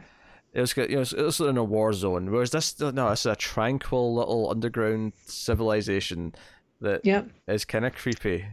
It 0.56 0.60
was, 0.60 0.76
you 0.76 0.88
know, 0.88 1.02
it 1.02 1.16
was 1.16 1.38
in 1.38 1.58
a 1.58 1.64
war 1.64 1.92
zone. 1.92 2.30
Whereas 2.30 2.50
this, 2.50 2.80
no, 2.80 3.08
it's 3.08 3.26
a 3.26 3.36
tranquil 3.36 4.14
little 4.14 4.50
underground 4.50 5.12
civilization 5.26 6.34
that 6.80 7.02
yeah. 7.04 7.24
is 7.46 7.66
kind 7.66 7.84
of 7.84 7.94
creepy. 7.94 8.46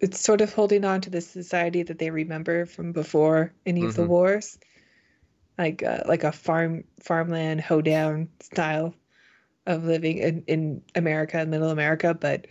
It's 0.00 0.20
sort 0.20 0.42
of 0.42 0.52
holding 0.52 0.84
on 0.84 1.00
to 1.00 1.10
the 1.10 1.22
society 1.22 1.82
that 1.84 1.98
they 1.98 2.10
remember 2.10 2.66
from 2.66 2.92
before 2.92 3.54
any 3.64 3.82
of 3.82 3.92
mm-hmm. 3.92 4.02
the 4.02 4.08
wars 4.08 4.58
like 5.58 5.82
uh, 5.82 6.02
like 6.06 6.24
a 6.24 6.32
farm 6.32 6.84
farmland 7.00 7.60
hoedown 7.60 8.28
style 8.40 8.94
of 9.66 9.84
living 9.84 10.18
in, 10.18 10.44
in 10.46 10.82
America, 10.94 11.44
Middle 11.44 11.70
America, 11.70 12.14
but 12.14 12.46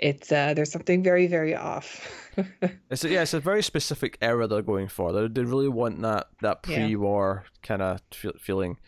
it's 0.00 0.32
uh, 0.32 0.54
there's 0.54 0.72
something 0.72 1.02
very 1.02 1.26
very 1.26 1.54
off. 1.54 2.32
it's 2.90 3.04
a, 3.04 3.08
yeah, 3.08 3.22
it's 3.22 3.34
a 3.34 3.40
very 3.40 3.62
specific 3.62 4.16
era 4.20 4.46
they're 4.46 4.62
going 4.62 4.88
for. 4.88 5.12
They, 5.12 5.28
they 5.28 5.44
really 5.44 5.68
want 5.68 6.00
that 6.02 6.28
that 6.40 6.62
pre-war 6.62 7.44
yeah. 7.44 7.50
kind 7.62 7.82
of 7.82 8.00
feeling. 8.40 8.78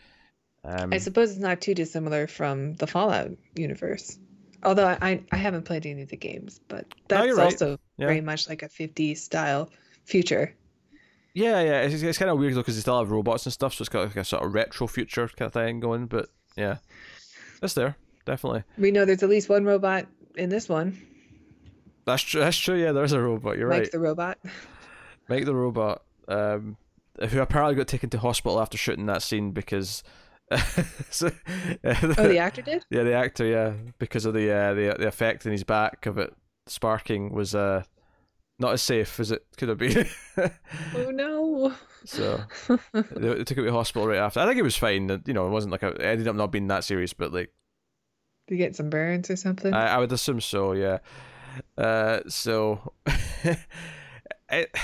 Um, 0.65 0.91
I 0.93 0.97
suppose 0.97 1.31
it's 1.31 1.39
not 1.39 1.61
too 1.61 1.75
dissimilar 1.75 2.27
from 2.27 2.73
the 2.75 2.87
Fallout 2.87 3.31
universe. 3.55 4.17
Although 4.63 4.87
I 4.87 5.21
I 5.31 5.37
haven't 5.37 5.63
played 5.63 5.85
any 5.85 6.01
of 6.01 6.09
the 6.09 6.17
games, 6.17 6.59
but 6.67 6.85
that's 7.07 7.27
no, 7.27 7.35
right. 7.35 7.43
also 7.45 7.77
yeah. 7.97 8.07
very 8.07 8.21
much 8.21 8.49
like 8.49 8.63
a 8.63 8.69
50s 8.69 9.17
style 9.17 9.69
future. 10.05 10.55
Yeah, 11.35 11.61
yeah, 11.61 11.81
it's, 11.81 12.01
it's 12.01 12.17
kind 12.17 12.31
of 12.31 12.37
weird 12.37 12.53
though 12.53 12.61
because 12.61 12.75
they 12.75 12.81
still 12.81 12.99
have 12.99 13.11
robots 13.11 13.45
and 13.45 13.53
stuff, 13.53 13.73
so 13.73 13.83
it's 13.83 13.89
got 13.89 14.07
like 14.07 14.15
a 14.15 14.23
sort 14.23 14.43
of 14.43 14.53
retro 14.53 14.87
future 14.87 15.27
kind 15.27 15.47
of 15.47 15.53
thing 15.53 15.79
going. 15.79 16.07
But 16.07 16.29
yeah, 16.55 16.77
it's 17.61 17.73
there 17.73 17.97
definitely. 18.25 18.63
We 18.77 18.91
know 18.91 19.05
there's 19.05 19.23
at 19.23 19.29
least 19.29 19.49
one 19.49 19.65
robot 19.65 20.07
in 20.35 20.49
this 20.49 20.69
one. 20.69 21.01
That's 22.05 22.21
true. 22.21 22.41
That's 22.41 22.57
true. 22.57 22.75
Yeah, 22.75 22.91
there's 22.91 23.13
a 23.13 23.21
robot. 23.21 23.57
You're 23.57 23.69
Mike 23.69 23.79
right. 23.79 23.91
the 23.91 23.99
robot. 23.99 24.39
Mike 25.29 25.45
the 25.45 25.55
robot, 25.55 26.03
um, 26.27 26.77
who 27.29 27.39
apparently 27.39 27.75
got 27.75 27.87
taken 27.87 28.09
to 28.09 28.19
hospital 28.19 28.59
after 28.59 28.77
shooting 28.77 29.05
that 29.07 29.21
scene 29.21 29.51
because. 29.51 30.03
so, 31.09 31.27
uh, 31.83 31.95
oh, 32.17 32.27
the 32.27 32.37
actor 32.37 32.61
did. 32.61 32.83
Yeah, 32.89 33.03
the 33.03 33.13
actor. 33.13 33.45
Yeah, 33.45 33.73
because 33.97 34.25
of 34.25 34.33
the 34.33 34.51
uh, 34.51 34.73
the 34.73 34.95
the 34.99 35.07
effect 35.07 35.45
in 35.45 35.51
his 35.51 35.63
back 35.63 36.05
of 36.05 36.17
it 36.17 36.33
sparking 36.67 37.33
was 37.33 37.55
uh 37.55 37.83
not 38.59 38.73
as 38.73 38.81
safe 38.81 39.19
as 39.19 39.31
it 39.31 39.45
could 39.57 39.69
have 39.69 39.77
been. 39.77 40.05
oh 40.95 41.11
no! 41.11 41.73
So 42.05 42.41
they, 42.93 43.01
they, 43.15 43.43
took 43.43 43.57
it 43.57 43.63
to 43.63 43.71
hospital 43.71 44.07
right 44.07 44.19
after. 44.19 44.41
I 44.41 44.45
think 44.45 44.59
it 44.59 44.63
was 44.63 44.75
fine. 44.75 45.09
You 45.25 45.33
know, 45.33 45.47
it 45.47 45.51
wasn't 45.51 45.71
like 45.71 45.83
a, 45.83 45.89
it 45.89 46.01
ended 46.01 46.27
up 46.27 46.35
not 46.35 46.51
being 46.51 46.67
that 46.67 46.83
serious, 46.83 47.13
but 47.13 47.33
like. 47.33 47.51
Did 48.47 48.55
you 48.55 48.57
get 48.57 48.75
some 48.75 48.89
burns 48.89 49.29
or 49.29 49.35
something? 49.35 49.73
I, 49.73 49.95
I 49.95 49.97
would 49.99 50.11
assume 50.11 50.41
so. 50.41 50.73
Yeah. 50.73 50.99
Uh, 51.77 52.19
so. 52.27 52.93
it, 54.49 54.75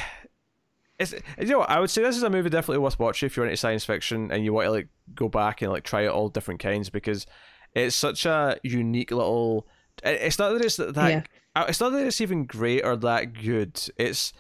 it's 0.99 1.13
you 1.37 1.47
know 1.47 1.61
I 1.61 1.79
would 1.79 1.89
say 1.89 2.01
this 2.01 2.17
is 2.17 2.23
a 2.23 2.29
movie 2.29 2.49
definitely 2.49 2.79
worth 2.79 2.99
watching 2.99 3.27
if 3.27 3.37
you're 3.37 3.45
into 3.45 3.55
science 3.55 3.85
fiction 3.85 4.31
and 4.31 4.43
you 4.43 4.51
want 4.51 4.65
to 4.65 4.71
like 4.71 4.89
go 5.15 5.29
back 5.29 5.61
and 5.61 5.71
like 5.71 5.83
try 5.83 6.05
out 6.05 6.13
all 6.13 6.27
different 6.27 6.59
kinds 6.59 6.89
because 6.89 7.25
it's 7.73 7.95
such 7.95 8.25
a 8.25 8.57
unique 8.63 9.11
little. 9.11 9.67
It's 10.03 10.39
not 10.39 10.53
that 10.53 10.63
it's 10.63 10.77
that 10.77 10.95
yeah. 10.95 11.23
It's 11.67 11.79
not 11.79 11.91
that 11.91 12.05
it's 12.05 12.21
even 12.21 12.45
great 12.45 12.85
or 12.85 12.95
that 12.97 13.33
good. 13.33 13.81
It's, 13.97 14.33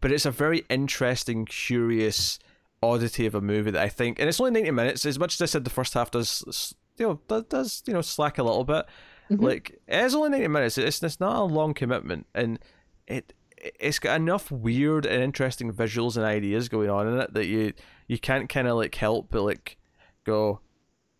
but 0.00 0.12
it's 0.12 0.26
a 0.26 0.30
very 0.30 0.64
interesting, 0.68 1.46
curious 1.46 2.38
oddity 2.82 3.26
of 3.26 3.34
a 3.34 3.40
movie 3.40 3.70
that 3.72 3.82
I 3.82 3.88
think, 3.88 4.18
and 4.18 4.28
it's 4.28 4.40
only 4.40 4.52
ninety 4.52 4.70
minutes. 4.70 5.04
As 5.04 5.18
much 5.18 5.34
as 5.34 5.42
I 5.42 5.46
said, 5.46 5.64
the 5.64 5.70
first 5.70 5.94
half 5.94 6.10
does, 6.10 6.74
you 7.00 7.06
know, 7.06 7.20
does, 7.26 7.44
does 7.44 7.82
you 7.86 7.94
know 7.94 8.02
slack 8.02 8.38
a 8.38 8.42
little 8.42 8.64
bit. 8.64 8.86
Mm-hmm. 9.30 9.44
Like 9.44 9.80
it 9.88 10.04
is 10.04 10.14
only 10.14 10.30
ninety 10.30 10.48
minutes. 10.48 10.78
It's 10.78 11.02
it's 11.02 11.20
not 11.20 11.36
a 11.36 11.42
long 11.42 11.74
commitment, 11.74 12.26
and 12.34 12.58
it 13.06 13.32
it's 13.58 13.98
got 13.98 14.16
enough 14.16 14.50
weird 14.50 15.06
and 15.06 15.22
interesting 15.22 15.72
visuals 15.72 16.16
and 16.16 16.24
ideas 16.24 16.68
going 16.68 16.90
on 16.90 17.08
in 17.08 17.18
it 17.18 17.34
that 17.34 17.46
you 17.46 17.72
you 18.06 18.18
can't 18.18 18.48
kind 18.48 18.68
of 18.68 18.76
like 18.76 18.94
help 18.94 19.28
but 19.30 19.42
like 19.42 19.76
go, 20.24 20.60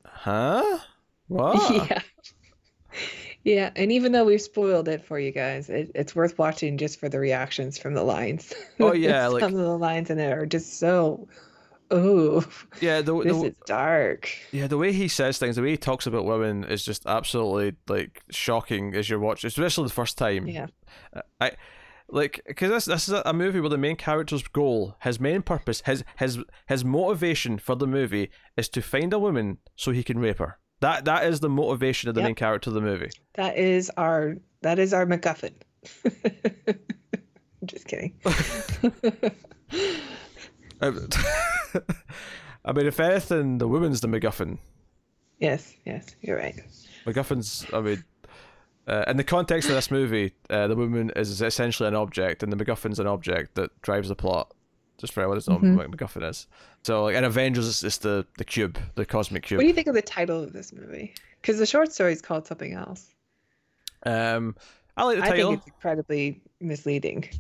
huh? 0.05 0.79
What? 1.29 1.91
Yeah. 1.91 2.03
Yeah, 3.43 3.71
and 3.75 3.91
even 3.91 4.13
though 4.13 4.25
we've 4.25 4.41
spoiled 4.41 4.89
it 4.89 5.03
for 5.03 5.19
you 5.19 5.31
guys, 5.31 5.71
it, 5.71 5.91
it's 5.95 6.15
worth 6.15 6.39
watching 6.39 6.77
just 6.77 7.01
for 7.01 7.09
the 7.09 7.19
reactions 7.19 7.79
from 7.79 7.95
the 7.95 8.03
lines. 8.03 8.53
Oh 8.79 8.93
yeah, 8.93 9.25
some 9.25 9.33
like, 9.33 9.43
of 9.45 9.53
the 9.53 9.79
lines 9.79 10.11
in 10.11 10.19
it 10.19 10.33
are 10.33 10.45
just 10.45 10.79
so. 10.79 11.27
Oh, 11.91 12.45
yeah. 12.81 13.01
The, 13.01 13.21
this 13.23 13.37
the, 13.37 13.47
is 13.47 13.55
dark. 13.67 14.31
Yeah, 14.53 14.67
the 14.67 14.79
way 14.79 14.93
he 14.93 15.09
says 15.09 15.39
things, 15.39 15.57
the 15.57 15.63
way 15.63 15.71
he 15.71 15.77
talks 15.77 16.07
about 16.07 16.25
women 16.25 16.65
is 16.65 16.85
just 16.85 17.07
absolutely 17.07 17.77
like 17.89 18.23
shocking 18.31 18.95
as 18.95 19.09
you're 19.09 19.19
watching, 19.19 19.49
especially 19.49 19.85
the 19.85 19.95
first 19.95 20.17
time. 20.17 20.47
Yeah. 20.47 20.67
I 21.41 21.53
like 22.09 22.41
because 22.47 22.71
this 22.71 22.85
this 22.85 23.09
is 23.09 23.23
a 23.25 23.33
movie 23.33 23.61
where 23.61 23.71
the 23.71 23.79
main 23.79 23.97
character's 23.97 24.43
goal, 24.43 24.97
his 25.03 25.21
main 25.21 25.43
purpose, 25.43 25.83
his 25.87 26.05
his 26.17 26.39
his 26.69 26.85
motivation 26.85 27.59
for 27.59 27.75
the 27.75 27.87
movie 27.87 28.31
is 28.57 28.69
to 28.71 28.83
find 28.83 29.13
a 29.13 29.19
woman 29.19 29.59
so 29.77 29.91
he 29.91 30.03
can 30.03 30.19
rape 30.19 30.39
her. 30.39 30.59
That 30.81 31.05
that 31.05 31.25
is 31.25 31.41
the 31.41 31.49
motivation 31.49 32.09
of 32.09 32.15
the 32.15 32.21
yep. 32.21 32.29
main 32.29 32.35
character 32.35 32.71
of 32.71 32.75
the 32.75 32.81
movie. 32.81 33.11
That 33.35 33.57
is 33.57 33.91
our 33.97 34.37
that 34.63 34.79
is 34.79 34.93
our 34.93 35.07
MacGuffin. 35.07 35.55
I'm 36.65 36.79
just 37.67 37.87
kidding. 37.87 38.15
Um, 40.83 41.09
I 42.65 42.73
mean, 42.73 42.87
if 42.87 43.01
anything, 43.01 43.59
the 43.59 43.69
woman's 43.69 44.01
the 44.01 44.09
MacGuffin. 44.09 44.59
Yes, 45.39 45.75
yes, 45.87 46.15
you're 46.21 46.37
right. 46.37 46.55
MacGuffin's. 47.07 47.67
I 47.73 47.81
mean, 47.81 48.05
uh, 48.87 49.05
in 49.07 49.17
the 49.17 49.25
context 49.25 49.69
of 49.69 49.75
this 49.75 49.91
movie, 49.91 50.33
uh, 50.51 50.67
the 50.67 50.77
woman 50.77 51.11
is 51.17 51.41
essentially 51.41 51.89
an 51.89 51.95
object, 51.95 52.43
and 52.43 52.53
the 52.53 52.63
MacGuffin's 52.63 52.99
an 52.99 53.07
object 53.07 53.55
that 53.55 53.71
drives 53.83 54.09
the 54.09 54.17
plot. 54.17 54.53
Just 54.99 55.15
for 55.15 55.23
doesn't 55.23 55.55
mm-hmm. 55.55 55.77
what 55.77 55.91
MacGuffin 55.91 56.29
is. 56.29 56.47
So, 56.83 57.05
like, 57.05 57.17
in 57.17 57.25
Avengers, 57.25 57.67
it's, 57.67 57.83
it's 57.83 57.99
the 57.99 58.27
the 58.37 58.45
cube, 58.45 58.79
the 58.97 59.07
cosmic 59.07 59.45
cube. 59.45 59.57
What 59.57 59.63
do 59.63 59.69
you 59.69 59.75
think 59.75 59.87
of 59.87 59.95
the 59.95 60.03
title 60.03 60.43
of 60.43 60.53
this 60.53 60.75
movie? 60.75 61.15
Because 61.41 61.59
the 61.59 61.65
short 61.65 61.91
story 61.91 62.13
is 62.13 62.21
called 62.21 62.47
something 62.47 62.75
else. 62.75 63.15
Um, 64.05 64.57
I 64.99 65.05
like 65.05 65.17
the 65.17 65.23
title. 65.23 65.35
I 65.35 65.51
think 65.53 65.59
it's 65.59 65.67
incredibly 65.69 66.43
misleading. 66.61 67.31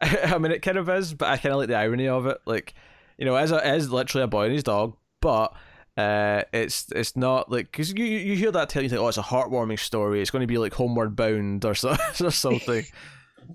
I 0.00 0.38
mean, 0.38 0.50
it 0.50 0.62
kind 0.62 0.76
of 0.76 0.88
is, 0.88 1.14
but 1.14 1.28
I 1.28 1.36
kind 1.36 1.52
of 1.52 1.58
like 1.58 1.68
the 1.68 1.76
irony 1.76 2.08
of 2.08 2.26
it. 2.26 2.38
Like, 2.46 2.74
you 3.18 3.24
know, 3.24 3.36
as 3.36 3.52
a, 3.52 3.64
as 3.64 3.90
literally 3.90 4.24
a 4.24 4.28
boy 4.28 4.44
and 4.44 4.52
his 4.52 4.62
dog, 4.62 4.96
but 5.20 5.54
uh, 5.96 6.42
it's 6.52 6.90
it's 6.92 7.16
not 7.16 7.50
like 7.50 7.70
because 7.70 7.92
you 7.92 8.04
you 8.04 8.36
hear 8.36 8.50
that 8.50 8.68
tale, 8.68 8.82
you 8.82 8.88
think, 8.88 9.00
oh, 9.00 9.08
it's 9.08 9.18
a 9.18 9.22
heartwarming 9.22 9.78
story. 9.78 10.20
It's 10.20 10.30
going 10.30 10.40
to 10.40 10.46
be 10.46 10.58
like 10.58 10.74
Homeward 10.74 11.14
Bound 11.14 11.64
or 11.64 11.74
so 11.74 11.90
or 12.20 12.30
something. 12.30 12.84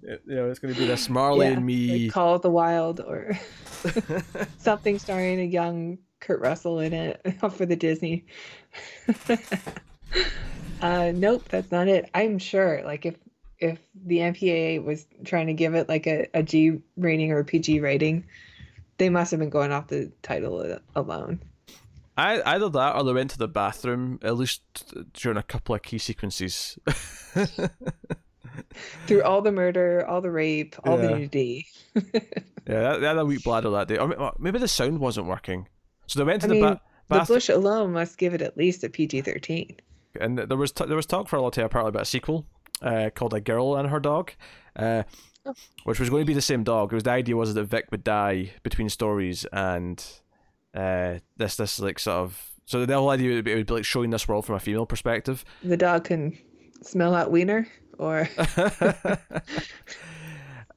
you 0.04 0.20
know, 0.26 0.50
it's 0.50 0.60
going 0.60 0.74
to 0.74 0.80
be 0.80 0.86
this 0.88 1.10
Marley 1.10 1.48
yeah, 1.48 1.54
and 1.54 1.66
me. 1.66 2.06
Like 2.06 2.14
Call 2.14 2.36
of 2.36 2.42
the 2.42 2.50
Wild 2.50 3.02
or 3.02 3.38
something 4.58 5.00
starring 5.00 5.40
a 5.42 5.44
young 5.44 5.98
Kurt 6.20 6.40
Russell 6.40 6.80
in 6.80 6.94
it 6.94 7.22
for 7.52 7.66
the 7.66 7.76
Disney. 7.76 8.26
uh, 10.82 11.12
nope, 11.14 11.44
that's 11.50 11.72
not 11.72 11.88
it. 11.88 12.10
I'm 12.14 12.40
sure, 12.40 12.82
like 12.86 13.06
if 13.06 13.16
if 13.60 13.80
the 14.06 14.20
MPAA 14.20 14.82
was 14.82 15.06
trying 15.26 15.48
to 15.48 15.54
give 15.54 15.76
it 15.76 15.90
like 15.90 16.08
a, 16.08 16.28
a 16.34 16.42
G 16.42 16.80
rating 16.96 17.34
or 17.34 17.40
a 17.40 17.46
PG 17.46 17.82
rating, 17.82 18.24
they 19.00 19.10
must 19.10 19.32
have 19.32 19.40
been 19.40 19.50
going 19.50 19.72
off 19.72 19.88
the 19.88 20.12
title 20.22 20.78
alone. 20.96 21.42
I, 22.18 22.42
either 22.54 22.70
that 22.70 22.96
or 22.96 23.04
they 23.04 23.14
went 23.14 23.32
to 23.32 23.38
the 23.38 23.48
bathroom 23.48 24.20
at 24.22 24.36
least 24.38 24.62
during 25.14 25.38
a 25.38 25.44
couple 25.44 25.74
of 25.74 25.82
key 25.82 25.98
sequences. 25.98 26.78
Through 29.08 29.24
all 29.24 29.42
the 29.42 29.52
murder, 29.52 30.06
all 30.08 30.22
the 30.22 30.32
rape, 30.32 30.76
all 30.86 30.98
the 30.98 31.10
nudity. 31.10 31.68
Yeah, 32.68 32.98
they 32.98 33.08
had 33.08 33.18
a 33.18 33.26
weak 33.26 33.44
bladder 33.44 33.72
that 33.72 33.88
day. 33.88 33.98
Or 33.98 34.32
maybe 34.38 34.60
the 34.60 34.68
sound 34.68 35.00
wasn't 35.00 35.26
working. 35.26 35.68
So 36.06 36.20
they 36.20 36.26
went 36.26 36.42
to 36.44 36.46
I 36.46 36.50
the 36.50 36.54
mean, 36.54 36.62
ba- 36.62 36.82
the 37.08 37.16
bath, 37.16 37.28
bush 37.28 37.50
alone 37.50 37.94
must 37.94 38.20
give 38.20 38.36
it 38.36 38.44
at 38.44 38.58
least 38.58 38.84
a 38.84 38.90
PG 38.90 39.22
13. 39.22 39.76
and 40.22 40.38
there 40.38 40.56
was 40.58 40.72
t- 40.72 40.86
there 40.86 40.96
was 40.96 41.08
talk 41.08 41.28
for 41.28 41.38
a 41.38 41.42
lot 41.42 41.58
of 41.58 41.64
apparently 41.64 41.90
about 41.90 42.04
a 42.04 42.06
sequel 42.06 42.46
uh, 42.84 43.10
called 43.16 43.34
A 43.34 43.42
Girl 43.42 43.76
and 43.76 43.90
Her 43.90 44.00
Dog, 44.00 44.34
uh. 44.76 45.02
Which 45.84 46.00
was 46.00 46.10
going 46.10 46.22
to 46.22 46.26
be 46.26 46.34
the 46.34 46.42
same 46.42 46.64
dog. 46.64 46.92
It 46.92 46.96
was 46.96 47.04
the 47.04 47.12
idea 47.12 47.36
was 47.36 47.54
that 47.54 47.64
Vic 47.64 47.88
would 47.92 48.04
die 48.04 48.52
between 48.64 48.90
stories, 48.90 49.46
and 49.52 50.04
uh, 50.74 51.20
this 51.38 51.56
this 51.56 51.80
like 51.80 52.00
sort 52.00 52.18
of 52.18 52.52
so 52.66 52.86
the 52.86 52.94
whole 52.94 53.10
idea 53.10 53.34
would 53.36 53.46
be, 53.46 53.52
it 53.52 53.56
would 53.56 53.68
be 53.68 53.74
like 53.74 53.86
showing 53.86 54.12
this 54.12 54.28
world 54.28 54.46
from 54.46 54.56
a 54.56 54.60
female 54.60 54.86
perspective. 54.86 55.44
The 55.64 55.78
dog 55.78 56.04
can 56.04 56.38
smell 56.82 57.16
out 57.16 57.32
wiener, 57.32 57.68
or 57.98 58.30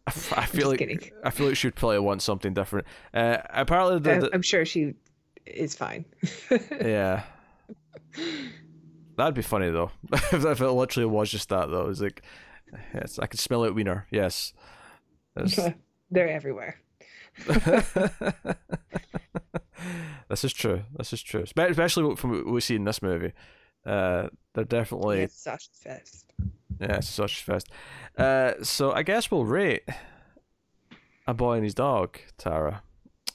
I 0.07 0.47
feel 0.47 0.69
like 0.69 0.79
kidding. 0.79 1.01
I 1.23 1.31
feel 1.31 1.47
like 1.47 1.57
she'd 1.57 1.75
probably 1.75 1.99
want 2.01 2.23
something 2.23 2.55
different. 2.55 2.87
Uh, 3.15 3.39
apparently, 3.51 3.99
the, 4.01 4.21
the, 4.21 4.31
I'm 4.33 4.43
sure 4.43 4.65
she 4.65 4.95
is 5.47 5.75
fine. 5.75 6.05
Yeah. 6.81 7.25
That'd 9.17 9.35
be 9.35 9.43
funny 9.43 9.71
though. 9.71 9.91
if 10.13 10.45
if 10.45 10.61
it 10.61 10.71
literally 10.71 11.07
was 11.07 11.31
just 11.31 11.49
that 11.51 11.71
though. 11.71 11.89
It's 11.89 12.01
like 12.01 12.23
yes, 12.95 13.19
I 13.19 13.27
can 13.27 13.39
smell 13.39 13.65
it 13.65 13.75
wiener. 13.75 14.07
Yes. 14.11 14.53
They're 16.11 16.29
everywhere. 16.29 16.79
this 20.29 20.45
is 20.45 20.53
true. 20.53 20.83
This 20.97 21.13
is 21.13 21.23
true. 21.23 21.47
Spe- 21.47 21.59
Especially 21.61 22.17
from 22.17 22.31
what 22.33 22.47
we 22.47 22.61
see 22.61 22.77
in 22.77 22.85
this 22.85 23.03
movie. 23.03 23.33
Uh, 23.85 24.29
they're 24.55 24.65
definitely 24.65 25.23
It's 25.23 25.43
sausage 25.43 25.71
fest. 25.83 26.33
yeah, 26.81 26.97
it's 26.99 27.09
a 27.09 27.13
sausage 27.13 27.43
fest. 27.43 27.69
Uh, 28.17 28.53
so 28.63 28.93
I 28.93 29.03
guess 29.03 29.31
we'll 29.31 29.45
rate 29.45 29.83
a 31.27 31.35
boy 31.35 31.55
and 31.55 31.65
his 31.65 31.75
dog, 31.75 32.19
Tara. 32.39 32.83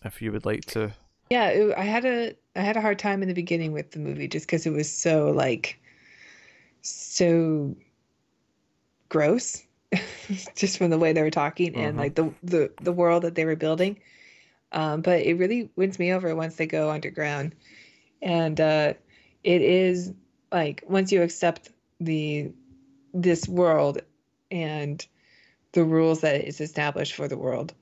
If 0.05 0.21
you 0.21 0.31
would 0.31 0.45
like 0.45 0.63
to. 0.67 0.93
Yeah, 1.29 1.47
it, 1.49 1.73
I 1.77 1.83
had 1.83 2.05
a 2.05 2.33
I 2.55 2.61
had 2.61 2.77
a 2.77 2.81
hard 2.81 2.97
time 2.99 3.21
in 3.21 3.27
the 3.27 3.33
beginning 3.33 3.73
with 3.73 3.91
the 3.91 3.99
movie 3.99 4.27
just 4.27 4.45
because 4.45 4.65
it 4.65 4.71
was 4.71 4.89
so 4.89 5.31
like 5.31 5.77
so 6.81 7.75
gross, 9.09 9.63
just 10.55 10.77
from 10.77 10.89
the 10.89 10.97
way 10.99 11.13
they 11.13 11.21
were 11.21 11.31
talking 11.31 11.75
and 11.75 11.97
Mhm. 11.97 11.97
like 11.97 12.15
the 12.15 12.33
the 12.43 12.71
the 12.81 12.91
world 12.91 13.23
that 13.23 13.35
they 13.35 13.45
were 13.45 13.55
building. 13.55 13.99
Um, 14.71 15.01
but 15.01 15.21
it 15.21 15.35
really 15.35 15.69
wins 15.75 15.99
me 15.99 16.11
over 16.13 16.35
once 16.35 16.55
they 16.55 16.67
go 16.67 16.89
underground, 16.89 17.55
and 18.21 18.59
uh, 18.59 18.93
it 19.43 19.61
is 19.61 20.13
like 20.51 20.83
once 20.87 21.11
you 21.11 21.21
accept 21.21 21.71
the 21.99 22.51
this 23.13 23.47
world 23.47 24.01
and 24.51 25.05
the 25.73 25.83
rules 25.83 26.21
that 26.21 26.45
is 26.47 26.61
established 26.61 27.13
for 27.15 27.27
the 27.27 27.37
world 27.37 27.73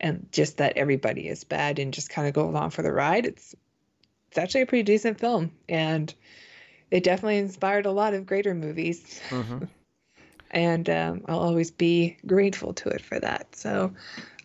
and 0.00 0.28
just 0.32 0.58
that 0.58 0.76
everybody 0.76 1.28
is 1.28 1.44
bad 1.44 1.78
and 1.78 1.92
just 1.94 2.10
kind 2.10 2.28
of 2.28 2.34
go 2.34 2.48
along 2.48 2.70
for 2.70 2.82
the 2.82 2.92
ride 2.92 3.26
it's 3.26 3.54
it's 4.28 4.38
actually 4.38 4.62
a 4.62 4.66
pretty 4.66 4.82
decent 4.82 5.18
film 5.18 5.50
and 5.68 6.14
it 6.90 7.02
definitely 7.04 7.38
inspired 7.38 7.86
a 7.86 7.90
lot 7.92 8.14
of 8.14 8.26
greater 8.26 8.54
movies 8.54 9.20
Mhm. 9.30 9.68
and 10.56 10.88
um, 10.88 11.20
i'll 11.28 11.38
always 11.38 11.70
be 11.70 12.16
grateful 12.26 12.72
to 12.72 12.88
it 12.88 13.02
for 13.02 13.20
that. 13.20 13.54
So 13.54 13.92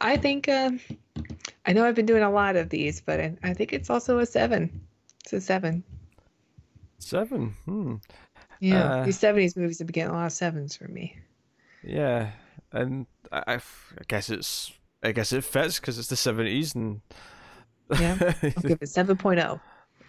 i 0.02 0.18
think 0.18 0.48
um, 0.50 0.80
i 1.66 1.74
know 1.74 1.86
i've 1.86 1.96
been 1.96 2.06
doing 2.06 2.22
a 2.22 2.30
lot 2.30 2.56
of 2.56 2.70
these 2.70 3.00
but 3.02 3.20
I, 3.20 3.34
I 3.44 3.54
think 3.54 3.74
it's 3.74 3.90
also 3.90 4.20
a 4.20 4.26
seven. 4.26 4.82
It's 5.24 5.34
a 5.34 5.42
seven. 5.42 5.84
Seven. 7.00 7.56
Hmm. 7.66 7.96
yeah. 8.60 8.84
Uh, 8.84 9.06
these 9.06 9.20
70s 9.20 9.56
movies 9.56 9.80
have 9.80 9.88
been 9.88 9.94
getting 9.94 10.12
a 10.12 10.18
lot 10.18 10.26
of 10.26 10.32
sevens 10.32 10.76
for 10.76 10.88
me. 10.88 11.16
Yeah, 11.84 12.32
and 12.72 13.08
I 13.32 13.60
guess 14.08 14.30
it's 14.30 14.72
I 15.02 15.14
guess 15.14 15.32
it 15.32 15.44
fits 15.44 15.80
because 15.80 15.98
it's 15.98 16.10
the 16.10 16.16
seventies 16.16 16.76
and 16.76 17.02
Yeah, 18.00 18.18
i'll 18.44 18.64
give 18.64 18.82
it 18.82 18.90
7.0 18.90 19.60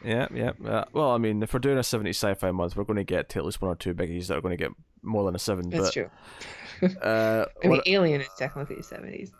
yeah, 0.05 0.29
yeah. 0.35 0.53
Uh, 0.65 0.85
well, 0.93 1.11
I 1.11 1.19
mean, 1.19 1.43
if 1.43 1.53
we're 1.53 1.61
doing 1.61 1.79
a 1.79 1.83
seventies 1.83 2.17
sci-fi 2.17 2.51
month, 2.51 2.77
we're 2.77 2.85
going 2.85 2.97
to 2.97 3.05
get 3.05 3.29
to 3.31 3.39
at 3.39 3.45
least 3.45 3.61
one 3.63 3.71
or 3.71 3.77
two 3.77 3.95
biggies 3.95 4.27
that 4.27 4.37
are 4.37 4.41
going 4.41 4.57
to 4.57 4.63
get 4.63 4.73
more 5.03 5.25
than 5.25 5.35
a 5.35 5.39
seven. 5.39 5.69
that's 5.69 5.87
but 5.87 5.93
true 5.93 6.11
uh, 7.03 7.45
i 7.65 7.67
mean 7.67 7.81
alien 7.87 8.21
is 8.21 8.29
technically 8.39 8.77
70s 8.77 9.31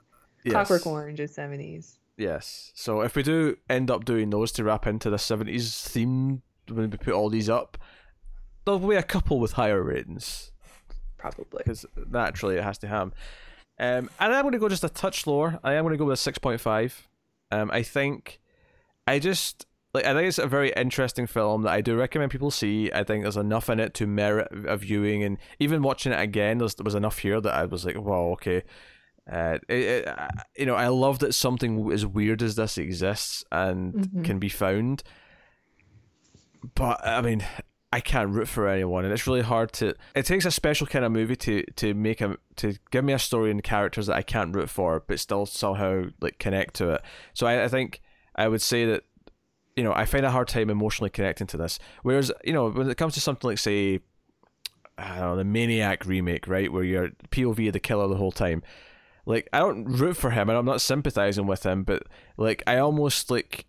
yes, 0.45 0.53
clockwork 0.53 0.87
orange 0.87 1.21
is 1.21 1.37
70s 1.37 1.99
Yes. 2.17 2.73
So 2.75 3.01
if 3.01 3.17
we 3.17 3.23
do 3.23 3.57
end 3.69 3.91
up 3.91 4.05
doing 4.05 4.31
those 4.31 4.53
to 4.53 4.65
wrap 4.65 4.87
into 4.87 5.11
the 5.11 5.19
seventies 5.19 5.75
theme 5.81 6.43
when 6.69 6.91
we 6.91 6.97
put 6.97 7.15
all 7.15 7.29
these 7.29 7.49
up, 7.49 7.79
there'll 8.65 8.79
be 8.79 8.97
a 8.97 9.03
couple 9.03 9.41
with 9.41 9.53
higher 9.53 9.83
ratings. 9.83 10.53
probably 11.17 11.63
because 11.65 11.87
naturally 12.11 12.57
it 12.57 12.63
has 12.63 12.79
to 12.79 12.87
have. 12.87 13.13
Um, 13.79 14.11
and 14.21 14.33
I'm 14.33 14.43
going 14.43 14.53
to 14.53 14.59
go 14.59 14.69
just 14.69 14.85
a 14.85 14.89
touch 14.89 15.27
lower. 15.27 15.59
I 15.65 15.73
am 15.75 15.85
going 15.85 15.95
to 15.95 15.99
go 15.99 16.05
with 16.05 16.15
a 16.15 16.23
six 16.23 16.39
point 16.39 16.61
five. 16.61 17.09
Um, 17.51 17.71
I 17.71 17.83
think, 17.83 18.41
I 19.07 19.19
just 19.19 19.67
like. 19.95 20.05
I 20.05 20.15
think 20.15 20.29
it's 20.29 20.39
a 20.39 20.47
very 20.47 20.73
interesting 20.77 21.27
film 21.27 21.63
that 21.63 21.73
I 21.73 21.81
do 21.81 21.97
recommend 21.97 22.31
people 22.31 22.51
see. 22.51 22.91
I 22.93 23.05
think 23.05 23.23
there's 23.25 23.37
enough 23.37 23.69
in 23.71 23.81
it 23.81 23.95
to 23.95 24.07
merit 24.07 24.49
a 24.67 24.77
viewing, 24.77 25.23
and 25.23 25.39
even 25.59 25.83
watching 25.83 26.13
it 26.13 26.21
again, 26.21 26.59
there's, 26.59 26.75
there 26.77 26.85
was 26.85 26.95
enough 26.95 27.19
here 27.19 27.41
that 27.41 27.55
I 27.55 27.65
was 27.67 27.85
like, 27.85 27.99
wow, 27.99 28.31
okay. 28.33 28.63
Uh, 29.31 29.59
it, 29.69 29.75
it, 29.79 30.09
uh, 30.09 30.29
you 30.57 30.67
know, 30.67 30.75
I 30.75 30.89
love 30.89 31.21
that 31.21 31.33
something 31.35 31.93
as 31.93 32.05
weird 32.05 32.43
as 32.43 32.57
this 32.57 32.77
exists 32.77 33.45
and 33.53 33.95
Mhm. 33.95 34.25
can 34.25 34.39
be 34.41 34.49
found. 34.49 35.05
But 36.75 37.07
I 37.07 37.21
mean, 37.23 37.45
I 37.93 38.01
can't 38.01 38.31
root 38.31 38.49
for 38.49 38.69
anyone, 38.69 39.05
and 39.05 39.13
it's 39.13 39.27
really 39.27 39.43
hard 39.43 39.73
to. 39.75 39.95
It 40.15 40.27
takes 40.27 40.45
a 40.45 40.51
special 40.51 40.87
kind 40.87 41.05
of 41.05 41.13
movie 41.13 41.37
to 41.37 41.63
to 41.77 41.95
make 41.95 42.21
a 42.21 42.37
to 42.57 42.75
give 42.91 43.05
me 43.05 43.13
a 43.13 43.19
story 43.19 43.51
and 43.51 43.63
characters 43.63 44.07
that 44.07 44.17
I 44.17 44.23
can't 44.23 44.55
root 44.55 44.71
for, 44.71 45.03
but 45.07 45.19
still 45.21 45.45
somehow 45.47 46.05
like 46.21 46.39
connect 46.39 46.75
to 46.75 46.91
it. 46.91 47.03
So 47.35 47.47
I, 47.47 47.65
I 47.65 47.69
think 47.69 48.01
I 48.35 48.49
would 48.49 48.63
say 48.63 48.87
that 48.87 49.05
you 49.77 49.85
know 49.85 49.93
I 49.93 50.05
find 50.05 50.25
a 50.25 50.31
hard 50.31 50.49
time 50.49 50.71
emotionally 50.71 51.11
connecting 51.11 51.47
to 51.49 51.57
this. 51.57 51.79
Whereas 52.03 52.33
you 52.45 52.53
know 52.53 52.71
when 52.71 52.91
it 52.91 52.97
comes 52.97 53.15
to 53.15 53.21
something 53.21 53.49
like 53.49 53.59
say, 53.59 54.01
I 54.99 55.19
don't 55.19 55.29
know, 55.29 55.37
the 55.37 55.45
Maniac 55.45 56.07
remake, 56.07 56.47
right, 56.47 56.73
where 56.73 56.85
you're 56.85 57.11
POV 57.31 57.69
of 57.69 57.73
the 57.73 57.81
killer 57.81 58.09
the 58.09 58.17
whole 58.17 58.33
time. 58.33 58.63
Like 59.25 59.49
I 59.53 59.61
don't 59.61 59.85
root 59.85 60.17
for 60.17 60.31
him, 60.31 60.49
and 60.49 60.59
I'm 60.59 60.67
not 60.67 60.81
sympathizing 60.81 61.47
with 61.47 61.65
him, 61.65 61.85
but 61.85 62.05
like 62.37 62.63
I 62.67 62.79
almost 62.79 63.31
like 63.31 63.67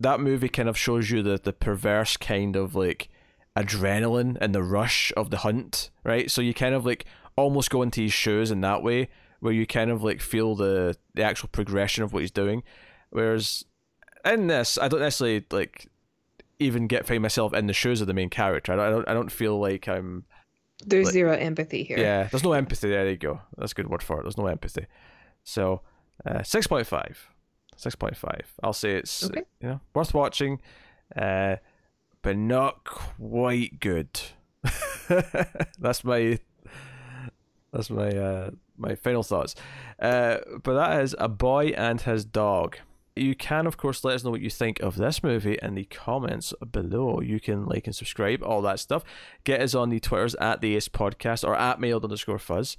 that 0.00 0.20
movie 0.20 0.48
kind 0.48 0.68
of 0.68 0.76
shows 0.76 1.10
you 1.10 1.22
the 1.22 1.38
the 1.42 1.52
perverse 1.52 2.16
kind 2.16 2.56
of 2.56 2.74
like 2.74 3.08
adrenaline 3.56 4.36
and 4.40 4.54
the 4.54 4.62
rush 4.62 5.12
of 5.16 5.30
the 5.30 5.38
hunt, 5.38 5.90
right? 6.04 6.30
So 6.30 6.42
you 6.42 6.52
kind 6.52 6.74
of 6.74 6.84
like 6.84 7.06
almost 7.36 7.70
go 7.70 7.82
into 7.82 8.02
his 8.02 8.12
shoes 8.12 8.50
in 8.50 8.60
that 8.60 8.82
way, 8.82 9.08
where 9.40 9.52
you 9.52 9.66
kind 9.66 9.90
of 9.90 10.02
like 10.02 10.20
feel 10.20 10.54
the 10.54 10.96
the 11.14 11.22
actual 11.22 11.48
progression 11.48 12.04
of 12.04 12.12
what 12.12 12.20
he's 12.20 12.30
doing. 12.30 12.62
Whereas 13.10 13.64
in 14.26 14.46
this, 14.48 14.78
I 14.78 14.88
don't 14.88 15.00
necessarily 15.00 15.44
like 15.50 15.86
even 16.58 16.86
get 16.86 17.06
find 17.06 17.22
myself 17.22 17.52
in 17.54 17.66
the 17.66 17.72
shoes 17.72 18.00
of 18.00 18.06
the 18.06 18.14
main 18.14 18.30
character. 18.30 18.72
I 18.72 18.76
don't 18.76 18.86
I 18.86 18.90
don't, 18.90 19.08
I 19.10 19.14
don't 19.14 19.32
feel 19.32 19.58
like 19.58 19.88
I'm 19.88 20.24
There's 20.84 21.06
Like- 21.06 21.12
zero 21.12 21.32
empathy 21.32 21.84
here. 21.84 21.98
yeah. 21.98 22.24
There's 22.30 22.44
no 22.44 22.52
empathy. 22.52 22.88
There 22.90 23.08
you 23.08 23.16
go. 23.16 23.40
That's 23.58 23.72
a 23.72 23.74
good 23.74 23.88
word 23.88 24.02
for 24.02 24.18
it. 24.20 24.22
There's 24.22 24.38
no 24.38 24.46
empathy. 24.46 24.86
So 25.44 25.82
uh, 26.24 26.42
six 26.42 26.66
point 26.66 26.86
five. 26.86 27.28
Six 27.76 27.94
point 27.94 28.16
five. 28.16 28.52
I'll 28.62 28.72
say 28.72 28.92
it's 28.96 29.24
Okay. 29.24 29.42
you 29.60 29.68
know 29.68 29.80
worth 29.94 30.14
watching, 30.14 30.60
uh, 31.14 31.56
but 32.22 32.36
not 32.36 32.84
quite 32.84 33.78
good. 33.80 34.08
that's 35.78 36.02
my 36.04 36.38
that's 37.72 37.90
my 37.90 38.08
uh, 38.08 38.50
my 38.78 38.94
final 38.94 39.22
thoughts. 39.22 39.54
Uh, 40.00 40.38
but 40.62 40.74
that 40.74 41.00
is 41.02 41.14
a 41.18 41.28
boy 41.28 41.66
and 41.76 42.00
his 42.00 42.24
dog. 42.24 42.78
You 43.16 43.34
can, 43.34 43.66
of 43.66 43.78
course, 43.78 44.04
let 44.04 44.14
us 44.14 44.24
know 44.24 44.30
what 44.30 44.42
you 44.42 44.50
think 44.50 44.78
of 44.80 44.96
this 44.96 45.22
movie 45.22 45.58
in 45.62 45.74
the 45.74 45.84
comments 45.84 46.52
below. 46.70 47.20
You 47.20 47.40
can 47.40 47.64
like 47.64 47.86
and 47.86 47.96
subscribe, 47.96 48.42
all 48.42 48.60
that 48.62 48.78
stuff. 48.78 49.04
Get 49.44 49.62
us 49.62 49.74
on 49.74 49.88
the 49.88 50.00
Twitters 50.00 50.34
at 50.34 50.60
the 50.60 50.76
Ace 50.76 50.88
Podcast 50.88 51.42
or 51.42 51.56
at 51.56 51.80
Mild 51.80 52.04
underscore 52.04 52.38
fuzz. 52.38 52.76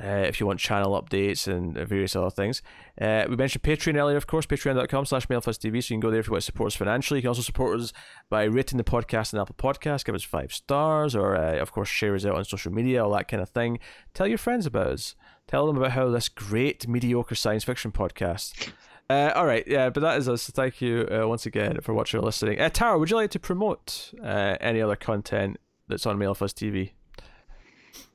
Uh, 0.00 0.24
if 0.28 0.38
you 0.38 0.46
want 0.46 0.60
channel 0.60 1.00
updates 1.00 1.48
and 1.48 1.76
various 1.76 2.14
other 2.14 2.30
things. 2.30 2.62
Uh, 3.00 3.24
we 3.28 3.34
mentioned 3.34 3.64
Patreon 3.64 3.96
earlier, 3.96 4.16
of 4.16 4.26
course, 4.26 4.46
patreon.com 4.46 5.04
slash 5.04 5.26
mildfuzztv, 5.26 5.82
so 5.82 5.92
you 5.92 5.96
can 5.96 6.00
go 6.00 6.12
there 6.12 6.20
if 6.20 6.28
you 6.28 6.32
want 6.32 6.42
to 6.42 6.46
support 6.46 6.68
us 6.68 6.76
financially. 6.76 7.18
You 7.18 7.22
can 7.22 7.28
also 7.30 7.42
support 7.42 7.80
us 7.80 7.92
by 8.28 8.44
rating 8.44 8.78
the 8.78 8.84
podcast 8.84 9.34
on 9.34 9.40
Apple 9.40 9.56
Podcasts, 9.58 10.04
give 10.04 10.14
us 10.14 10.22
five 10.22 10.52
stars, 10.52 11.16
or, 11.16 11.36
uh, 11.36 11.58
of 11.58 11.72
course, 11.72 11.88
share 11.88 12.14
us 12.14 12.24
out 12.24 12.36
on 12.36 12.44
social 12.44 12.72
media, 12.72 13.04
all 13.04 13.10
that 13.14 13.26
kind 13.26 13.42
of 13.42 13.48
thing. 13.48 13.80
Tell 14.14 14.28
your 14.28 14.38
friends 14.38 14.64
about 14.64 14.86
us. 14.86 15.16
Tell 15.48 15.66
them 15.66 15.76
about 15.76 15.90
how 15.90 16.08
this 16.08 16.28
great, 16.28 16.86
mediocre 16.86 17.34
science 17.34 17.64
fiction 17.64 17.90
podcast. 17.90 18.72
Uh, 19.10 19.32
all 19.34 19.44
right, 19.44 19.66
yeah, 19.66 19.90
but 19.90 20.02
that 20.02 20.18
is 20.18 20.28
us. 20.28 20.48
Thank 20.50 20.80
you 20.80 21.08
uh, 21.10 21.26
once 21.26 21.44
again 21.44 21.80
for 21.80 21.92
watching 21.92 22.20
or 22.20 22.22
listening. 22.22 22.60
Uh, 22.60 22.68
Tara, 22.68 22.96
would 22.96 23.10
you 23.10 23.16
like 23.16 23.32
to 23.32 23.40
promote 23.40 24.12
uh, 24.22 24.54
any 24.60 24.80
other 24.80 24.94
content 24.94 25.56
that's 25.88 26.06
on 26.06 26.16
Mild 26.16 26.38
Fuzz 26.38 26.52
TV? 26.52 26.92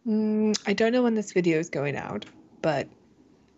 Mm, 0.07 0.57
I 0.65 0.71
don't 0.71 0.93
know 0.93 1.03
when 1.03 1.13
this 1.13 1.33
video 1.33 1.59
is 1.59 1.69
going 1.69 1.97
out, 1.97 2.23
but 2.61 2.87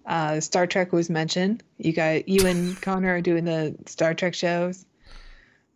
uh, 0.08 0.40
Star 0.40 0.66
Trek 0.66 0.92
was 0.92 1.12
mentioned. 1.12 1.62
You 1.78 1.94
guys, 1.94 2.24
you 2.26 2.48
and 2.48 2.82
Connor 2.82 3.14
are 3.18 3.22
doing 3.22 3.46
the 3.46 3.76
Star 3.86 4.16
Trek 4.16 4.34
shows. 4.34 4.84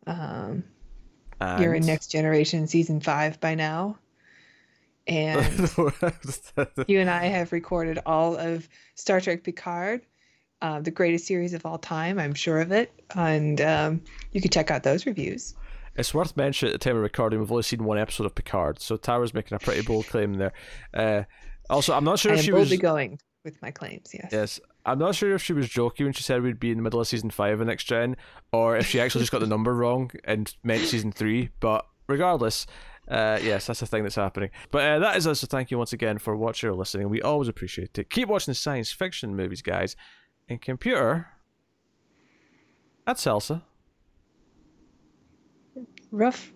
Um, 0.08 0.64
you're 1.60 1.76
in 1.76 1.86
Next 1.86 2.08
Generation 2.08 2.66
season 2.66 3.02
five 3.02 3.40
by 3.40 3.54
now, 3.54 4.00
And 5.08 5.70
you 6.88 7.00
and 7.00 7.10
I 7.10 7.26
have 7.26 7.52
recorded 7.52 8.00
all 8.06 8.36
of 8.36 8.68
Star 8.96 9.20
Trek 9.20 9.44
Picard, 9.44 10.02
uh, 10.62 10.80
the 10.80 10.92
greatest 10.92 11.26
series 11.28 11.54
of 11.54 11.66
all 11.66 11.78
time. 11.78 12.20
I'm 12.20 12.34
sure 12.34 12.62
of 12.62 12.72
it. 12.72 12.92
And 13.16 13.60
um, 13.62 14.02
you 14.32 14.42
can 14.42 14.52
check 14.52 14.72
out 14.72 14.84
those 14.84 15.06
reviews. 15.06 15.56
It's 15.96 16.14
worth 16.14 16.38
mentioning 16.38 16.74
at 16.74 16.80
the 16.80 16.90
time 16.90 16.96
of 16.96 17.04
recording, 17.04 17.40
we've 17.40 17.52
only 17.52 17.64
seen 17.64 17.84
one 17.84 17.98
episode 17.98 18.26
of 18.26 18.34
Picard, 18.34 18.80
so 18.80 18.96
Tara's 18.96 19.34
making 19.34 19.56
a 19.58 19.60
pretty 19.60 19.82
bold 19.82 20.08
claim 20.08 20.36
there. 20.36 20.54
Uh, 20.94 21.24
also, 21.70 21.94
I'm 21.94 22.06
not 22.06 22.18
sure 22.18 22.32
I 22.32 22.36
if 22.36 22.46
she 22.46 22.54
was. 22.54 22.72
going 22.78 23.20
with 23.44 23.62
my 23.62 23.72
claims. 23.72 24.10
Yes. 24.14 24.30
Yes, 24.32 24.60
I'm 24.86 25.00
not 25.00 25.16
sure 25.16 25.36
if 25.36 25.44
she 25.44 25.52
was 25.52 25.68
joking 25.68 26.06
when 26.06 26.14
she 26.14 26.24
said 26.24 26.42
we'd 26.42 26.62
be 26.62 26.72
in 26.72 26.78
the 26.78 26.84
middle 26.84 27.02
of 27.02 27.08
season 27.08 27.30
five 27.30 27.60
of 27.60 27.68
next 27.68 27.84
gen, 27.84 28.16
or 28.54 28.78
if 28.78 28.88
she 28.88 29.02
actually 29.02 29.22
just 29.22 29.34
got 29.34 29.42
the 29.42 29.48
number 29.48 29.74
wrong 29.74 30.12
and 30.24 30.56
meant 30.64 30.84
season 30.84 31.12
three. 31.12 31.50
But 31.60 31.86
regardless, 32.08 32.68
uh, 33.10 33.40
yes, 33.44 33.68
that's 33.68 33.82
the 33.82 33.86
thing 33.86 34.04
that's 34.04 34.16
happening. 34.16 34.50
But 34.72 34.84
uh, 34.84 35.00
that 35.00 35.18
is 35.18 35.28
us. 35.28 35.42
So 35.42 35.48
thank 35.48 35.72
you 35.72 35.78
once 35.78 35.92
again 35.92 36.20
for 36.20 36.38
watching 36.38 36.70
or 36.70 36.74
listening. 36.74 37.10
We 37.10 37.22
always 37.22 37.50
appreciate 37.50 37.98
it. 38.00 38.10
Keep 38.10 38.30
watching 38.30 38.52
the 38.52 38.56
science 38.56 38.92
fiction 38.92 39.36
movies, 39.36 39.62
guys. 39.62 39.98
And 40.52 40.62
computer, 40.62 41.30
that's 43.06 43.24
Salsa. 43.24 43.62
Rough 46.12 46.52